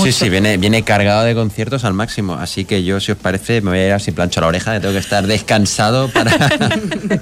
[0.03, 2.33] Sí, sí, viene, viene cargado de conciertos al máximo.
[2.33, 4.73] Así que yo, si os parece, me voy a ir así plancho a la oreja.
[4.73, 6.49] que Tengo que estar descansado para,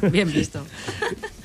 [0.11, 0.65] Bien visto.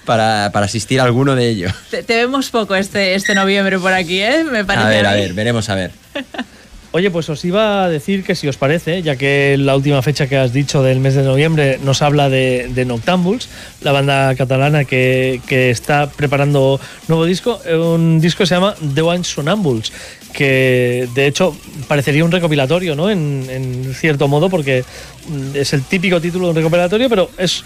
[0.07, 1.73] para, para asistir a alguno de ellos.
[1.91, 4.43] Te, te vemos poco este, este noviembre por aquí, ¿eh?
[4.51, 4.87] Me parece.
[4.87, 5.91] A ver, a ver, veremos a ver.
[6.91, 10.27] Oye, pues os iba a decir que si os parece, ya que la última fecha
[10.27, 13.51] que has dicho del mes de noviembre nos habla de, de Noctambuls,
[13.83, 19.03] la banda catalana que, está preparando nuevo disco, eh, un disco que se llama The
[19.03, 19.93] One Sonambuls,
[20.33, 21.55] que de hecho
[21.89, 23.11] parecería un recopilatorio, ¿no?
[23.11, 24.83] En, cierto modo, porque
[25.29, 27.65] mm, es el típico título de un recopilatorio, pero es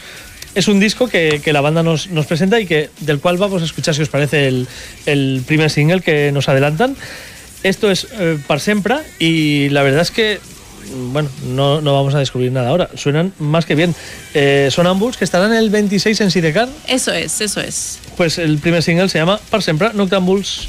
[0.54, 3.94] es un disco que, la banda nos, presenta y que del cual vamos a escuchar,
[3.94, 4.48] si os parece,
[5.06, 6.94] el primer single que nos adelantan.
[7.62, 10.40] Esto es eh, Par Sempra y la verdad es que,
[11.12, 12.90] bueno, no, no vamos a descubrir nada ahora.
[12.94, 13.94] Suenan más que bien.
[14.34, 16.68] Eh, son Ambuls que estarán el 26 en Sidecar.
[16.88, 17.98] Eso es, eso es.
[18.16, 20.68] Pues el primer single se llama Par Sempra Noctambuls.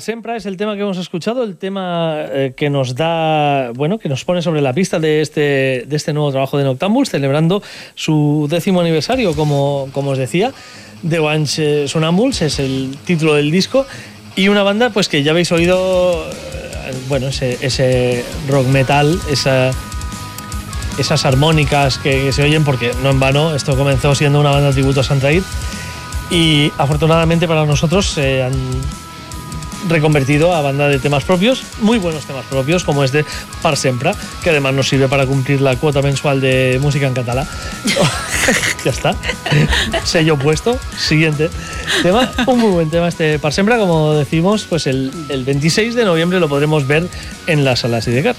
[0.00, 3.98] Par Sempre es el tema que hemos escuchado, el tema eh, que nos da, bueno,
[3.98, 7.62] que nos pone sobre la pista de este, de este nuevo trabajo de Noctambulus, celebrando
[7.94, 10.52] su décimo aniversario, como, como os decía.
[11.06, 13.86] The Ones eh, Sonambuls es el título del disco
[14.36, 19.70] y una banda pues que ya habéis oído, eh, bueno, ese, ese rock metal, esa,
[20.98, 24.72] esas armónicas que, que se oyen, porque no en vano, esto comenzó siendo una banda
[24.72, 25.42] tributo a Santa Id
[26.30, 28.54] y afortunadamente para nosotros se han
[29.88, 33.24] reconvertido a banda de temas propios, muy buenos temas propios, como es de
[33.62, 34.12] Par Sempre,
[34.42, 37.46] que además nos sirve para cumplir la cuota mensual de música en catalán.
[38.84, 39.14] ya está.
[40.04, 40.78] Sello puesto.
[40.98, 41.50] Siguiente
[42.02, 42.30] tema.
[42.46, 46.40] Un muy buen tema este Par Sempre, como decimos, pues el, el 26 de noviembre
[46.40, 47.08] lo podremos ver
[47.46, 48.36] en las salas Idecar.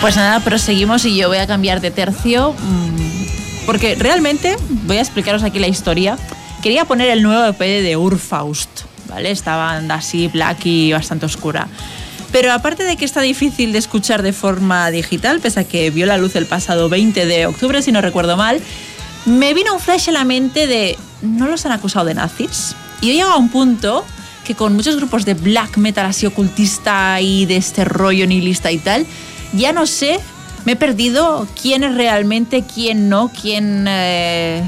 [0.00, 2.52] Pues nada, proseguimos y yo voy a cambiar de tercio.
[2.52, 4.56] mm, Porque realmente,
[4.86, 6.18] voy a explicaros aquí la historia.
[6.62, 9.30] Quería poner el nuevo EP de Urfaust, ¿vale?
[9.30, 11.68] Esta banda así, black y bastante oscura.
[12.32, 16.06] Pero aparte de que está difícil de escuchar de forma digital, pese a que vio
[16.06, 18.60] la luz el pasado 20 de octubre, si no recuerdo mal,
[19.24, 22.74] me vino un flash a la mente de, ¿no los han acusado de nazis?
[23.00, 24.04] Y he llegado a un punto
[24.44, 28.78] que con muchos grupos de black metal así ocultista y de este rollo nihilista y
[28.78, 29.06] tal,
[29.52, 30.20] ya no sé,
[30.64, 34.62] me he perdido quién es realmente, quién no, quién eh,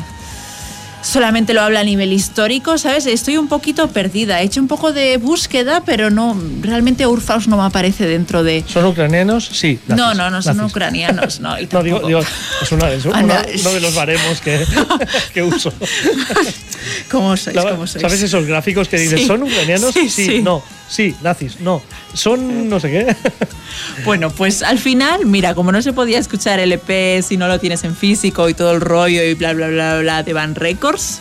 [1.02, 3.06] solamente lo habla a nivel histórico, ¿sabes?
[3.06, 7.56] Estoy un poquito perdida, he hecho un poco de búsqueda, pero no, realmente Urfaus no
[7.56, 8.64] me aparece dentro de...
[8.66, 9.48] ¿Son ucranianos?
[9.52, 9.78] Sí.
[9.86, 11.56] nazis, No, no, no son ucranianos, no.
[11.72, 12.20] No, digo, digo,
[12.62, 13.34] es, una, es una- no.
[13.60, 14.64] uno de los baremos que,
[15.34, 15.72] que uso.
[17.10, 17.56] ¿Cómo sois?
[17.56, 18.02] La- ¿Cómo sois?
[18.02, 19.26] ¿Sabes esos gráficos que dices, Sí.
[19.26, 19.92] ¿son ucranianos?
[19.94, 20.42] Sí, sí.
[20.42, 20.62] no.
[20.88, 21.82] Sí, nazis, no.
[22.14, 23.16] Son no sé qué.
[24.04, 27.58] Bueno, pues al final, mira, como no se podía escuchar el EP si no lo
[27.60, 31.20] tienes en físico y todo el rollo y bla, bla, bla, bla de Van Records.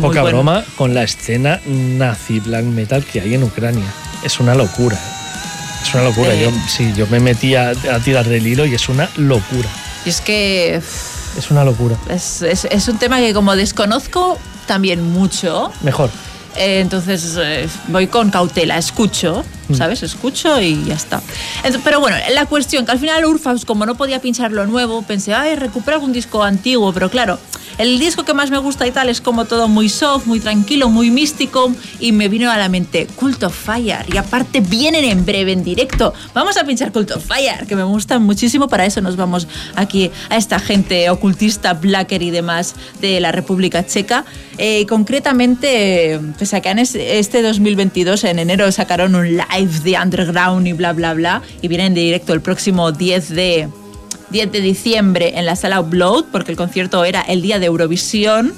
[0.00, 3.84] Poca broma con la escena nazi black metal que hay en Ucrania.
[4.24, 4.96] Es una locura.
[4.96, 5.82] ¿eh?
[5.86, 6.32] Es una locura.
[6.34, 6.44] Eh.
[6.44, 9.68] Yo, sí, yo me metí a, a tirar del hilo y es una locura.
[10.06, 11.96] Y es que Es una locura.
[12.08, 16.08] es, es- es un tema que como desconozco también mucho, Mejor.
[16.56, 19.74] Eh, entonces eh, voy con cautela, escucho, Mm.
[19.76, 20.02] ¿sabes?
[20.02, 21.22] Escucho y ya está.
[21.62, 25.02] Ent- pero bueno, la cuestión, que al final Urfaus, como no podía pinchar lo nuevo,
[25.02, 27.38] pensé, ay, recupero algún disco antiguo, pero claro,
[27.78, 30.88] el disco que más me gusta y tal es como todo muy soft, muy tranquilo,
[30.90, 35.24] muy místico, y me vino a la mente Cult of Fire, y aparte vienen en
[35.24, 36.12] breve en directo.
[36.34, 39.46] Vamos a pinchar Cult of Fire, que me gustan muchísimo, para eso nos vamos
[39.76, 44.24] aquí a esta gente ocultista, blacker y demás de la República Checa.
[44.58, 50.72] Eh, concretamente, pese a que este 2022, en enero, sacaron un live de Underground y
[50.72, 53.68] bla, bla, bla, y vienen de directo el próximo 10 de,
[54.30, 58.54] 10 de diciembre en la sala Upload, porque el concierto era el día de Eurovisión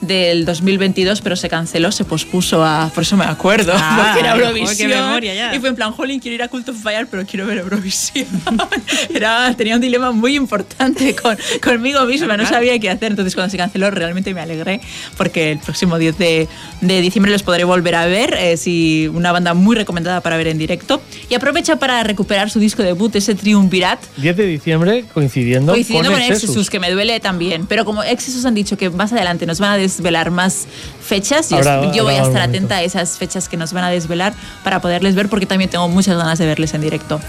[0.00, 2.90] del 2022, pero se canceló, se pospuso a...
[2.94, 4.76] Por eso me acuerdo, Ah, porque era Eurovisión.
[4.76, 5.54] qué memoria ya.
[5.54, 8.26] Y fue en plan, jolín, quiero ir a Cult of Fire, pero quiero ver Eurovisión.
[9.14, 13.12] era, tenía un dilema muy importante con, conmigo misma, no sabía qué hacer.
[13.12, 14.80] Entonces, cuando se canceló, realmente me alegré,
[15.16, 16.48] porque el próximo 10 de,
[16.80, 18.34] de diciembre los podré volver a ver.
[18.34, 21.00] Es y una banda muy recomendada para ver en directo.
[21.28, 24.00] Y aprovecha para recuperar su disco debut, ese Triumvirat.
[24.16, 26.42] 10 de diciembre coincidiendo, Coincidiendo con, Exodus.
[26.44, 27.66] Exodus, que me duele también.
[27.66, 30.66] Pero como Exodus han dicho que más adelante nos van a desvelar más
[31.02, 33.84] fechas, y Habrá- os- yo voy a estar atenta a esas fechas que nos van
[33.84, 34.32] a desvelar
[34.64, 37.20] para poderles ver, porque también tengo muchas ganas de verles en directo.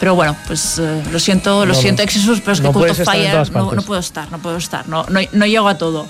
[0.00, 2.02] Pero bueno, pues eh, lo siento, lo No, siento.
[2.02, 4.88] Exodus, pero es que No Cult of Fire no, no puedo estar, no puedo estar,
[4.88, 6.06] no, no, no llego a todo.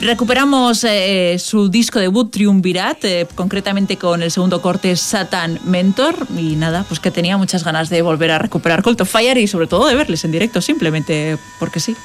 [0.00, 6.14] Recuperamos eh, su disco debut Triumvirat, eh, concretamente con el segundo corte Satan Mentor.
[6.36, 9.48] Y nada, pues que tenía muchas ganas de volver a recuperar Cult of Fire y
[9.48, 11.96] sobre todo de verles en directo, simplemente porque sí.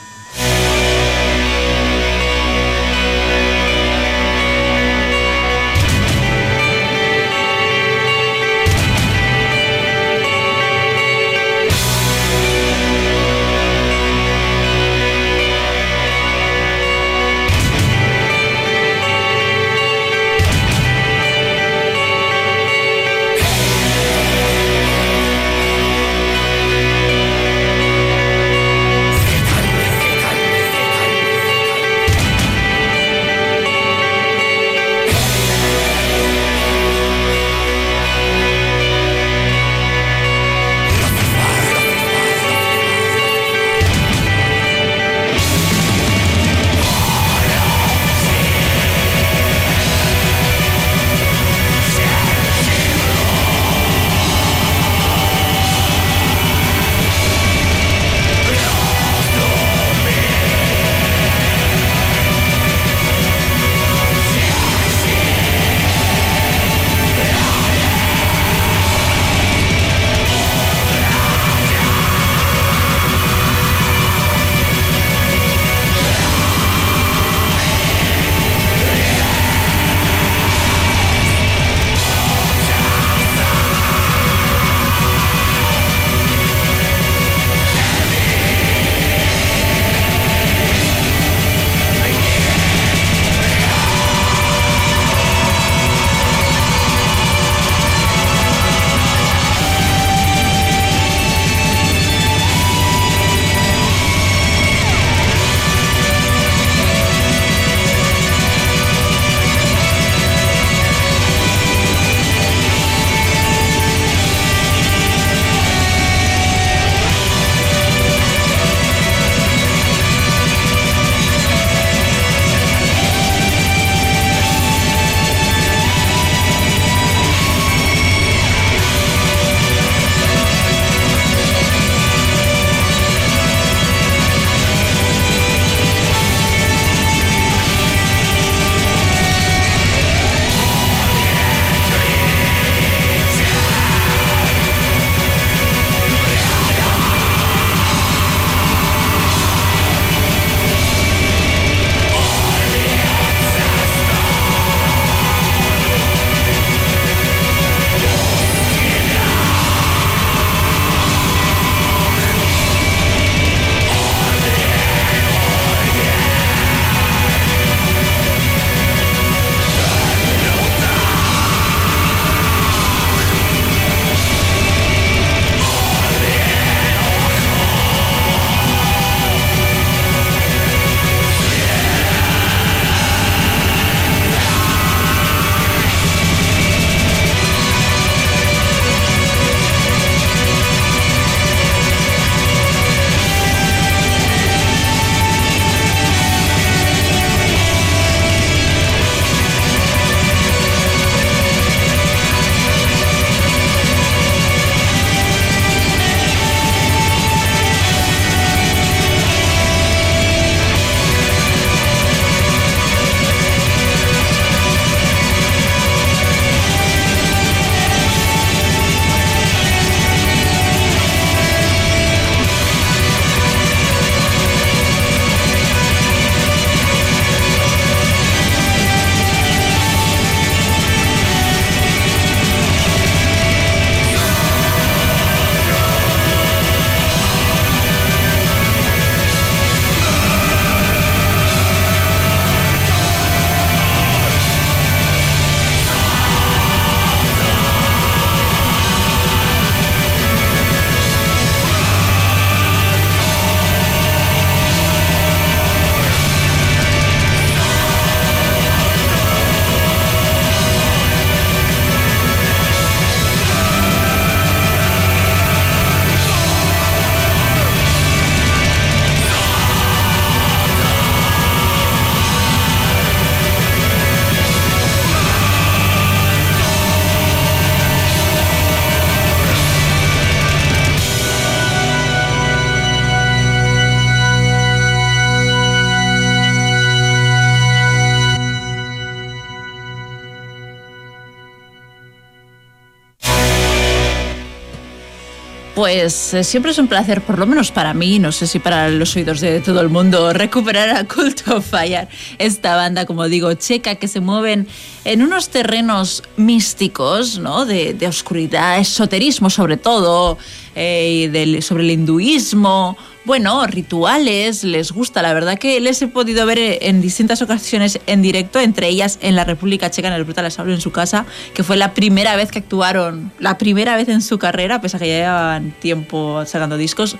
[295.83, 298.87] Pues eh, siempre es un placer, por lo menos para mí, no sé si para
[298.87, 302.07] los oídos de todo el mundo, recuperar a Cult of Fire,
[302.37, 304.65] esta banda, como digo, checa, que se mueven
[305.03, 307.65] en unos terrenos místicos, ¿no?
[307.65, 310.37] De, de oscuridad, esoterismo sobre todo,
[310.73, 315.21] eh, y sobre el hinduismo, bueno, rituales, les gusta.
[315.21, 319.17] La verdad que les he podido ver eh, en distintas ocasiones en directo, entre ellas
[319.21, 322.35] en la República Checa, en el Brutal Assault en su casa, que fue la primera
[322.35, 326.43] vez que actuaron, la primera vez en su carrera, pese a que ya llevaban tiempo
[326.45, 327.15] sacando discos,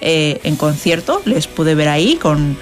[0.00, 1.22] eh, en concierto.
[1.24, 2.58] Les pude ver ahí con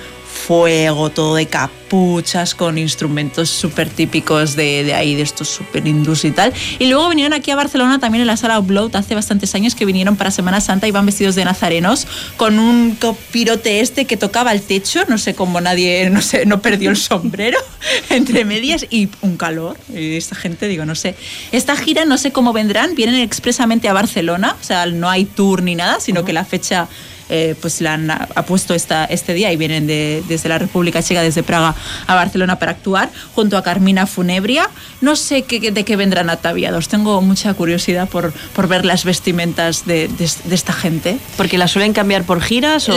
[0.46, 6.24] fuego, todo de capuchas, con instrumentos súper típicos de, de ahí, de estos súper hindús
[6.24, 6.52] y tal.
[6.78, 9.86] Y luego vinieron aquí a Barcelona también en la sala Upload hace bastantes años que
[9.86, 12.06] vinieron para Semana Santa y van vestidos de nazarenos
[12.36, 16.60] con un copirote este que tocaba el techo, no sé cómo nadie, no sé, no
[16.60, 17.58] perdió el sombrero
[18.10, 19.78] entre medias y un calor.
[19.94, 21.14] Y esta gente, digo, no sé.
[21.52, 25.62] Esta gira no sé cómo vendrán, vienen expresamente a Barcelona, o sea, no hay tour
[25.62, 26.88] ni nada, sino que la fecha
[27.28, 31.02] eh, pues la han ha puesto esta, este día y vienen de- desde la República
[31.02, 31.74] Checa, desde Praga
[32.06, 34.68] a Barcelona para actuar, junto a Carmina Funebria.
[35.00, 39.86] No sé qué- de qué vendrán ataviados, tengo mucha curiosidad por, por ver las vestimentas
[39.86, 41.18] de, de- de esta gente.
[41.36, 42.94] Porque la suelen cambiar por giras o.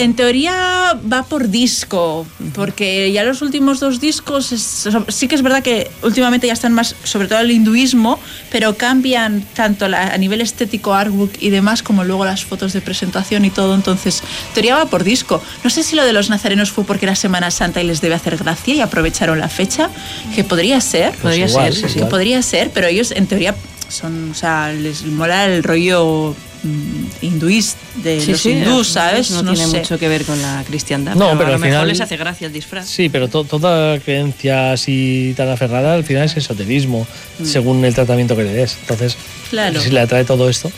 [0.00, 5.42] En teoría va por disco, porque ya los últimos dos discos es- sí que es
[5.42, 8.18] verdad que últimamente ya están más, sobre todo el hinduismo,
[8.50, 12.80] pero cambian tanto la- a nivel estético, artbook y demás, como luego las fotos de
[12.80, 13.69] presentación y todo.
[13.74, 15.42] Entonces, en teoría va por disco.
[15.64, 18.14] No sé si lo de los nazarenos fue porque era Semana Santa y les debe
[18.14, 19.90] hacer gracia y aprovecharon la fecha,
[20.34, 22.10] que podría ser, podría Pues igual, ser, sí, sí, igual.
[22.10, 23.54] podría ser, pero ellos en teoría
[23.88, 29.30] son, o sea, les mola el rollo mm, hinduís de Sí, los sí, hindús, ¿sabes?
[29.32, 31.14] No, tiene mucho que ver con la cristiandad.
[31.16, 32.86] No, pero a lo al mejor final- les hace gracia el disfraz.
[32.86, 37.06] Sí, pero to- toda creencia así tan aferrada al final es esoterismo,
[37.38, 37.44] Mm.
[37.46, 38.76] según el tratamiento que le des.
[38.82, 39.16] Entonces,
[39.48, 39.80] Claro.
[39.80, 40.70] si le atrae todo esto.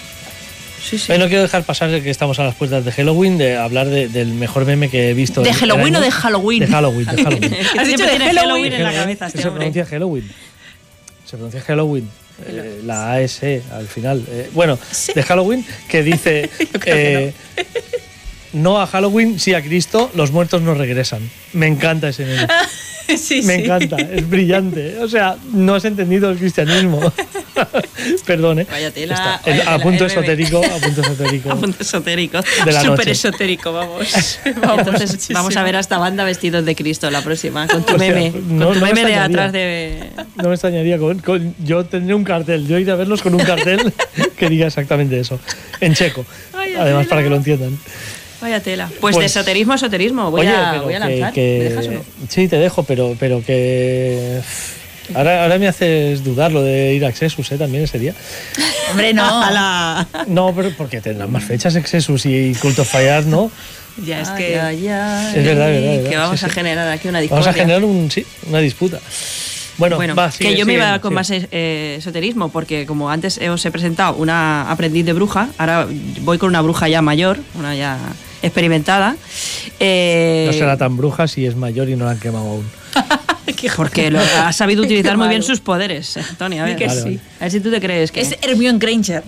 [0.83, 1.13] Sí, sí.
[1.13, 4.09] Hoy no quiero dejar pasar que estamos a las puertas de Halloween, de hablar de-
[4.09, 5.43] del mejor meme que he visto.
[5.43, 6.61] ¿De en Halloween o de Halloween?
[6.61, 7.51] De Halloween, de Halloween.
[7.51, 9.61] Que Has dicho de tiene Halloween Halloween en la cabeza Se este hombre.
[9.71, 10.31] pronuncia Halloween.
[11.25, 12.09] Se pronuncia Halloween.
[12.47, 14.25] eh, la ASE al final.
[14.29, 15.13] Eh, bueno, Sí.
[15.15, 16.51] de Halloween que dice
[16.87, 17.63] eh, no.
[18.81, 21.29] A Halloween, sí a Cristo, los muertos no regresan.
[21.53, 22.47] Me encanta ese meme.
[23.17, 23.63] sí, Me sí.
[23.65, 24.99] encanta, es brillante.
[24.99, 27.01] O sea, no has entendido el cristianismo.
[28.27, 28.67] Perdón, ¿eh?
[28.71, 31.51] Vaya tela, Está, vaya tela, a punto esotérico, a punto esotérico.
[31.53, 32.41] A punto esotérico.
[32.65, 34.39] de la Súper esotérico, vamos.
[34.63, 35.39] vamos Entonces muchísimo.
[35.39, 38.09] vamos a ver a esta banda vestidos de Cristo la próxima, con tu O sea,
[38.09, 39.25] meme, no- con tu no me de extrañaría.
[39.25, 40.11] atrás de...
[40.37, 40.99] No me extrañaría.
[40.99, 42.67] Con, con- yo tendría un cartel.
[42.67, 43.93] Yo iré a verlos con un cartel
[44.37, 45.39] que diga exactamente eso.
[45.81, 46.25] En checo.
[46.55, 47.09] Además, tela.
[47.09, 47.79] para que lo entiendan.
[48.43, 48.91] Vaya tela.
[49.01, 51.33] Pues, de Pues- esoterismo a esoterismo, voy, Oye, a, voy a lanzar.
[51.33, 52.01] que- ¿Me dejas o no?
[52.29, 54.41] Sí, te dejo, pero, pero que.
[55.15, 57.59] Ahora, ahora me haces dudar lo de ir a Exesus, ¿eh?
[57.59, 58.15] También ese día.
[58.91, 60.07] Hombre, no.
[60.27, 63.51] No, pero porque tendrán más fechas Exesus y Culto Fallar, ¿no?
[64.05, 64.59] Ya es que.
[64.59, 66.55] ay, ay, Es verdad, es verdad, es Que verdad, vamos sí, a sí.
[66.55, 67.45] generar aquí una discordia.
[67.45, 69.01] Vamos a generar un, sí, una disputa.
[69.79, 71.15] Bueno, Bueno, va, que sigue, yo me iba con sigue.
[71.15, 75.87] más eh, esoterismo, porque como antes os he presentado una aprendiz de bruja, ahora
[76.21, 77.99] voy con una bruja ya mayor, una ya
[78.43, 79.17] experimentada.
[79.81, 82.71] Eh, No será tan bruja si es mayor y no la han quemado aún.
[83.77, 86.59] Porque lo, ha sabido utilizar muy bien sus poderes, eh, Tony.
[86.59, 87.05] A ver, que Vale, sí.
[87.07, 87.21] vale.
[87.39, 88.21] a ver si tú te crees que.
[88.21, 89.23] Es Hermione Granger.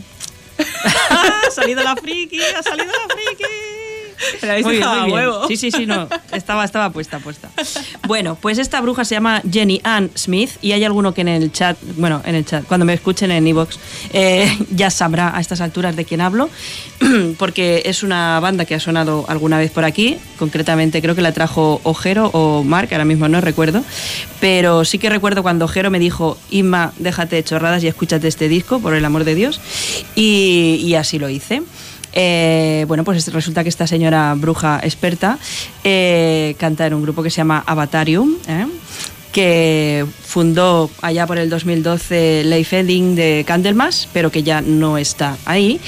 [1.10, 3.44] ha salido la friki, ha salido la friki.
[4.42, 5.14] La habéis Muy bien, muy a bien.
[5.16, 5.48] huevo.
[5.48, 6.08] Sí, sí, sí, no.
[6.32, 7.50] Estaba, estaba puesta, puesta.
[8.06, 11.52] Bueno, pues esta bruja se llama Jenny Ann Smith y hay alguno que en el
[11.52, 13.78] chat, bueno, en el chat, cuando me escuchen en Evox,
[14.12, 16.50] eh, ya sabrá a estas alturas de quién hablo,
[17.38, 21.32] porque es una banda que ha sonado alguna vez por aquí, concretamente creo que la
[21.32, 23.82] trajo Ojero o Mark, ahora mismo no recuerdo,
[24.40, 28.48] pero sí que recuerdo cuando Ojero me dijo, Inma, déjate de chorradas y escúchate este
[28.48, 29.60] disco, por el amor de Dios,
[30.14, 31.62] y, y así lo hice.
[32.16, 35.38] Eh, bueno, pues resulta que esta señora bruja experta
[35.82, 38.66] eh, canta en un grupo que se llama Avatarium, ¿eh?
[39.32, 45.36] que fundó allá por el 2012 Leif Edding de Candlemas, pero que ya no está
[45.44, 45.80] ahí,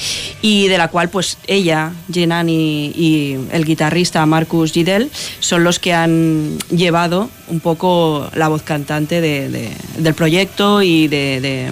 [0.43, 5.79] y de la cual pues ella, Jenan y, y el guitarrista Marcus Gidel son los
[5.79, 11.71] que han llevado un poco la voz cantante de- de- del proyecto y de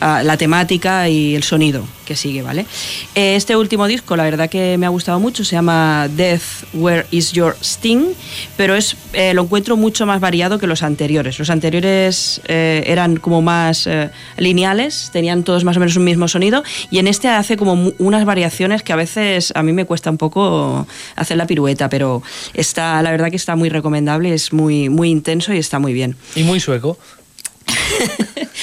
[0.00, 2.66] la temática y el sonido que sigue, ¿vale?
[3.14, 7.04] Eh, Este último disco, la verdad que me ha gustado mucho, se llama Death, Where
[7.10, 8.14] is Your Sting,
[8.56, 11.38] pero es, eh, lo encuentro mucho más variado que los anteriores.
[11.38, 13.88] Los anteriores eh, eran como más
[14.36, 18.24] lineales, tenían todos más o menos un mismo sonido, y en este hace como unas
[18.24, 22.22] variaciones que a veces a mí me cuesta un poco hacer la pirueta, pero
[22.54, 26.16] está, la verdad que está muy recomendable, es muy, muy intenso y está muy bien.
[26.36, 26.98] Y muy sueco.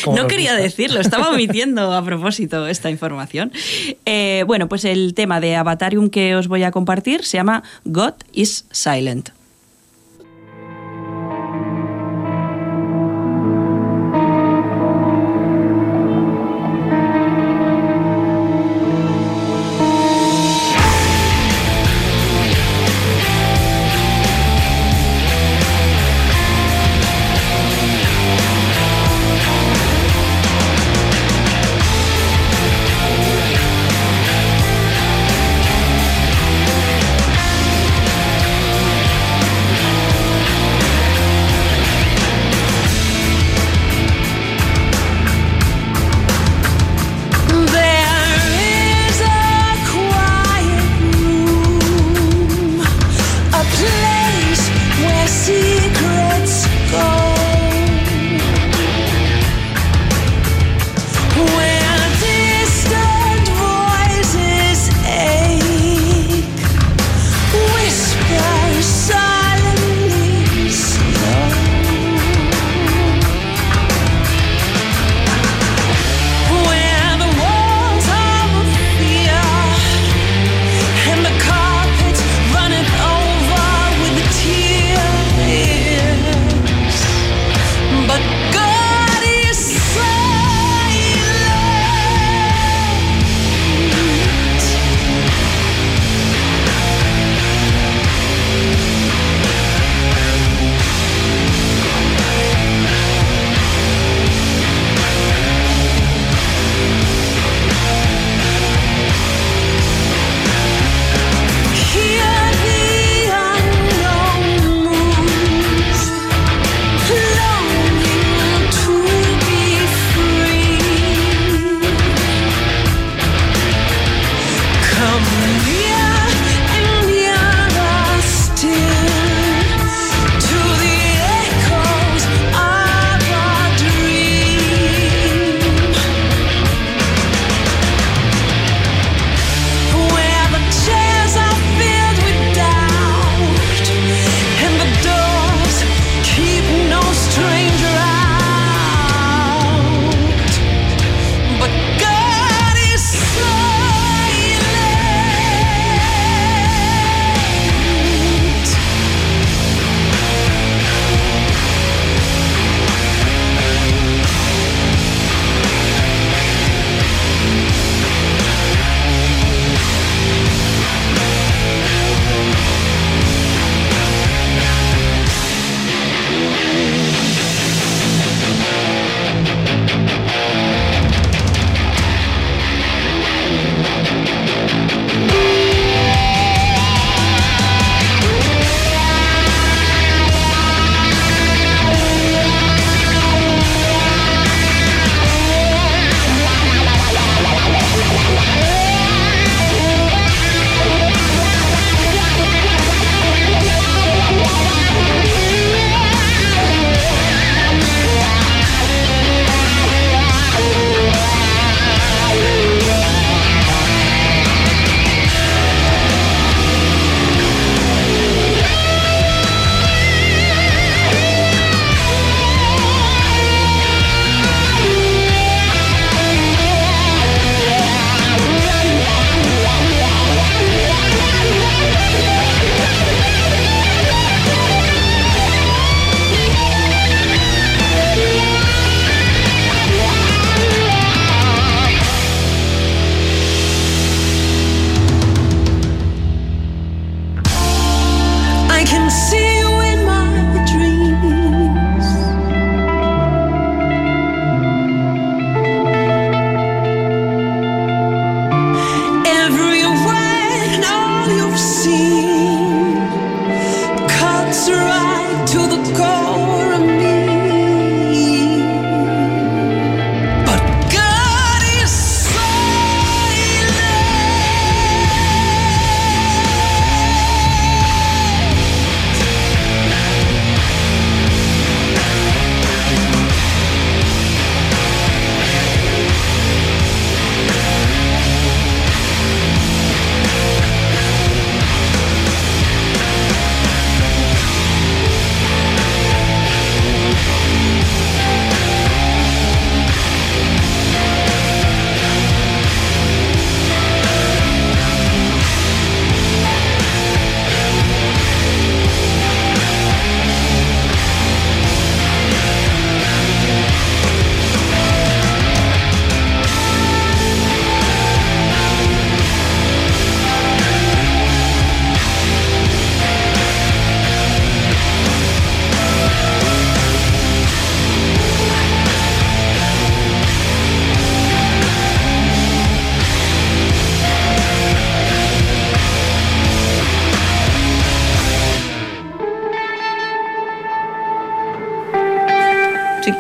[0.06, 0.64] No quería gusta.
[0.64, 3.52] decirlo, estaba omitiendo a propósito esta información.
[4.06, 8.14] Eh, bueno, pues el tema de Avatarium que os voy a compartir se llama God
[8.34, 8.66] is.
[8.72, 9.30] Silent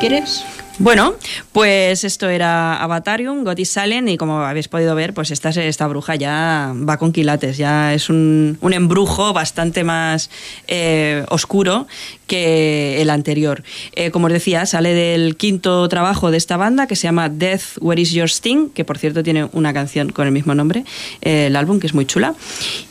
[0.03, 0.43] quieres.
[0.79, 1.15] Bueno,
[1.53, 5.87] pues esto era Avatarium, God is Silent, y como habéis podido ver, pues esta, esta
[5.87, 10.29] bruja ya va con quilates, ya es un, un embrujo bastante más
[10.67, 11.87] eh, oscuro
[12.27, 13.63] que el anterior.
[13.95, 17.77] Eh, como os decía, sale del quinto trabajo de esta banda que se llama Death,
[17.79, 20.83] Where is Your Sting, que por cierto tiene una canción con el mismo nombre,
[21.21, 22.33] eh, el álbum, que es muy chula.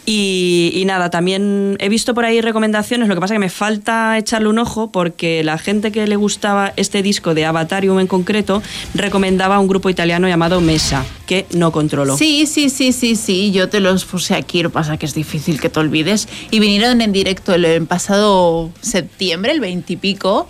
[0.04, 4.48] Y, nada, también he visto por ahí recomendaciones, lo que pasa que me falta echarle
[4.48, 8.62] un ojo porque la gente que le gustaba este disco de Avatarium en concreto
[8.94, 12.16] recomendaba un grupo italiano llamado Mesa, que no controlo.
[12.16, 13.52] Sí, sí, sí, sí, sí.
[13.52, 14.62] Yo te los puse aquí.
[14.62, 16.28] Lo pasa que es difícil que te olvides.
[16.50, 20.48] Y vinieron en directo el, pasado septiembre, el 20 y pico.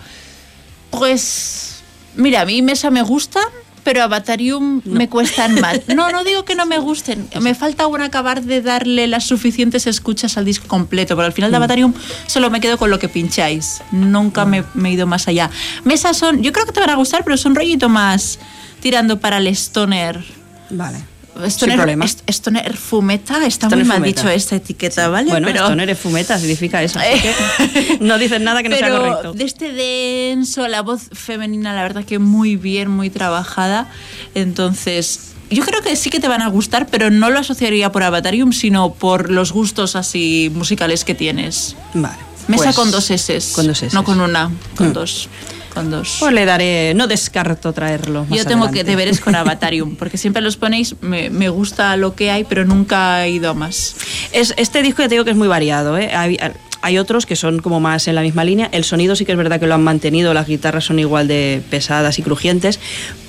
[0.93, 1.83] Pues,
[2.15, 3.43] mira, a mí Mesa me gustan,
[3.83, 5.81] pero Avatarium me cuestan más.
[5.89, 7.29] No, no digo que no me gusten.
[7.41, 11.17] Me falta aún acabar de darle las suficientes escuchas al disco completo.
[11.17, 11.93] Pero al final de Avatarium
[12.27, 13.83] solo me quedo con lo que pincháis.
[13.91, 15.51] Nunca me, me he ido más allá.
[15.85, 18.39] Mesa son, yo creo que te van a gustar, pero son rollito más
[18.81, 20.23] tirando para el stoner.
[20.71, 21.12] Vale.
[21.47, 22.05] Stoner, problema.
[22.05, 24.21] est- Stoner fumeta, está Stoner muy mal fumeta.
[24.23, 25.31] dicho esta etiqueta, ¿vale?
[25.31, 26.99] Bueno, pero esto no eres fumeta, significa eso.
[26.99, 29.33] así que no dices nada que no sea pero correcto.
[29.33, 33.89] de este denso, la voz femenina, la verdad que muy bien, muy trabajada.
[34.35, 38.03] Entonces, yo creo que sí que te van a gustar, pero no lo asociaría por
[38.03, 41.77] Avatarium, sino por los gustos así musicales que tienes.
[41.95, 42.17] Vale.
[42.49, 43.39] Mesa pues- con dos S.
[43.53, 43.95] Con dos S.
[43.95, 44.93] No con una, con Mm.
[44.93, 45.29] dos.
[45.73, 46.17] Con dos.
[46.21, 48.27] Pues le daré, no descarto traerlo.
[48.29, 48.85] Yo tengo que adelante.
[48.85, 53.25] deberes con Avatarium, porque siempre los ponéis, me, me gusta lo que hay, pero nunca
[53.25, 53.97] he ido a más.
[54.33, 55.97] Es, este disco ya te digo que es muy variado.
[55.97, 56.11] ¿eh?
[56.15, 56.37] Hay,
[56.83, 58.69] hay otros que son como más en la misma línea.
[58.73, 61.63] El sonido sí que es verdad que lo han mantenido, las guitarras son igual de
[61.71, 62.79] pesadas y crujientes,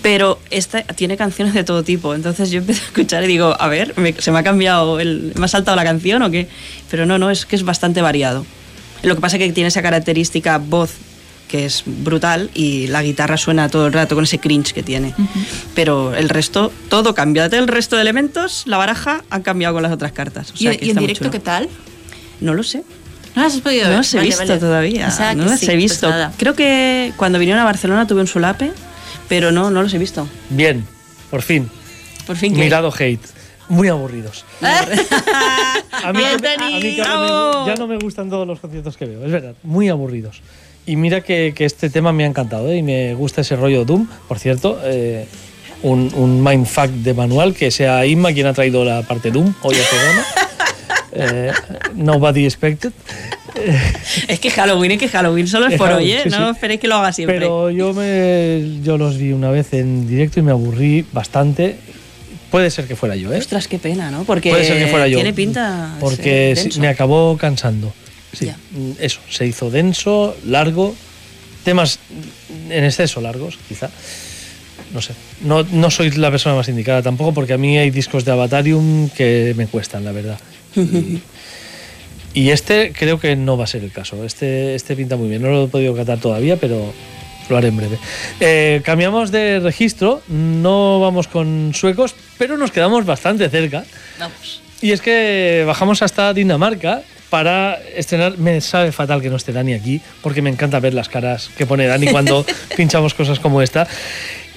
[0.01, 2.13] pero esta tiene canciones de todo tipo.
[2.13, 5.31] Entonces yo empecé a escuchar y digo, a ver, me- ¿se me ha cambiado, el,
[5.37, 6.49] me ha saltado la canción o qué?
[6.91, 8.45] Pero no, no, es que es bastante variado.
[9.03, 10.91] Lo que pasa es que tiene esa característica voz
[11.53, 15.13] que es brutal y la guitarra suena todo el rato con ese cringe que tiene.
[15.75, 17.45] Pero el resto, todo cambia.
[17.45, 20.49] El resto de elementos, la baraja, han cambiado con las otras cartas.
[20.51, 21.31] O sea, ¿Y, que y en directo chulo.
[21.31, 21.69] qué tal?
[22.41, 22.83] No lo sé.
[23.35, 23.97] ¿No las has podido No ver?
[23.99, 24.59] los he Vale, visto vale.
[24.59, 25.05] todavía.
[25.05, 26.09] Pensaba no que los sí, he pues visto.
[26.09, 26.33] nada.
[26.37, 28.71] Creo que cuando vinieron a Barcelona tuve un solape,
[29.29, 30.27] pero no, no los he visto.
[30.49, 30.83] Bien,
[31.29, 31.69] por fin.
[32.25, 32.57] Por fin.
[32.57, 33.21] Mi lado hate.
[33.69, 34.43] Muy aburridos.
[34.63, 37.67] A mí, a mí me- bravo.
[37.67, 40.41] ya no me gustan todos los conciertos que veo, es verdad, muy aburridos.
[40.85, 42.77] Y mira que, que este tema me ha encantado ¿eh?
[42.77, 44.07] y me gusta ese rollo Doom.
[44.27, 45.25] Por cierto, eh,
[45.81, 49.75] un, un mindfuck de manual que sea Inma quien ha traído la parte Doom hoy
[49.75, 50.25] al programa.
[51.15, 51.51] Eh,
[51.93, 52.91] nobody expected.
[54.27, 56.21] Es que Halloween, es que Halloween solo es Es por hoy, ¿eh?
[56.23, 56.51] sí, No sí.
[56.55, 57.37] esperéis que lo haga siempre.
[57.37, 61.75] Pero yo, me, yo los vi una vez en directo y me aburrí bastante.
[62.49, 63.37] Puede ser que fuera yo, ¿eh?
[63.37, 64.23] Ostras, qué pena, ¿no?
[64.23, 65.17] Porque Puede ser que fuera yo.
[65.17, 65.95] tiene pinta.
[65.99, 67.93] Porque me acabó cansando.
[68.33, 70.95] Sí, mm, eso, se hizo denso, largo,
[71.63, 71.99] temas
[72.69, 73.89] en exceso largos, quizá.
[74.93, 78.25] No sé, no, no soy la persona más indicada tampoco porque a mí hay discos
[78.25, 80.39] de Avatarium que me cuestan, la verdad.
[80.75, 81.21] Y,
[82.33, 84.23] y este creo que no va a ser el caso.
[84.23, 86.93] Este, este pinta muy bien, no lo he podido catar todavía, pero
[87.49, 87.97] lo haré en breve.
[88.39, 93.83] Eh, cambiamos de registro, no vamos con suecos, pero nos quedamos bastante cerca.
[94.19, 94.61] Vamos.
[94.81, 97.03] Y es que bajamos hasta Dinamarca
[97.33, 98.37] para estrenar.
[98.37, 101.65] Me sabe fatal que no esté Dani aquí, porque me encanta ver las caras que
[101.65, 102.45] pone Dani cuando
[102.77, 103.87] pinchamos cosas como esta.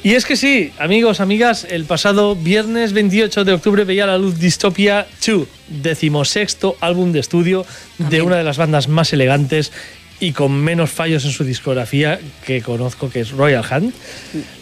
[0.03, 4.39] Y es que sí, amigos, amigas, el pasado viernes 28 de octubre veía la luz
[4.39, 7.65] Dystopia 2, decimosexto álbum de estudio
[7.97, 9.73] de una de las bandas más elegantes
[10.21, 13.95] y con menos fallos en su discografía que conozco, que es Royal Hunt.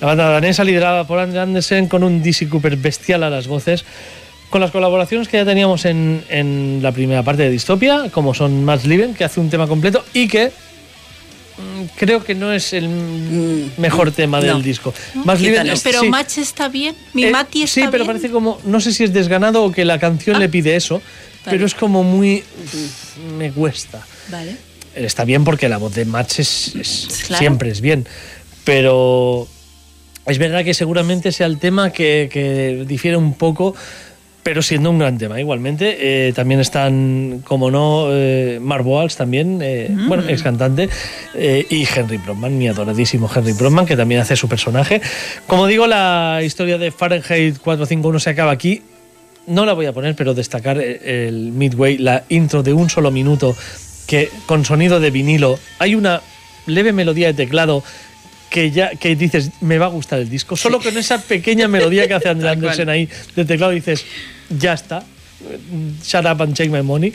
[0.01, 3.85] La banda danesa liderada por Andre Andersen con un Dizzy Cooper bestial a las voces,
[4.55, 8.65] con las colaboraciones que ya teníamos en, en la primera parte de Dystopia, como son
[8.65, 10.53] Matt Liven, que hace un tema completo y que
[11.59, 12.89] mm, creo que no es el
[13.79, 14.61] mejor tema del no.
[14.61, 14.95] disco.
[15.73, 18.07] Es- Pero sí, Match está bien, mi eh, Mati está Sí, pero bien.
[18.17, 21.03] parece como, no sé si es desganado o que la canción le pide eso,
[21.45, 22.45] pero es como muy...
[23.37, 24.07] me cuesta.
[24.31, 24.55] Vale.
[24.95, 27.41] Está bien porque la voz de Match es, es- Claro.
[27.41, 28.07] siempre es bien,
[28.63, 29.49] pero
[30.27, 33.75] es verdad que seguramente sea el tema que, que difiere un poco,
[34.45, 36.29] pero siendo un gran tema igualmente.
[36.29, 40.89] Eh, también están, como no, eh, Mark Boals también, eh, bueno, ex cantante,
[41.35, 45.01] eh, y Henry Bromman, mi adoradísimo Henry Bromman, que también hace su personaje.
[45.47, 48.83] Como digo, la historia de Fahrenheit 451 se acaba aquí.
[49.47, 53.57] No la voy a poner, pero destacar el, midway, la intro de un solo minuto,
[54.07, 56.21] que con sonido de vinilo, hay una
[56.67, 57.83] leve melodía de teclado
[58.51, 60.57] que ya que dices, me va a gustar el disco.
[60.57, 62.51] Solo con esa pequeña melodía que hace André.
[62.51, 64.05] Andersen ahí de teclado dices,
[64.59, 65.03] ya está.
[66.03, 67.13] Shut up and take my money.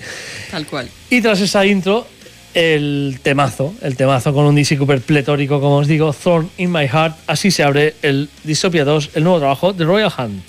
[0.52, 0.90] Tal cual.
[1.10, 2.06] Y tras esa intro,
[2.54, 6.88] el temazo, el temazo con un DC Cooper pletórico, como os digo, Thorn in My
[6.88, 7.16] Heart.
[7.28, 10.44] Así se abre el Dystopia 2, el nuevo trabajo de Royal Hunt.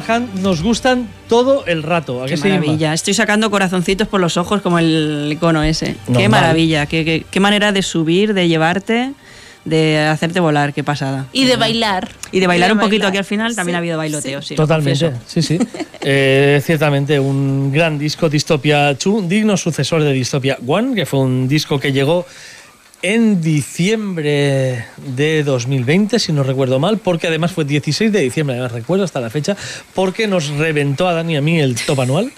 [0.00, 2.22] Royal Hunt nos gustan todo el rato.
[2.22, 2.94] ¿A Qué maravilla.
[2.94, 5.96] Estoy sacando corazoncitos por los ojos como el icono ese.
[6.16, 6.86] Qué maravilla.
[6.86, 9.12] Qué, qué- qué manera de subir, de llevarte,
[9.64, 10.72] de hacerte volar.
[10.72, 11.26] Qué pasada.
[11.32, 12.08] Y de bailar.
[12.32, 14.48] Y de bailar Y un poquito aquí al final también Sí, ha habido bailoteo, sí.
[14.48, 14.54] sí.
[14.56, 15.58] lo Totalmente, sí, sí.
[16.00, 21.20] Eh, ciertamente un gran disco, Dystopia 2, un digno sucesor de Dystopia 1, que fue
[21.20, 22.26] un disco que llegó
[23.02, 24.84] en diciembre
[25.16, 29.20] de 2020, si no recuerdo mal, porque además fue 16 de diciembre, además recuerdo hasta
[29.20, 29.56] la fecha,
[29.94, 32.32] porque nos reventó a Dani y a mí el top anual.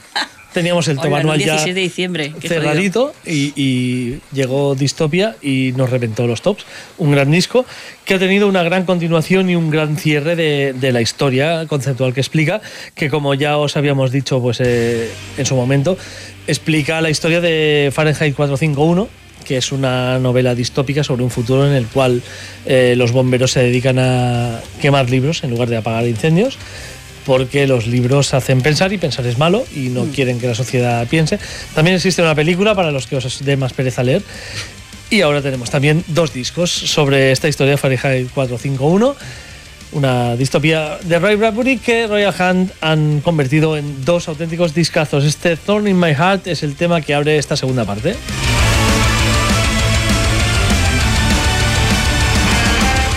[0.55, 2.33] Teníamos el top Oigan, anual ya 16 de diciembre.
[2.41, 6.65] cerradito y, y llegó Dystopia y nos reventó los tops.
[6.97, 7.67] Un gran disco
[8.05, 12.15] que ha tenido una gran continuación y un gran cierre de, de la historia conceptual
[12.15, 12.62] que explica,
[12.94, 15.99] que como ya os habíamos dicho pues, eh, en su momento,
[16.47, 21.75] explica la historia de Fahrenheit 451 que es una novela distópica sobre un futuro en
[21.75, 22.23] el cual
[22.67, 26.59] eh, los bomberos se dedican a quemar libros en lugar de apagar incendios
[27.25, 31.07] porque los libros hacen pensar y pensar es malo y no quieren que la sociedad
[31.09, 31.39] piense.
[31.75, 34.23] También existe una película para los que os dé más pereza leer.
[35.11, 39.15] Y ahora tenemos también dos discos sobre esta historia, Fahrenheit 451,
[39.93, 45.25] una distopía de Ray Bradbury que Royal Hunt han convertido en dos auténticos discazos.
[45.25, 48.17] Este Thorn in My Heart es el tema que abre esta segunda parte.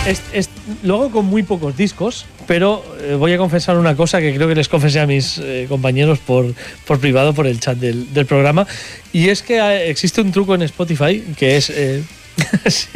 [0.08, 0.48] Es- es-
[0.82, 4.48] lo hago con muy pocos discos, pero eh, voy a confesar una cosa que creo
[4.48, 6.54] que les confesé a mis eh, compañeros por,
[6.86, 8.66] por privado, por el chat del, del programa,
[9.12, 11.70] y es que eh, existe un truco en Spotify que es...
[11.70, 12.02] eh,
[12.64, 12.88] Es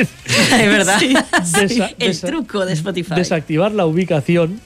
[0.50, 1.00] verdad.
[1.00, 3.15] Desa- el desa- truco de Spotify.
[3.16, 4.60] desactivar la ubicación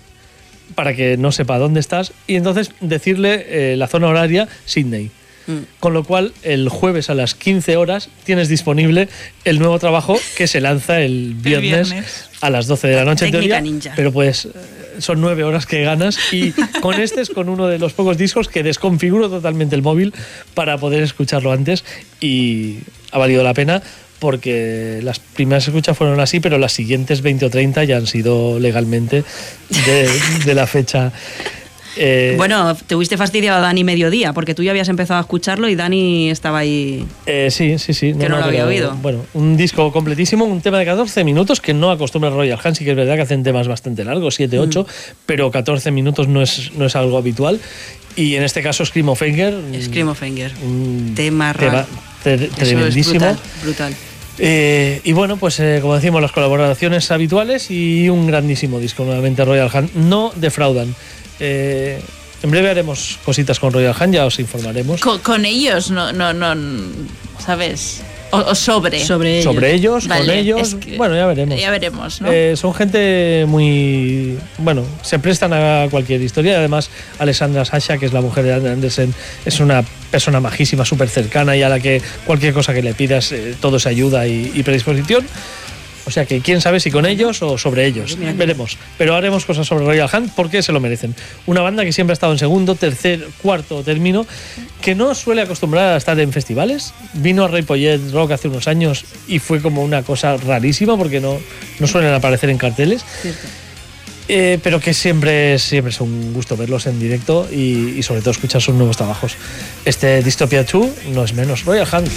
[0.75, 5.11] para que no sepa dónde estás y entonces decirle eh, la zona horaria Sydney.
[5.47, 5.59] Mm.
[5.81, 9.09] Con lo cual, el jueves a las 15 horas tienes disponible
[9.45, 12.31] el nuevo trabajo que se lanza el viernes, viernes.
[12.41, 13.61] a las 12 de la noche en teoría.
[13.61, 13.93] ninja.
[13.95, 14.51] Pero pues eh,
[14.99, 18.49] son nueve horas que ganas y con este es con uno de los pocos discos
[18.49, 20.13] que desconfiguro totalmente el móvil
[20.55, 21.85] para poder escucharlo antes
[22.21, 22.79] y
[23.13, 23.83] ha valido la pena
[24.19, 28.59] porque las primeras escuchas fueron así, pero las siguientes 20 o 30 ya han sido
[28.59, 29.25] legalmente
[29.69, 30.11] de,
[30.45, 31.13] de la fecha.
[31.97, 35.69] Eh, Bueno, te hubiste fastidiado a Dani mediodía, porque tú ya habías empezado a escucharlo
[35.69, 37.05] y Dani estaba ahí.
[37.27, 38.13] Eh, sí, sí, sí.
[38.19, 38.97] Que no lo había pero, oído.
[39.03, 42.85] Bueno, un disco completísimo, un tema de 14 minutos que no acostumbra Royal Hans, sí
[42.85, 45.15] que es verdad que hacen temas bastante largos, 7, 8, Mm.
[45.27, 47.61] pero 14 minutos no es, no es algo habitual.
[48.15, 49.55] Y en este caso, Scream of Anger.
[49.83, 50.53] Scream of Anger.
[50.65, 51.87] un Tema tema
[52.23, 53.21] tremendísimo.
[53.21, 53.95] brutal, brutal.
[54.39, 59.45] Eh, y bueno, pues eh, como decimos, las colaboraciones habituales y un grandísimo disco nuevamente
[59.45, 59.95] Royal Hunt.
[59.95, 60.95] No defraudan.
[61.41, 62.01] Eh,
[62.43, 65.01] en breve haremos cositas con Royal Hunt, ya os informaremos.
[65.01, 66.55] Con, con ellos, no, no, no,
[67.45, 68.03] ¿sabes?
[68.33, 69.05] O, o sobre.
[69.05, 69.45] Sobre ellos.
[69.45, 70.69] Sobre ellos, con ellos.
[70.69, 71.61] es que- bueno, ya veremos.
[71.61, 72.29] Ya veremos, ¿no?
[72.31, 74.37] Eh, son gente muy.
[74.59, 76.53] Bueno, se prestan a cualquier historia.
[76.53, 81.09] y Además, Alessandra Sasha, que es la mujer de Andersen, es una persona majísima, súper
[81.09, 84.51] cercana y a la que cualquier cosa que le pidas, eh, todo es ayuda y,
[84.55, 85.25] y predisposición.
[86.07, 88.17] O sea que quién sabe si con ellos o sobre ellos.
[88.37, 88.79] Veremos.
[88.97, 91.15] Pero haremos cosas sobre Royal Hunt porque se lo merecen.
[91.47, 94.25] Una banda que siempre ha estado en segundo, tercer, cuarto término,
[94.81, 96.95] que no suele acostumbrar a estar en festivales.
[97.15, 101.39] Vino a Ripollet Rock hace unos años y fue como una cosa rarísima porque no,
[101.81, 103.05] no suelen aparecer en carteles.
[104.29, 108.31] Eh, pero que siempre, siempre es un gusto verlos en directo y, y sobre todo
[108.33, 109.37] escuchar sus nuevos trabajos.
[109.85, 111.65] Este Dystopia 2 no es menos.
[111.65, 112.09] Royal Hunt.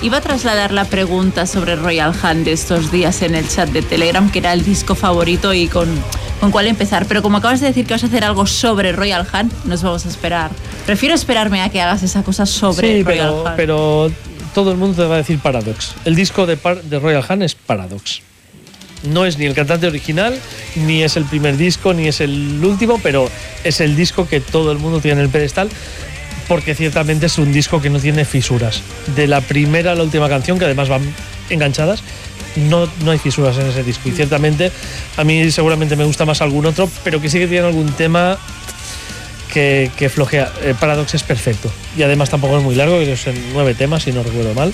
[0.00, 3.82] Iba a trasladar la pregunta sobre Royal Hunt de estos días en el chat de
[3.82, 5.88] Telegram, que era el disco favorito y con,
[6.40, 7.06] con cuál empezar.
[7.06, 10.06] Pero como acabas de decir que vas a hacer algo sobre Royal Hunt, nos vamos
[10.06, 10.52] a esperar.
[10.86, 13.56] Prefiero esperarme a que hagas esa cosa sobre sí, Royal pero, Hunt.
[13.56, 14.12] pero
[14.54, 15.94] todo el mundo te va a decir Paradox.
[16.04, 18.22] El disco de, Par- de Royal Hunt es Paradox.
[19.02, 20.38] No es ni el cantante original,
[20.76, 23.28] ni es el primer disco, ni es el último, pero
[23.64, 25.68] es el disco que todo el mundo tiene en el pedestal,
[26.48, 28.82] porque ciertamente es un disco que no tiene fisuras.
[29.14, 31.02] De la primera a la última canción, que además van
[31.50, 32.02] enganchadas,
[32.56, 34.08] no, no hay fisuras en ese disco.
[34.08, 34.72] Y ciertamente
[35.16, 38.38] a mí seguramente me gusta más algún otro, pero que sí que tiene algún tema
[39.52, 40.50] que, que flojea.
[40.62, 41.70] Eh, Paradox es perfecto.
[41.96, 44.72] Y además tampoco es muy largo, que son nueve temas, si no recuerdo mal.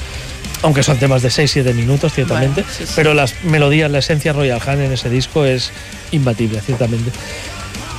[0.62, 2.62] Aunque son temas de 6-7 minutos, ciertamente.
[2.62, 2.92] Bueno, sí, sí.
[2.96, 5.72] Pero las melodías, la esencia Royal Hunt en ese disco es
[6.10, 7.10] imbatible, ciertamente.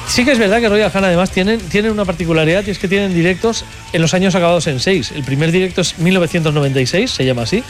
[0.08, 2.88] Sí que es verdad que Royal Hunt además tienen, tienen una particularidad y es que
[2.88, 5.14] tienen directos en los años acabados en 6.
[5.16, 7.64] El primer directo es 1996, se llama así,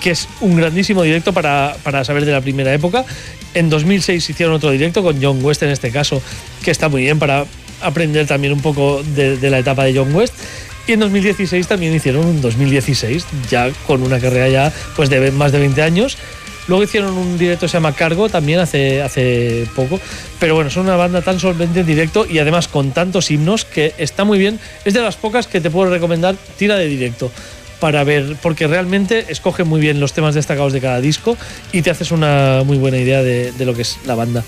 [0.00, 3.04] que es un grandísimo directo para, para saber de la primera época.
[3.54, 6.22] En 2006 hicieron otro directo con John West en este caso,
[6.64, 7.44] que está muy bien para
[7.82, 10.34] aprender también un poco de, de la etapa de John West.
[10.86, 15.52] Y en 2016 también hicieron un 2016, ya con una carrera ya pues de más
[15.52, 16.16] de 20 años.
[16.68, 20.00] Luego hicieron un directo que se llama Cargo también hace, hace poco.
[20.38, 23.94] Pero bueno, son una banda tan solvente en directo y además con tantos himnos que
[23.98, 24.58] está muy bien.
[24.84, 27.30] Es de las pocas que te puedo recomendar, tira de directo
[27.80, 31.36] para ver, porque realmente escoge muy bien los temas destacados de cada disco
[31.72, 34.44] y te haces una muy buena idea de, de lo que es la banda.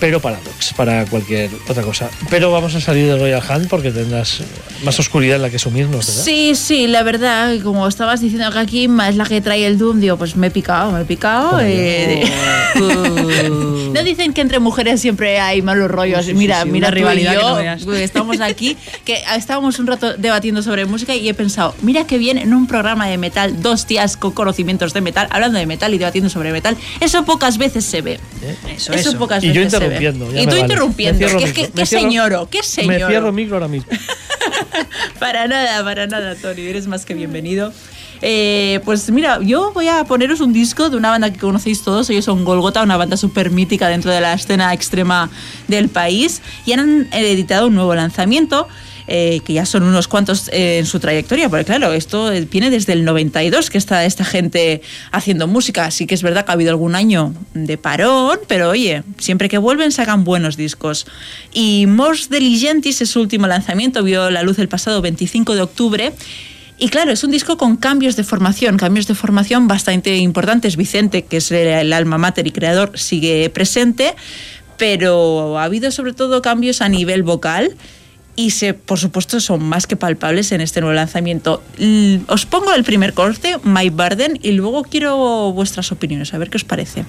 [0.00, 2.08] Pero para Docs, para cualquier otra cosa.
[2.30, 4.40] Pero vamos a salir de Royal Hunt porque tendrás
[4.82, 6.24] más oscuridad en la que sumirnos, ¿verdad?
[6.24, 10.00] Sí, sí, la verdad, como estabas diciendo que aquí es la que trae el Doom,
[10.00, 11.50] digo, pues me he picado, me he picado.
[11.50, 12.24] Joder.
[12.24, 12.30] eh,
[13.92, 16.24] no dicen que entre mujeres siempre hay malos rollos.
[16.24, 19.78] Sí, sí, mira, sí, mira tú y rivalidad que yo, no estamos aquí, que estábamos
[19.78, 23.18] un rato debatiendo sobre música y he pensado, mira que bien en un programa de
[23.18, 26.76] metal, dos tías con conocimientos de metal, hablando de metal y debatiendo sobre metal.
[27.00, 28.20] Eso pocas veces se ve.
[28.74, 29.18] Eso, Eso, eso.
[29.18, 29.89] pocas Y yo veces se ve.
[29.94, 30.32] Interrumpiendo.
[30.32, 30.60] ya Y tú vale.
[30.60, 31.26] interrumpiendo.
[31.26, 32.98] Micro, me qué cierro- señoro, qué señoro.
[32.98, 33.90] Me cierro micro ahora mismo.
[35.18, 36.62] Para nada, para nada, Tony.
[36.62, 37.72] Eres más que bienvenido.
[38.22, 42.08] Eh, pues mira, yo voy a poneros un disco de una banda que conocéis todos.
[42.10, 45.30] Ellos son Golgota, una banda súper mítica dentro de la escena extrema
[45.68, 46.40] del país.
[46.66, 48.68] Y han editado un nuevo lanzamiento.
[49.06, 52.70] Eh, que ya son unos cuantos eh, en su trayectoria, porque claro, esto eh, viene
[52.70, 56.54] desde el 92 que está esta gente haciendo música, así que es verdad que ha
[56.54, 61.06] habido algún año de parón, pero oye, siempre que vuelven sacan buenos discos.
[61.52, 66.12] Y Mors Diligentis es su último lanzamiento, vio la luz el pasado 25 de octubre.
[66.78, 70.76] Y claro, es un disco con cambios de formación, cambios de formación bastante importantes.
[70.76, 74.14] Vicente, que es el, el alma mater y creador, sigue presente,
[74.78, 77.76] pero ha habido sobre todo cambios a nivel vocal
[78.40, 81.62] y se, por supuesto son más que palpables en este nuevo lanzamiento.
[82.26, 86.56] Os pongo el primer corte, My Burden, y luego quiero vuestras opiniones, a ver qué
[86.56, 87.04] os parece.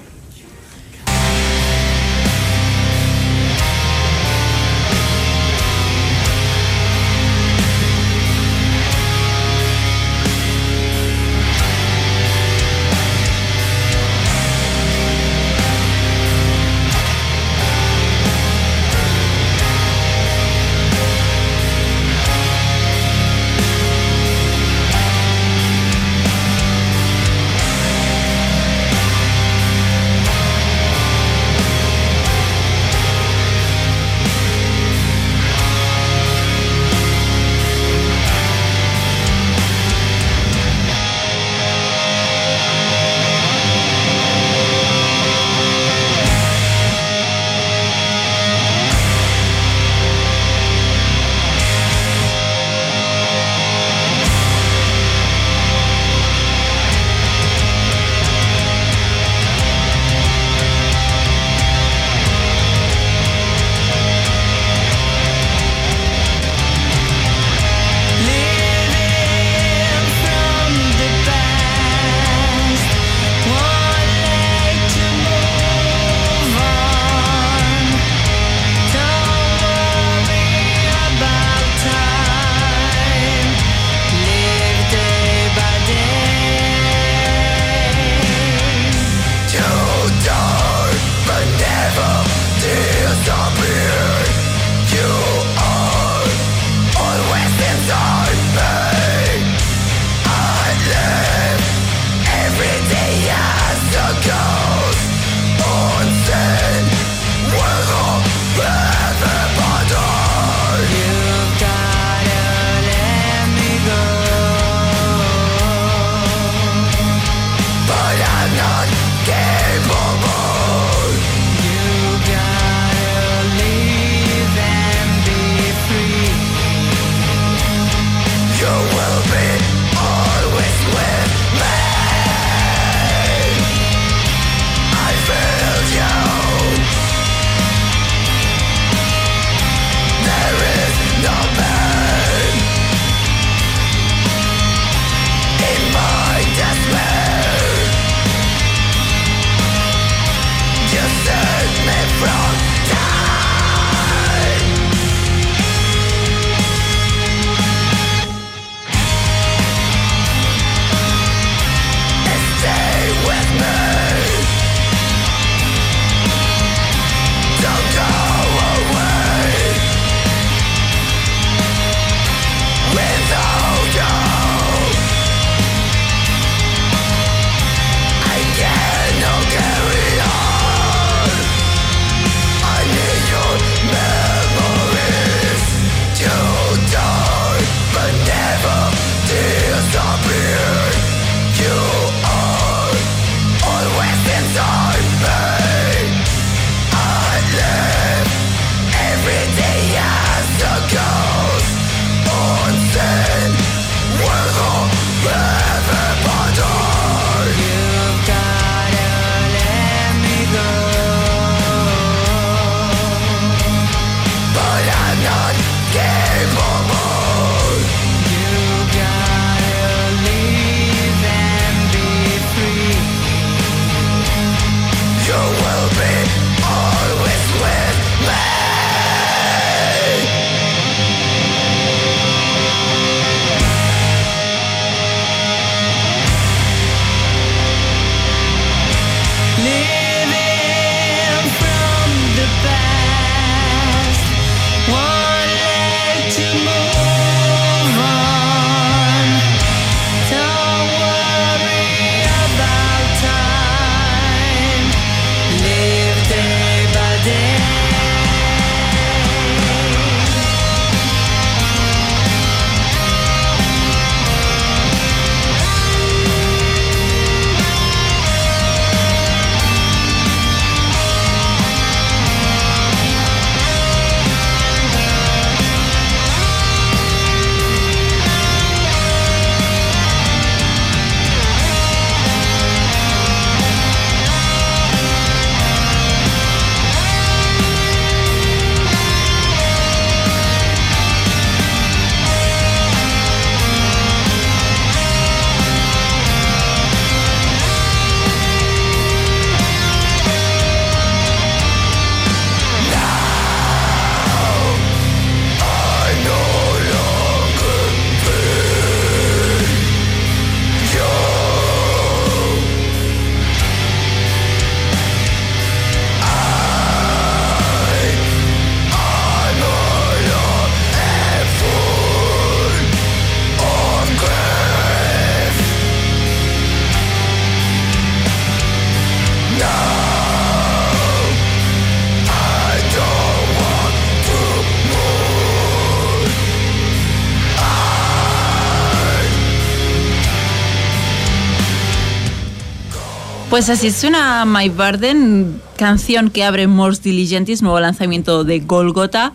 [343.52, 349.34] Pues así suena My Burden, canción que abre Mors Diligentis, nuevo lanzamiento de Golgota.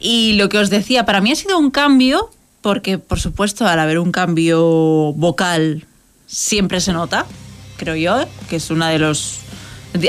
[0.00, 2.30] Y lo que os decía, para mí ha sido un cambio,
[2.62, 5.86] porque por supuesto al haber un cambio vocal
[6.26, 7.26] siempre se nota,
[7.76, 9.40] creo yo, que es una de los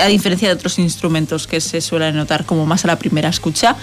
[0.02, 3.76] a diferencia de otros instrumentos que se suelen notar como más a la primera escucha.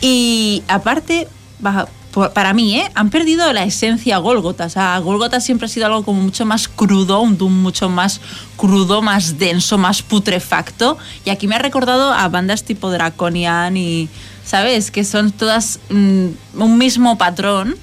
[0.00, 1.28] Y aparte,
[1.60, 1.86] baja-
[2.34, 2.90] para mí, ¿eh?
[2.94, 4.66] han perdido la esencia Golgota.
[4.66, 8.20] O sea, Golgota siempre ha sido algo como mucho más crudo, un doom mucho más
[8.56, 10.98] crudo, más denso, más putrefacto.
[11.24, 14.08] Y aquí me ha recordado a bandas tipo Draconian y,
[14.44, 14.90] ¿sabes?
[14.90, 17.76] Que son todas mm, un mismo patrón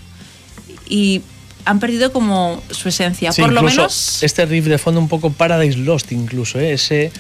[0.88, 1.22] y
[1.66, 3.32] han perdido como su esencia.
[3.32, 4.24] Sí, por lo menos...
[4.24, 6.74] Este riff de fondo un poco Paradise Lost, incluso, ¿eh?
[6.74, 7.12] Ese,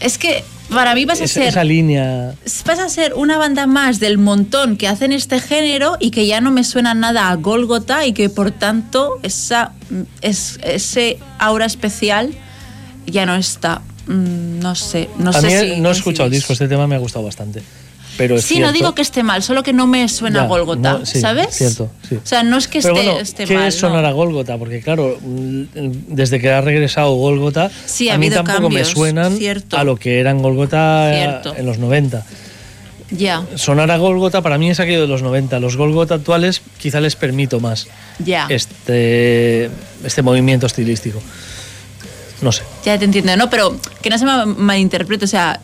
[0.00, 2.34] Es que para mí vas a ser esa línea.
[2.64, 6.40] vas a ser una banda más del montón que hacen este género y que ya
[6.40, 9.72] no me suena nada a Golgota y que por tanto esa
[10.22, 12.30] es, ese aura especial
[13.06, 13.82] ya no está.
[14.06, 16.32] Mm, No sé, no a sé mí si no he escuchado el coincidís.
[16.40, 17.62] disco, este tema me ha gustado bastante.
[18.20, 20.48] Pero es Sí, no digo que esté mal, solo que no me suena Ya, a
[20.48, 21.54] Golgota, no, sí, ¿sabes?
[21.56, 22.16] Cierto, sí.
[22.16, 23.68] O sea, no es que Pero esté, bueno, esté ¿qué mal.
[23.68, 24.08] es sonar no.
[24.08, 24.58] a Golgota?
[24.58, 25.62] Porque claro, mm,
[26.08, 29.78] desde que ha regresado Golgota, Sí, ha a mí tampoco me suenan cierto.
[29.78, 31.56] a lo que eran Golgota eh, Cierto.
[31.56, 32.26] en los 90.
[33.12, 35.58] Ya, Sonar a Golgota para mí es aquello de los 90.
[35.58, 37.86] Los Golgota actuales quizá les permito más
[38.18, 38.46] ya.
[38.50, 39.70] este,
[40.04, 41.20] este movimiento estilístico.
[42.42, 42.62] No sé.
[42.84, 43.48] Ya te entiendo, ¿no?
[43.50, 45.58] Pero que no se me malinterprete, o sea,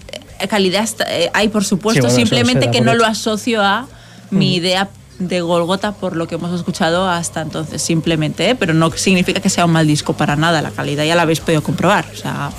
[0.48, 3.86] calidad eh, hay por supuesto, Sí, bueno, eso simplemente que no lo asocio a
[4.31, 8.55] mi idea de Golgota por lo que hemos escuchado hasta entonces, simplemente, ¿eh?
[8.55, 11.40] pero no significa que sea un mal disco para nada, la calidad ya la habéis
[11.40, 12.50] podido comprobar, o sea,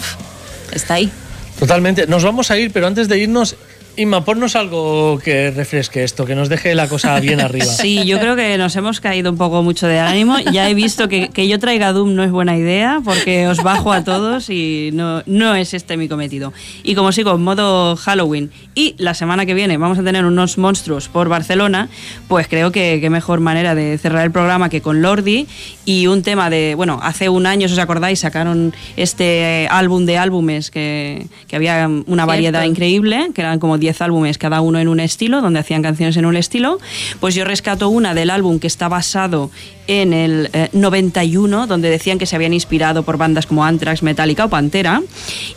[0.71, 1.11] está ahí.
[1.59, 2.05] Totalmente.
[2.07, 3.55] Nos vamos a ir, pero antes de irnos,
[3.99, 7.65] Inma, ponnos algo que refresque esto, que nos deje la cosa bien arriba.
[7.65, 10.37] Sí, yo creo que nos hemos caído un poco mucho de ánimo.
[10.53, 13.91] Ya he visto que, que yo traiga Doom no es buena idea porque os bajo
[13.91, 16.53] a todos y no, no es este mi cometido.
[16.83, 20.59] Y como sigo en modo Halloween y la semana que viene vamos a tener unos
[20.59, 21.89] monstruos por Barcelona,
[22.27, 25.47] pues creo que qué mejor manera de cerrar el programa que con Lordi
[25.85, 30.05] y un tema de, bueno, hace un año, si os acordáis, sacaron este eh, álbum
[30.05, 32.69] de álbumes que, que había una variedad Cierto.
[32.69, 36.25] increíble, que eran como 10 álbumes, cada uno en un estilo, donde hacían canciones en
[36.25, 36.79] un estilo.
[37.19, 39.51] Pues yo rescato una del álbum que está basado
[39.87, 44.45] en el eh, 91, donde decían que se habían inspirado por bandas como Anthrax, Metallica
[44.45, 45.01] o Pantera.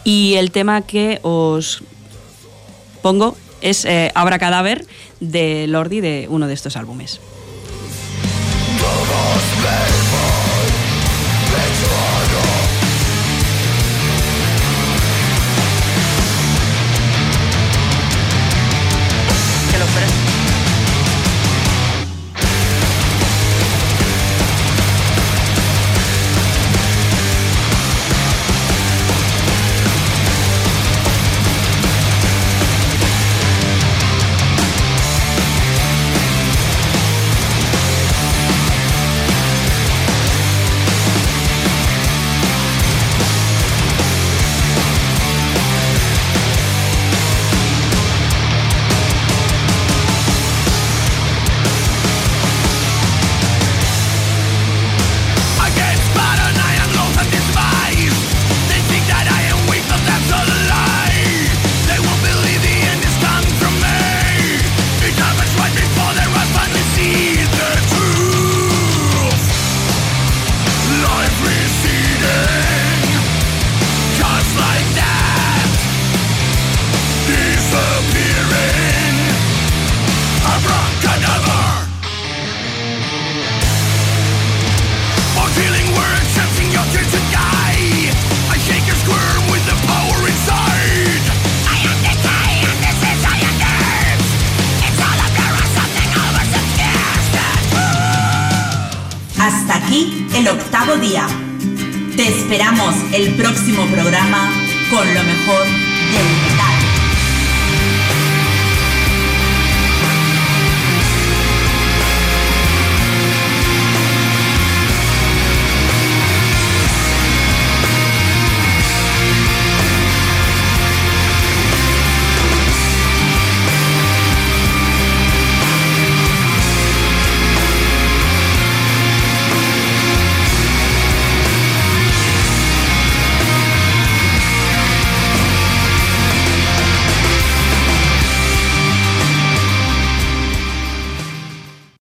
[0.04, 1.82] Y el tema que os
[3.02, 4.86] pongo es eh, Abra Cadáver
[5.20, 7.20] de Lordi de uno de estos álbumes.